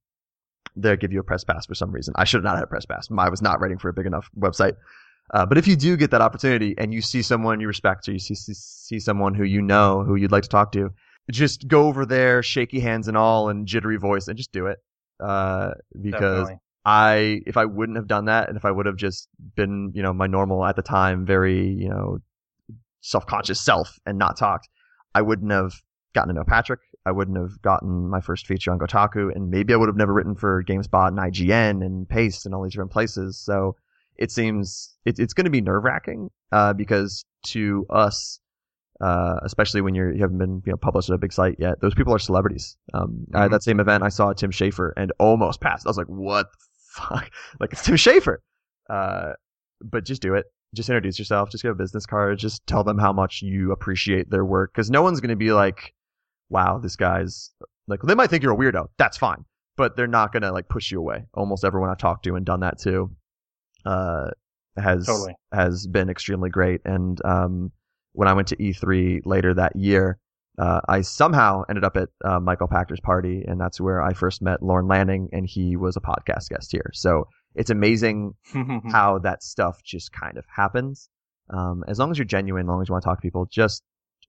they'll 0.75 0.95
give 0.95 1.11
you 1.11 1.19
a 1.19 1.23
press 1.23 1.43
pass 1.43 1.65
for 1.65 1.75
some 1.75 1.91
reason. 1.91 2.13
I 2.17 2.23
should 2.23 2.37
have 2.37 2.43
not 2.43 2.55
had 2.55 2.63
a 2.63 2.67
press 2.67 2.85
pass. 2.85 3.07
I 3.15 3.29
was 3.29 3.41
not 3.41 3.59
writing 3.61 3.77
for 3.77 3.89
a 3.89 3.93
big 3.93 4.05
enough 4.05 4.29
website. 4.37 4.73
Uh, 5.31 5.45
but 5.45 5.57
if 5.57 5.67
you 5.67 5.75
do 5.75 5.95
get 5.95 6.11
that 6.11 6.21
opportunity 6.21 6.73
and 6.77 6.93
you 6.93 7.01
see 7.01 7.21
someone 7.21 7.59
you 7.59 7.67
respect 7.67 8.07
or 8.07 8.11
you 8.11 8.19
see, 8.19 8.35
see 8.35 8.53
see 8.53 8.99
someone 8.99 9.33
who 9.35 9.43
you 9.43 9.61
know 9.61 10.03
who 10.03 10.15
you'd 10.15 10.31
like 10.31 10.43
to 10.43 10.49
talk 10.49 10.71
to, 10.71 10.89
just 11.31 11.67
go 11.67 11.87
over 11.87 12.05
there, 12.05 12.41
shaky 12.41 12.79
hands 12.79 13.07
and 13.07 13.15
all, 13.15 13.49
and 13.49 13.67
jittery 13.67 13.97
voice, 13.97 14.27
and 14.27 14.37
just 14.37 14.51
do 14.51 14.67
it. 14.67 14.79
Uh, 15.19 15.71
because 16.01 16.47
Definitely. 16.47 16.59
I 16.85 17.41
if 17.45 17.57
I 17.57 17.65
wouldn't 17.65 17.97
have 17.97 18.07
done 18.07 18.25
that 18.25 18.47
and 18.47 18.57
if 18.57 18.65
I 18.65 18.71
would 18.71 18.85
have 18.85 18.95
just 18.95 19.27
been, 19.55 19.91
you 19.93 20.01
know, 20.01 20.13
my 20.13 20.27
normal 20.27 20.65
at 20.65 20.75
the 20.75 20.81
time, 20.81 21.25
very, 21.25 21.67
you 21.67 21.89
know, 21.89 22.19
self-conscious 23.01 23.61
self 23.61 23.99
and 24.05 24.17
not 24.17 24.37
talked, 24.37 24.69
I 25.13 25.21
wouldn't 25.21 25.51
have 25.51 25.73
gotten 26.13 26.29
to 26.29 26.39
know 26.39 26.45
Patrick. 26.45 26.79
I 27.05 27.11
wouldn't 27.11 27.37
have 27.37 27.61
gotten 27.61 28.09
my 28.09 28.21
first 28.21 28.47
feature 28.47 28.71
on 28.71 28.79
Kotaku 28.79 29.33
and 29.33 29.49
maybe 29.49 29.73
I 29.73 29.77
would 29.77 29.89
have 29.89 29.95
never 29.95 30.13
written 30.13 30.35
for 30.35 30.63
GameSpot 30.63 31.09
and 31.09 31.17
IGN 31.17 31.85
and 31.85 32.07
Paste 32.07 32.45
and 32.45 32.55
all 32.55 32.63
these 32.63 32.73
different 32.73 32.91
places. 32.91 33.37
So 33.37 33.75
it 34.19 34.29
seems 34.31 34.93
it, 35.05 35.17
it's 35.17 35.33
going 35.33 35.45
to 35.45 35.49
be 35.51 35.61
nerve-wracking 35.61 36.29
uh, 36.51 36.73
because 36.73 37.25
to 37.47 37.85
us 37.89 38.39
uh, 39.01 39.35
especially 39.43 39.79
when 39.81 39.95
you're 39.95 40.13
you 40.13 40.21
haven't 40.21 40.37
been 40.37 40.61
you 40.65 40.71
know 40.73 40.77
published 40.77 41.09
at 41.09 41.15
a 41.15 41.17
big 41.17 41.31
site 41.31 41.55
yet. 41.57 41.79
Those 41.79 41.95
people 41.95 42.13
are 42.13 42.19
celebrities. 42.19 42.75
Um, 42.93 43.25
at 43.33 43.47
Mhm. 43.47 43.51
that 43.51 43.63
same 43.63 43.79
event, 43.79 44.03
I 44.03 44.09
saw 44.09 44.33
Tim 44.33 44.51
Schafer 44.51 44.91
and 44.97 45.13
almost 45.19 45.61
passed. 45.61 45.87
I 45.87 45.89
was 45.89 45.97
like, 45.97 46.07
what 46.07 46.47
the 46.51 46.57
fuck? 47.01 47.31
Like 47.61 47.71
it's 47.71 47.83
Tim 47.85 47.95
Schafer. 47.95 48.37
Uh, 48.89 49.33
but 49.81 50.03
just 50.03 50.21
do 50.21 50.33
it. 50.33 50.47
Just 50.75 50.89
introduce 50.89 51.17
yourself. 51.17 51.49
Just 51.49 51.63
give 51.63 51.71
a 51.71 51.75
business 51.75 52.05
card. 52.05 52.37
Just 52.39 52.67
tell 52.67 52.83
them 52.83 52.97
how 52.97 53.13
much 53.13 53.41
you 53.41 53.71
appreciate 53.71 54.29
their 54.29 54.43
work 54.43 54.71
because 54.73 54.91
no 54.91 55.01
one's 55.01 55.21
going 55.21 55.29
to 55.29 55.37
be 55.37 55.53
like, 55.53 55.93
wow, 56.49 56.77
this 56.77 56.97
guy's 56.97 57.51
like. 57.87 58.01
They 58.01 58.15
might 58.15 58.29
think 58.29 58.43
you're 58.43 58.53
a 58.53 58.57
weirdo. 58.57 58.87
That's 58.97 59.15
fine, 59.17 59.45
but 59.77 59.95
they're 59.95 60.07
not 60.07 60.33
going 60.33 60.43
to 60.43 60.51
like 60.51 60.67
push 60.67 60.91
you 60.91 60.99
away. 60.99 61.23
Almost 61.33 61.63
everyone 61.63 61.89
I've 61.89 61.97
talked 61.99 62.25
to 62.25 62.35
and 62.35 62.45
done 62.45 62.59
that 62.59 62.79
to, 62.79 63.09
uh, 63.85 64.29
has 64.77 65.05
Totally. 65.05 65.35
has 65.51 65.87
been 65.87 66.09
extremely 66.09 66.49
great. 66.49 66.81
And 66.85 67.23
um, 67.25 67.71
when 68.13 68.27
I 68.27 68.33
went 68.33 68.47
to 68.49 68.55
E3 68.55 69.21
later 69.25 69.53
that 69.53 69.75
year, 69.75 70.19
uh, 70.57 70.81
I 70.89 71.01
somehow 71.01 71.63
ended 71.69 71.85
up 71.85 71.95
at 71.95 72.09
uh, 72.23 72.39
Michael 72.39 72.67
Pachter's 72.67 72.99
party, 72.99 73.45
and 73.47 73.59
that's 73.59 73.79
where 73.79 74.01
I 74.01 74.13
first 74.13 74.41
met 74.41 74.61
Lorne 74.61 74.87
Lanning, 74.87 75.29
and 75.31 75.47
he 75.47 75.77
was 75.77 75.95
a 75.95 76.01
podcast 76.01 76.49
guest 76.49 76.71
here. 76.71 76.91
So 76.93 77.27
it's 77.55 77.69
amazing 77.69 78.33
how 78.91 79.19
that 79.19 79.41
stuff 79.41 79.81
just 79.83 80.11
kind 80.11 80.37
of 80.37 80.45
happens. 80.53 81.09
Um, 81.49 81.83
as 81.87 81.97
long 81.97 82.11
as 82.11 82.17
you're 82.17 82.25
genuine, 82.25 82.65
as 82.65 82.67
long 82.67 82.81
as 82.81 82.89
you 82.89 82.93
want 82.93 83.03
to 83.03 83.07
talk 83.07 83.19
to 83.19 83.21
people, 83.21 83.47
just 83.49 83.83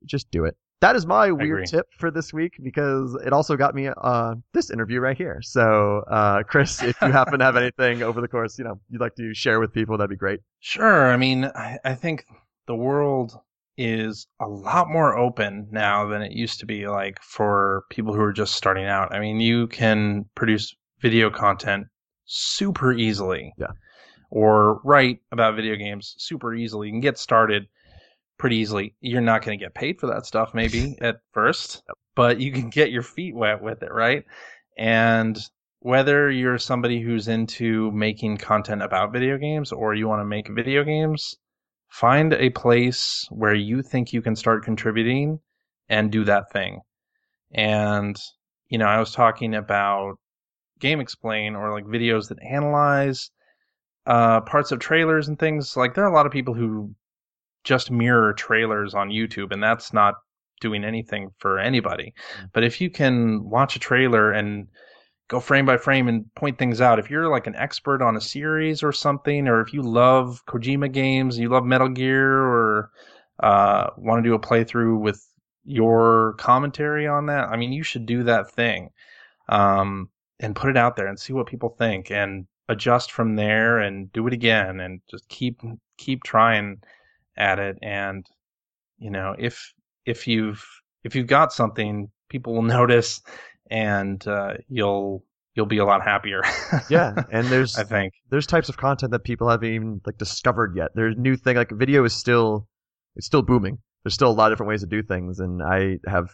just 0.05 0.30
do 0.30 0.44
it. 0.44 0.57
That 0.81 0.97
is 0.97 1.07
my 1.07 1.31
weird 1.31 1.66
tip 1.66 1.89
for 1.99 2.11
this 2.11 2.33
week 2.33 2.57
because 2.62 3.14
it 3.26 3.35
also 3.35 3.55
got 3.57 3.74
me 3.74 3.91
uh, 3.95 4.35
this 4.55 4.70
interview 4.70 5.01
right 5.01 5.16
here. 5.16 5.43
So, 5.43 6.05
uh, 6.11 6.43
Chris, 6.45 6.83
if 6.83 6.97
you 7.03 7.12
happen 7.12 7.39
to 7.39 7.45
have 7.45 7.57
anything 7.59 8.03
over 8.03 8.22
the 8.22 8.28
course, 8.28 8.59
you 8.59 8.64
know, 8.64 8.81
you'd 8.89 9.01
like 9.01 9.14
to 9.16 9.35
share 9.35 9.61
with 9.61 9.74
people, 9.74 9.99
that'd 9.99 10.09
be 10.09 10.16
great. 10.16 10.41
Sure. 10.61 11.12
I 11.12 11.18
mean, 11.18 11.45
I, 11.45 11.78
I 11.85 11.95
think 11.95 12.24
the 12.66 12.74
world 12.74 13.39
is 13.76 14.26
a 14.41 14.47
lot 14.47 14.89
more 14.89 15.18
open 15.18 15.68
now 15.70 16.07
than 16.07 16.22
it 16.22 16.33
used 16.33 16.61
to 16.61 16.66
be, 16.66 16.89
like 16.89 17.20
for 17.22 17.85
people 17.91 18.14
who 18.14 18.22
are 18.22 18.33
just 18.33 18.55
starting 18.55 18.87
out. 18.87 19.14
I 19.14 19.20
mean, 19.20 19.39
you 19.39 19.66
can 19.66 20.24
produce 20.35 20.74
video 21.01 21.28
content 21.28 21.87
super 22.24 22.93
easily. 22.93 23.53
Yeah. 23.59 23.72
Or 24.31 24.81
write 24.85 25.18
about 25.33 25.57
video 25.57 25.76
games 25.76 26.14
super 26.16 26.55
easily. 26.55 26.89
You 26.89 26.93
can 26.93 27.01
get 27.01 27.18
started 27.18 27.66
pretty 28.41 28.57
easily. 28.57 28.95
You're 29.01 29.20
not 29.20 29.45
going 29.45 29.57
to 29.57 29.64
get 29.64 29.74
paid 29.74 30.01
for 30.01 30.09
that 30.09 30.26
stuff, 30.26 30.55
maybe 30.55 30.97
at 31.01 31.20
first, 31.32 31.82
but 32.16 32.41
you 32.41 32.51
can 32.51 32.70
get 32.70 32.91
your 32.91 33.03
feet 33.03 33.36
wet 33.36 33.62
with 33.62 33.82
it, 33.82 33.93
right? 33.93 34.24
And 34.76 35.38
whether 35.80 36.30
you're 36.30 36.59
somebody 36.59 37.01
who's 37.01 37.28
into 37.28 37.91
making 37.93 38.38
content 38.38 38.82
about 38.82 39.12
video 39.12 39.38
games 39.38 39.72
or 39.72 39.95
you 39.95 40.09
want 40.09 40.20
to 40.20 40.26
make 40.26 40.49
video 40.49 40.82
games, 40.82 41.34
find 41.88 42.32
a 42.32 42.51
place 42.51 43.26
where 43.30 43.55
you 43.55 43.82
think 43.82 44.12
you 44.12 44.22
can 44.22 44.34
start 44.34 44.64
contributing 44.64 45.38
and 45.88 46.11
do 46.11 46.24
that 46.24 46.51
thing. 46.53 46.80
And, 47.53 48.16
you 48.68 48.78
know, 48.78 48.86
I 48.86 49.01
was 49.01 49.12
talking 49.12 49.55
about 49.55 50.14
GameXplain 50.80 51.59
or 51.59 51.72
like 51.72 51.84
videos 51.84 52.28
that 52.28 52.38
analyze 52.43 53.30
uh, 54.07 54.41
parts 54.43 54.72
of 54.72 54.78
trailers 54.78 55.28
and 55.28 55.38
things. 55.38 55.76
Like, 55.76 55.95
there 55.95 56.05
are 56.05 56.11
a 56.11 56.14
lot 56.14 56.26
of 56.26 56.32
people 56.32 56.55
who 56.55 56.95
just 57.64 57.90
mirror 57.90 58.32
trailers 58.32 58.94
on 58.94 59.11
YouTube, 59.11 59.52
and 59.52 59.62
that's 59.62 59.92
not 59.92 60.14
doing 60.61 60.84
anything 60.84 61.30
for 61.38 61.58
anybody. 61.58 62.14
But 62.52 62.64
if 62.64 62.80
you 62.80 62.90
can 62.90 63.48
watch 63.48 63.76
a 63.76 63.78
trailer 63.78 64.32
and 64.32 64.68
go 65.28 65.38
frame 65.38 65.64
by 65.64 65.76
frame 65.76 66.08
and 66.08 66.34
point 66.34 66.58
things 66.58 66.80
out. 66.80 66.98
If 66.98 67.08
you're 67.08 67.28
like 67.28 67.46
an 67.46 67.54
expert 67.54 68.02
on 68.02 68.16
a 68.16 68.20
series 68.20 68.82
or 68.82 68.90
something, 68.90 69.46
or 69.46 69.61
if 69.61 69.72
you 69.72 69.80
love 69.80 70.44
Kojima 70.46 70.90
games, 70.92 71.38
you 71.38 71.48
love 71.48 71.64
Metal 71.64 71.88
Gear, 71.88 72.42
or 72.42 72.90
uh, 73.38 73.90
want 73.96 74.18
to 74.22 74.28
do 74.28 74.34
a 74.34 74.40
playthrough 74.40 74.98
with 74.98 75.24
your 75.64 76.34
commentary 76.38 77.06
on 77.06 77.26
that, 77.26 77.48
I 77.48 77.56
mean, 77.56 77.72
you 77.72 77.82
should 77.82 78.06
do 78.06 78.24
that 78.24 78.50
thing 78.50 78.90
um, 79.48 80.08
and 80.40 80.56
put 80.56 80.70
it 80.70 80.76
out 80.76 80.96
there 80.96 81.06
and 81.06 81.18
see 81.18 81.32
what 81.32 81.46
people 81.46 81.70
think 81.78 82.11
and 82.11 82.46
adjust 82.68 83.12
from 83.12 83.36
there 83.36 83.78
and 83.78 84.12
do 84.12 84.26
it 84.26 84.32
again 84.32 84.80
and 84.80 85.00
just 85.11 85.28
keep 85.28 85.61
keep 85.98 86.22
trying 86.22 86.80
at 87.41 87.59
it 87.59 87.78
and 87.82 88.26
you 88.99 89.11
know 89.11 89.34
if 89.38 89.72
if 90.05 90.26
you've 90.26 90.64
if 91.03 91.14
you've 91.14 91.26
got 91.26 91.53
something 91.53 92.09
people 92.28 92.55
will 92.55 92.62
notice 92.78 93.20
and 93.70 94.26
uh, 94.26 94.55
you'll 94.68 95.24
you'll 95.55 95.66
be 95.66 95.78
a 95.78 95.84
lot 95.84 96.03
happier. 96.03 96.43
Yeah, 96.88 97.14
and 97.32 97.47
there's 97.47 97.76
I 97.76 97.84
think. 97.84 98.12
there's 98.30 98.47
types 98.47 98.68
of 98.68 98.76
content 98.76 99.12
that 99.12 99.24
people 99.24 99.49
haven't 99.49 99.72
even 99.72 100.01
like 100.05 100.18
discovered 100.18 100.74
yet. 100.76 100.91
There's 100.95 101.16
new 101.16 101.36
thing 101.36 101.57
like 101.57 101.70
video 101.70 102.05
is 102.05 102.12
still 102.12 102.66
it's 103.16 103.26
still 103.26 103.43
booming. 103.43 103.78
There's 104.05 104.14
still 104.14 104.30
a 104.30 104.32
lot 104.32 104.51
of 104.51 104.57
different 104.57 104.70
ways 104.70 104.80
to 104.80 104.86
do 104.86 105.03
things, 105.03 105.38
and 105.41 105.62
I 105.62 105.99
have 106.07 106.30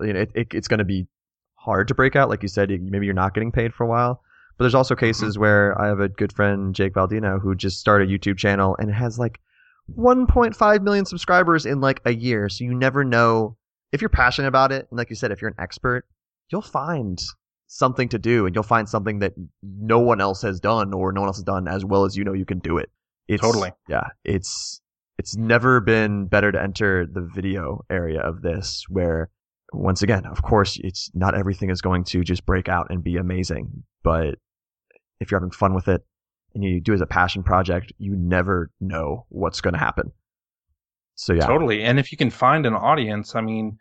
you 0.00 0.12
know 0.12 0.20
it, 0.20 0.30
it, 0.34 0.46
it's 0.54 0.68
going 0.68 0.78
to 0.78 0.84
be 0.84 1.06
hard 1.54 1.88
to 1.88 1.94
break 1.94 2.16
out. 2.16 2.28
Like 2.28 2.42
you 2.42 2.48
said, 2.48 2.70
maybe 2.70 3.06
you're 3.06 3.14
not 3.14 3.34
getting 3.34 3.52
paid 3.52 3.74
for 3.74 3.84
a 3.84 3.88
while. 3.88 4.22
But 4.58 4.64
there's 4.64 4.74
also 4.74 4.94
cases 4.94 5.34
mm-hmm. 5.34 5.40
where 5.40 5.80
I 5.80 5.88
have 5.88 6.00
a 6.00 6.08
good 6.08 6.32
friend, 6.32 6.74
Jake 6.74 6.92
Baldino, 6.92 7.40
who 7.40 7.54
just 7.54 7.80
started 7.80 8.10
a 8.10 8.12
YouTube 8.12 8.36
channel 8.36 8.76
and 8.78 8.92
has 8.92 9.18
like 9.18 9.40
1.5 9.98 10.82
million 10.82 11.04
subscribers 11.04 11.66
in 11.66 11.80
like 11.80 12.00
a 12.04 12.14
year. 12.14 12.48
So 12.48 12.64
you 12.64 12.74
never 12.74 13.04
know 13.04 13.56
if 13.92 14.00
you're 14.00 14.10
passionate 14.10 14.48
about 14.48 14.72
it. 14.72 14.86
And 14.90 14.98
like 14.98 15.10
you 15.10 15.16
said, 15.16 15.30
if 15.32 15.40
you're 15.40 15.50
an 15.50 15.56
expert, 15.58 16.06
you'll 16.50 16.62
find 16.62 17.20
something 17.66 18.08
to 18.10 18.18
do 18.18 18.46
and 18.46 18.54
you'll 18.54 18.62
find 18.62 18.88
something 18.88 19.20
that 19.20 19.32
no 19.62 19.98
one 19.98 20.20
else 20.20 20.42
has 20.42 20.60
done 20.60 20.92
or 20.92 21.12
no 21.12 21.22
one 21.22 21.28
else 21.28 21.38
has 21.38 21.44
done 21.44 21.68
as 21.68 21.84
well 21.84 22.04
as 22.04 22.16
you 22.16 22.24
know 22.24 22.32
you 22.32 22.44
can 22.44 22.58
do 22.58 22.78
it. 22.78 22.90
It's, 23.28 23.40
totally. 23.40 23.72
Yeah. 23.88 24.08
It's, 24.24 24.80
it's 25.18 25.36
never 25.36 25.80
been 25.80 26.26
better 26.26 26.52
to 26.52 26.62
enter 26.62 27.06
the 27.06 27.22
video 27.34 27.84
area 27.90 28.20
of 28.20 28.42
this 28.42 28.84
where 28.88 29.30
once 29.72 30.02
again, 30.02 30.26
of 30.26 30.42
course, 30.42 30.78
it's 30.82 31.10
not 31.14 31.34
everything 31.34 31.70
is 31.70 31.80
going 31.80 32.04
to 32.04 32.22
just 32.22 32.44
break 32.44 32.68
out 32.68 32.88
and 32.90 33.02
be 33.02 33.16
amazing, 33.16 33.84
but 34.02 34.34
if 35.20 35.30
you're 35.30 35.40
having 35.40 35.50
fun 35.50 35.72
with 35.72 35.88
it 35.88 36.02
and 36.54 36.64
you 36.64 36.80
do 36.80 36.92
it 36.92 36.96
as 36.96 37.00
a 37.00 37.06
passion 37.06 37.42
project, 37.42 37.92
you 37.98 38.14
never 38.16 38.70
know 38.80 39.26
what's 39.28 39.60
going 39.60 39.74
to 39.74 39.80
happen. 39.80 40.12
So 41.14 41.32
yeah, 41.32 41.46
totally. 41.46 41.82
And 41.82 41.98
if 41.98 42.12
you 42.12 42.18
can 42.18 42.30
find 42.30 42.66
an 42.66 42.74
audience, 42.74 43.34
I 43.34 43.40
mean, 43.40 43.78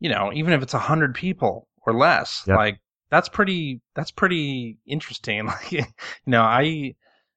you 0.00 0.10
know, 0.10 0.32
even 0.32 0.52
if 0.52 0.62
it's 0.62 0.74
a 0.74 0.78
hundred 0.78 1.14
people 1.14 1.68
or 1.86 1.94
less, 1.94 2.44
yep. 2.46 2.56
like 2.56 2.80
that's 3.10 3.28
pretty, 3.28 3.80
that's 3.94 4.10
pretty 4.10 4.78
interesting. 4.86 5.46
Like, 5.46 5.72
you 5.72 5.84
know, 6.26 6.42
I, 6.42 6.94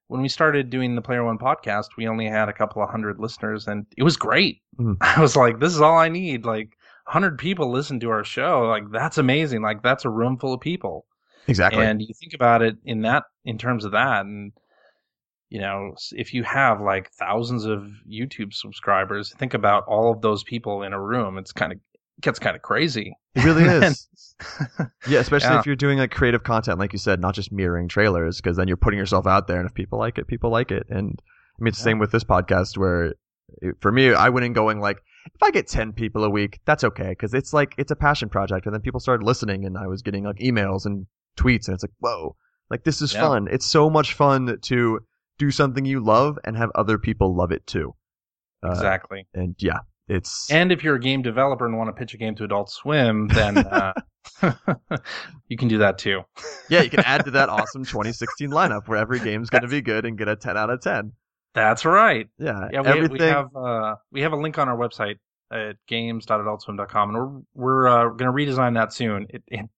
when 0.07 0.22
we 0.22 0.28
started 0.28 0.70
doing 0.70 0.95
the 0.95 1.01
Player 1.01 1.24
One 1.24 1.38
podcast, 1.38 1.88
we 1.97 2.07
only 2.07 2.28
had 2.28 2.49
a 2.49 2.53
couple 2.53 2.84
of 2.84 2.89
hundred 2.89 3.20
listeners 3.20 3.68
and 3.68 3.86
it 3.95 4.03
was 4.03 4.18
great. 4.18 4.62
Mm. 4.80 4.97
I 5.01 5.22
was 5.22 5.36
like, 5.36 5.59
this 5.59 5.74
is 5.74 5.82
all 5.82 5.97
I 5.97 6.09
need. 6.09 6.45
Like, 6.45 6.78
100 7.05 7.38
people 7.38 7.72
listen 7.72 7.99
to 8.01 8.09
our 8.09 8.24
show. 8.24 8.68
Like, 8.68 8.84
that's 8.91 9.18
amazing. 9.18 9.62
Like, 9.62 9.82
that's 9.82 10.05
a 10.05 10.09
room 10.09 10.38
full 10.38 10.53
of 10.53 10.62
people. 10.62 11.05
Exactly. 11.47 11.85
And 11.85 12.01
you 12.01 12.13
think 12.19 12.33
about 12.33 12.61
it 12.61 12.77
in 12.85 13.01
that, 13.01 13.23
in 13.45 13.57
terms 13.57 13.85
of 13.85 13.91
that. 13.91 14.25
And, 14.25 14.51
you 15.49 15.59
know, 15.59 15.95
if 16.11 16.33
you 16.33 16.43
have 16.43 16.81
like 16.81 17.11
thousands 17.11 17.65
of 17.65 17.89
YouTube 18.09 18.53
subscribers, 18.53 19.33
think 19.37 19.53
about 19.53 19.83
all 19.87 20.11
of 20.11 20.21
those 20.21 20.43
people 20.43 20.83
in 20.83 20.93
a 20.93 21.01
room. 21.01 21.37
It's 21.37 21.51
kind 21.51 21.71
of, 21.71 21.79
gets 22.21 22.39
kind 22.39 22.55
of 22.55 22.61
crazy. 22.61 23.13
It 23.35 23.43
really 23.43 23.63
is. 23.85 24.07
yeah, 25.07 25.19
especially 25.19 25.49
yeah. 25.49 25.59
if 25.59 25.65
you're 25.65 25.75
doing 25.75 25.97
like 25.97 26.11
creative 26.11 26.43
content, 26.43 26.79
like 26.79 26.93
you 26.93 26.99
said, 26.99 27.19
not 27.19 27.35
just 27.35 27.51
mirroring 27.51 27.87
trailers, 27.87 28.37
because 28.37 28.57
then 28.57 28.67
you're 28.67 28.77
putting 28.77 28.99
yourself 28.99 29.27
out 29.27 29.47
there, 29.47 29.59
and 29.59 29.67
if 29.67 29.73
people 29.73 29.99
like 29.99 30.17
it, 30.17 30.27
people 30.27 30.49
like 30.49 30.71
it. 30.71 30.85
And 30.89 31.21
I 31.59 31.63
mean, 31.63 31.69
it's 31.69 31.77
the 31.77 31.83
same 31.83 31.99
with 31.99 32.11
this 32.11 32.23
podcast, 32.23 32.77
where 32.77 33.15
it, 33.61 33.75
for 33.79 33.91
me, 33.91 34.13
I 34.13 34.29
went 34.29 34.45
in 34.45 34.53
going 34.53 34.79
like, 34.79 34.97
if 35.25 35.43
I 35.43 35.51
get 35.51 35.67
10 35.67 35.93
people 35.93 36.23
a 36.23 36.29
week, 36.29 36.59
that's 36.65 36.83
okay, 36.83 37.09
because 37.09 37.33
it's 37.33 37.53
like, 37.53 37.75
it's 37.77 37.91
a 37.91 37.95
passion 37.95 38.29
project. 38.29 38.65
And 38.65 38.73
then 38.73 38.81
people 38.81 38.99
started 38.99 39.25
listening, 39.25 39.65
and 39.65 39.77
I 39.77 39.87
was 39.87 40.01
getting 40.01 40.23
like 40.23 40.37
emails 40.37 40.85
and 40.85 41.05
tweets, 41.38 41.67
and 41.67 41.75
it's 41.75 41.84
like, 41.84 41.91
whoa, 41.99 42.36
like 42.69 42.84
this 42.84 43.01
is 43.01 43.13
yeah. 43.13 43.21
fun. 43.21 43.47
It's 43.51 43.65
so 43.65 43.89
much 43.89 44.13
fun 44.13 44.57
to 44.61 44.99
do 45.38 45.51
something 45.51 45.86
you 45.86 45.99
love 45.99 46.38
and 46.43 46.55
have 46.57 46.69
other 46.75 46.97
people 46.97 47.36
love 47.36 47.51
it 47.51 47.65
too. 47.67 47.95
Uh, 48.63 48.71
exactly. 48.71 49.27
And 49.34 49.55
yeah, 49.59 49.79
it's 50.07 50.51
and 50.51 50.71
if 50.71 50.84
you're 50.84 50.95
a 50.95 50.99
game 50.99 51.21
developer 51.21 51.65
and 51.65 51.77
want 51.77 51.89
to 51.89 51.93
pitch 51.93 52.13
a 52.13 52.17
game 52.17 52.36
to 52.36 52.43
Adult 52.43 52.69
Swim, 52.69 53.27
then 53.27 53.57
uh, 53.57 53.93
you 55.47 55.57
can 55.57 55.67
do 55.67 55.79
that 55.79 55.97
too. 55.97 56.21
yeah, 56.69 56.82
you 56.82 56.89
can 56.89 57.01
add 57.01 57.25
to 57.25 57.32
that 57.32 57.49
awesome 57.49 57.84
2016 57.84 58.49
lineup 58.49 58.88
where 58.88 58.97
every 58.97 59.19
game's 59.19 59.49
going 59.49 59.63
to 59.63 59.67
be 59.67 59.82
good 59.82 60.05
and 60.05 60.17
get 60.17 60.27
a 60.27 60.36
10 60.36 60.57
out 60.57 60.69
of 60.69 60.82
10. 60.82 61.13
That's 61.53 61.86
right. 61.86 62.27
Yeah, 62.38 62.69
yeah. 62.71 62.82
We, 62.82 62.88
everything... 62.88 63.17
we 63.19 63.25
have 63.25 63.55
uh, 63.55 63.95
we 64.11 64.21
have 64.21 64.32
a 64.32 64.38
link 64.38 64.57
on 64.57 64.69
our 64.69 64.77
website 64.77 65.15
at 65.51 65.75
games.adultswim.com, 65.88 67.09
and 67.09 67.17
we're 67.17 67.41
we're 67.53 67.88
uh, 67.88 68.09
going 68.09 68.32
to 68.32 68.53
redesign 68.53 68.75
that 68.75 68.93
soon. 68.93 69.27
It, 69.29 69.43
it, 69.47 69.69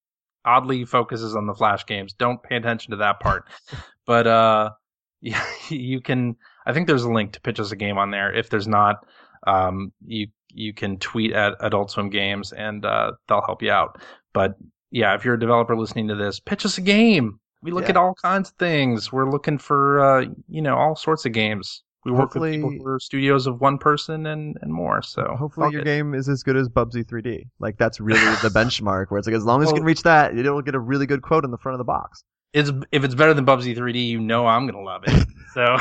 oddly 0.46 0.86
focuses 0.86 1.36
on 1.36 1.48
the 1.48 1.54
Flash 1.54 1.86
games. 1.86 2.14
Don't 2.14 2.41
pay 2.41 2.56
attention 2.56 2.91
to 2.91 2.98
that 2.98 3.20
part, 3.20 3.46
but 4.06 4.28
uh, 4.28 4.72
yeah, 5.22 5.44
you 5.70 6.02
can. 6.02 6.36
I 6.66 6.74
think 6.74 6.88
there's 6.88 7.04
a 7.04 7.12
link 7.12 7.34
to 7.34 7.41
pitch 7.41 7.60
us 7.60 7.72
a 7.72 7.76
game 7.76 7.98
on 7.98 8.12
there. 8.12 8.34
If 8.34 8.50
there's 8.50 8.68
not, 8.68 9.06
um, 9.48 9.91
you 10.06 10.28
you 10.54 10.74
can 10.74 10.98
tweet 11.00 11.34
at 11.34 11.56
Adult 11.60 11.91
Swim 11.91 12.10
Games 12.10 12.54
and 12.54 12.86
uh, 12.86 13.14
they'll 13.28 13.41
help 13.41 13.62
you 13.62 13.72
out. 13.72 14.02
But 14.34 14.56
yeah, 14.91 15.16
if 15.16 15.26
you're 15.26 15.34
a 15.34 15.39
developer 15.39 15.76
listening 15.76 16.08
to 16.10 16.16
this, 16.16 16.39
pitch 16.39 16.66
us 16.66 16.78
a 16.78 16.82
game. 16.82 17.39
We 17.62 17.72
look 17.72 17.86
yeah. 17.86 17.91
at 17.91 17.98
all 17.98 18.14
kinds 18.22 18.50
of 18.50 18.56
things. 18.58 19.12
We're 19.12 19.30
looking 19.30 19.58
for 19.58 20.00
uh, 20.00 20.26
you 20.48 20.62
know 20.62 20.78
all 20.78 20.96
sorts 20.96 21.26
of 21.26 21.32
games. 21.32 21.84
We 22.06 22.12
work 22.12 22.22
hopefully, 22.22 22.62
with 22.62 22.72
people 22.72 22.86
who 22.86 22.91
are 22.91 22.99
studios 22.99 23.47
of 23.47 23.62
one 23.62 23.78
person 23.78 24.26
and, 24.26 24.58
and 24.62 24.74
more. 24.74 25.01
So 25.01 25.36
hopefully 25.38 25.72
your 25.72 25.84
game 25.84 26.14
is 26.14 26.28
as 26.28 26.43
good 26.43 26.58
as 26.58 26.68
Bubsy 26.68 27.04
3D. 27.06 27.47
Like 27.60 27.78
that's 27.78 27.99
really 27.99 28.20
the 28.20 28.49
benchmark 28.54 29.06
where 29.10 29.20
it's 29.20 29.28
like 29.28 29.36
as 29.36 29.45
long 29.45 29.62
as 29.62 29.68
well, 29.68 29.76
you 29.76 29.80
can 29.80 29.86
reach 29.86 30.04
that, 30.04 30.38
it'll 30.38 30.62
get 30.62 30.76
a 30.76 30.80
really 30.80 31.06
good 31.06 31.22
quote 31.22 31.45
in 31.45 31.51
the 31.51 31.58
front 31.58 31.76
of 31.76 31.78
the 31.78 31.86
box. 31.86 32.24
It's 32.51 32.72
if 32.91 33.04
it's 33.04 33.16
better 33.16 33.34
than 33.34 33.45
Bubsy 33.45 33.76
3D, 33.76 34.08
you 34.08 34.20
know 34.20 34.45
I'm 34.45 34.68
gonna 34.68 34.84
love 34.84 35.04
it. 35.08 35.28
So 35.54 35.78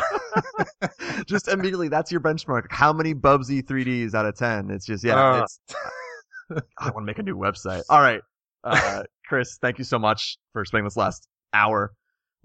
just 1.26 1.48
immediately, 1.48 1.88
that's 1.88 2.10
your 2.10 2.20
benchmark. 2.20 2.66
How 2.70 2.92
many 2.92 3.14
Bubsy 3.14 3.62
3Ds 3.62 4.14
out 4.14 4.24
of 4.24 4.36
ten? 4.36 4.70
It's 4.70 4.86
just 4.86 5.04
yeah. 5.04 5.16
Uh. 5.16 5.42
It's, 5.42 5.60
I 6.78 6.84
want 6.90 6.98
to 6.98 7.02
make 7.02 7.18
a 7.18 7.22
new 7.22 7.36
website. 7.36 7.82
All 7.88 8.00
right, 8.00 8.20
uh, 8.64 9.02
Chris, 9.26 9.58
thank 9.60 9.78
you 9.78 9.84
so 9.84 9.98
much 9.98 10.38
for 10.52 10.64
spending 10.64 10.84
this 10.84 10.96
last 10.96 11.26
hour 11.52 11.92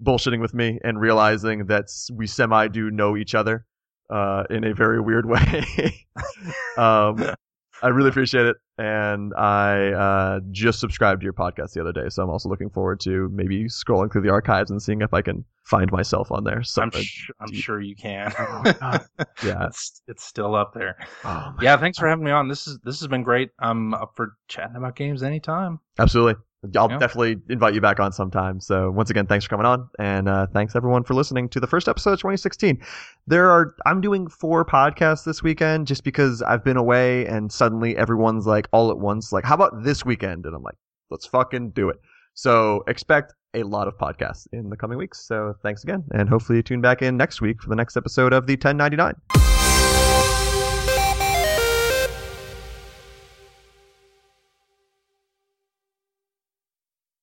bullshitting 0.02 0.40
with 0.40 0.54
me 0.54 0.78
and 0.84 1.00
realizing 1.00 1.66
that 1.66 1.86
we 2.12 2.26
semi 2.26 2.68
do 2.68 2.90
know 2.90 3.16
each 3.16 3.34
other 3.34 3.66
uh, 4.10 4.44
in 4.50 4.64
a 4.64 4.74
very 4.74 5.00
weird 5.00 5.26
way. 5.26 6.06
um, 6.76 7.34
I 7.80 7.88
really 7.88 8.08
appreciate 8.08 8.46
it, 8.46 8.56
and 8.76 9.32
I 9.34 9.92
uh, 9.92 10.40
just 10.50 10.80
subscribed 10.80 11.20
to 11.20 11.24
your 11.24 11.32
podcast 11.32 11.74
the 11.74 11.80
other 11.80 11.92
day, 11.92 12.08
so 12.08 12.22
I'm 12.24 12.30
also 12.30 12.48
looking 12.48 12.70
forward 12.70 12.98
to 13.00 13.28
maybe 13.32 13.66
scrolling 13.66 14.10
through 14.12 14.22
the 14.22 14.30
archives 14.30 14.70
and 14.70 14.82
seeing 14.82 15.00
if 15.00 15.14
I 15.14 15.22
can 15.22 15.44
find 15.64 15.92
myself 15.92 16.32
on 16.32 16.42
there. 16.42 16.62
So 16.64 16.82
I'm, 16.82 16.90
sh- 16.90 17.30
I'm 17.40 17.52
sure 17.52 17.80
you 17.80 17.94
can. 17.94 18.32
Oh, 18.38 18.62
yeah, 19.44 19.66
it's 19.66 20.02
it's 20.08 20.24
still 20.24 20.56
up 20.56 20.74
there. 20.74 20.96
Oh, 21.24 21.54
yeah, 21.60 21.76
thanks 21.76 21.98
for 21.98 22.08
having 22.08 22.24
me 22.24 22.32
on. 22.32 22.48
This 22.48 22.66
is 22.66 22.78
this 22.82 22.98
has 22.98 23.06
been 23.06 23.22
great. 23.22 23.50
I'm 23.60 23.94
up 23.94 24.12
for 24.16 24.32
chatting 24.48 24.76
about 24.76 24.96
games 24.96 25.22
anytime. 25.22 25.78
Absolutely. 25.98 26.42
I'll 26.76 26.90
yeah. 26.90 26.98
definitely 26.98 27.36
invite 27.48 27.74
you 27.74 27.80
back 27.80 28.00
on 28.00 28.12
sometime. 28.12 28.60
So 28.60 28.90
once 28.90 29.10
again, 29.10 29.26
thanks 29.26 29.44
for 29.44 29.50
coming 29.50 29.66
on, 29.66 29.88
and 29.98 30.28
uh, 30.28 30.46
thanks 30.48 30.74
everyone 30.74 31.04
for 31.04 31.14
listening 31.14 31.48
to 31.50 31.60
the 31.60 31.68
first 31.68 31.88
episode 31.88 32.14
of 32.14 32.18
2016. 32.18 32.82
There 33.28 33.48
are 33.48 33.76
I'm 33.86 34.00
doing 34.00 34.28
four 34.28 34.64
podcasts 34.64 35.24
this 35.24 35.42
weekend 35.42 35.86
just 35.86 36.02
because 36.02 36.42
I've 36.42 36.64
been 36.64 36.76
away, 36.76 37.26
and 37.26 37.52
suddenly 37.52 37.96
everyone's 37.96 38.46
like 38.46 38.68
all 38.72 38.90
at 38.90 38.98
once, 38.98 39.32
like, 39.32 39.44
how 39.44 39.54
about 39.54 39.84
this 39.84 40.04
weekend? 40.04 40.46
And 40.46 40.54
I'm 40.54 40.62
like, 40.62 40.76
let's 41.10 41.26
fucking 41.26 41.70
do 41.70 41.90
it. 41.90 42.00
So 42.34 42.82
expect 42.88 43.34
a 43.54 43.62
lot 43.62 43.86
of 43.86 43.96
podcasts 43.96 44.46
in 44.52 44.68
the 44.68 44.76
coming 44.76 44.98
weeks. 44.98 45.24
So 45.24 45.54
thanks 45.62 45.84
again, 45.84 46.02
and 46.12 46.28
hopefully 46.28 46.56
you 46.56 46.62
tune 46.64 46.80
back 46.80 47.02
in 47.02 47.16
next 47.16 47.40
week 47.40 47.62
for 47.62 47.68
the 47.68 47.76
next 47.76 47.96
episode 47.96 48.32
of 48.32 48.48
the 48.48 48.54
1099. 48.54 49.37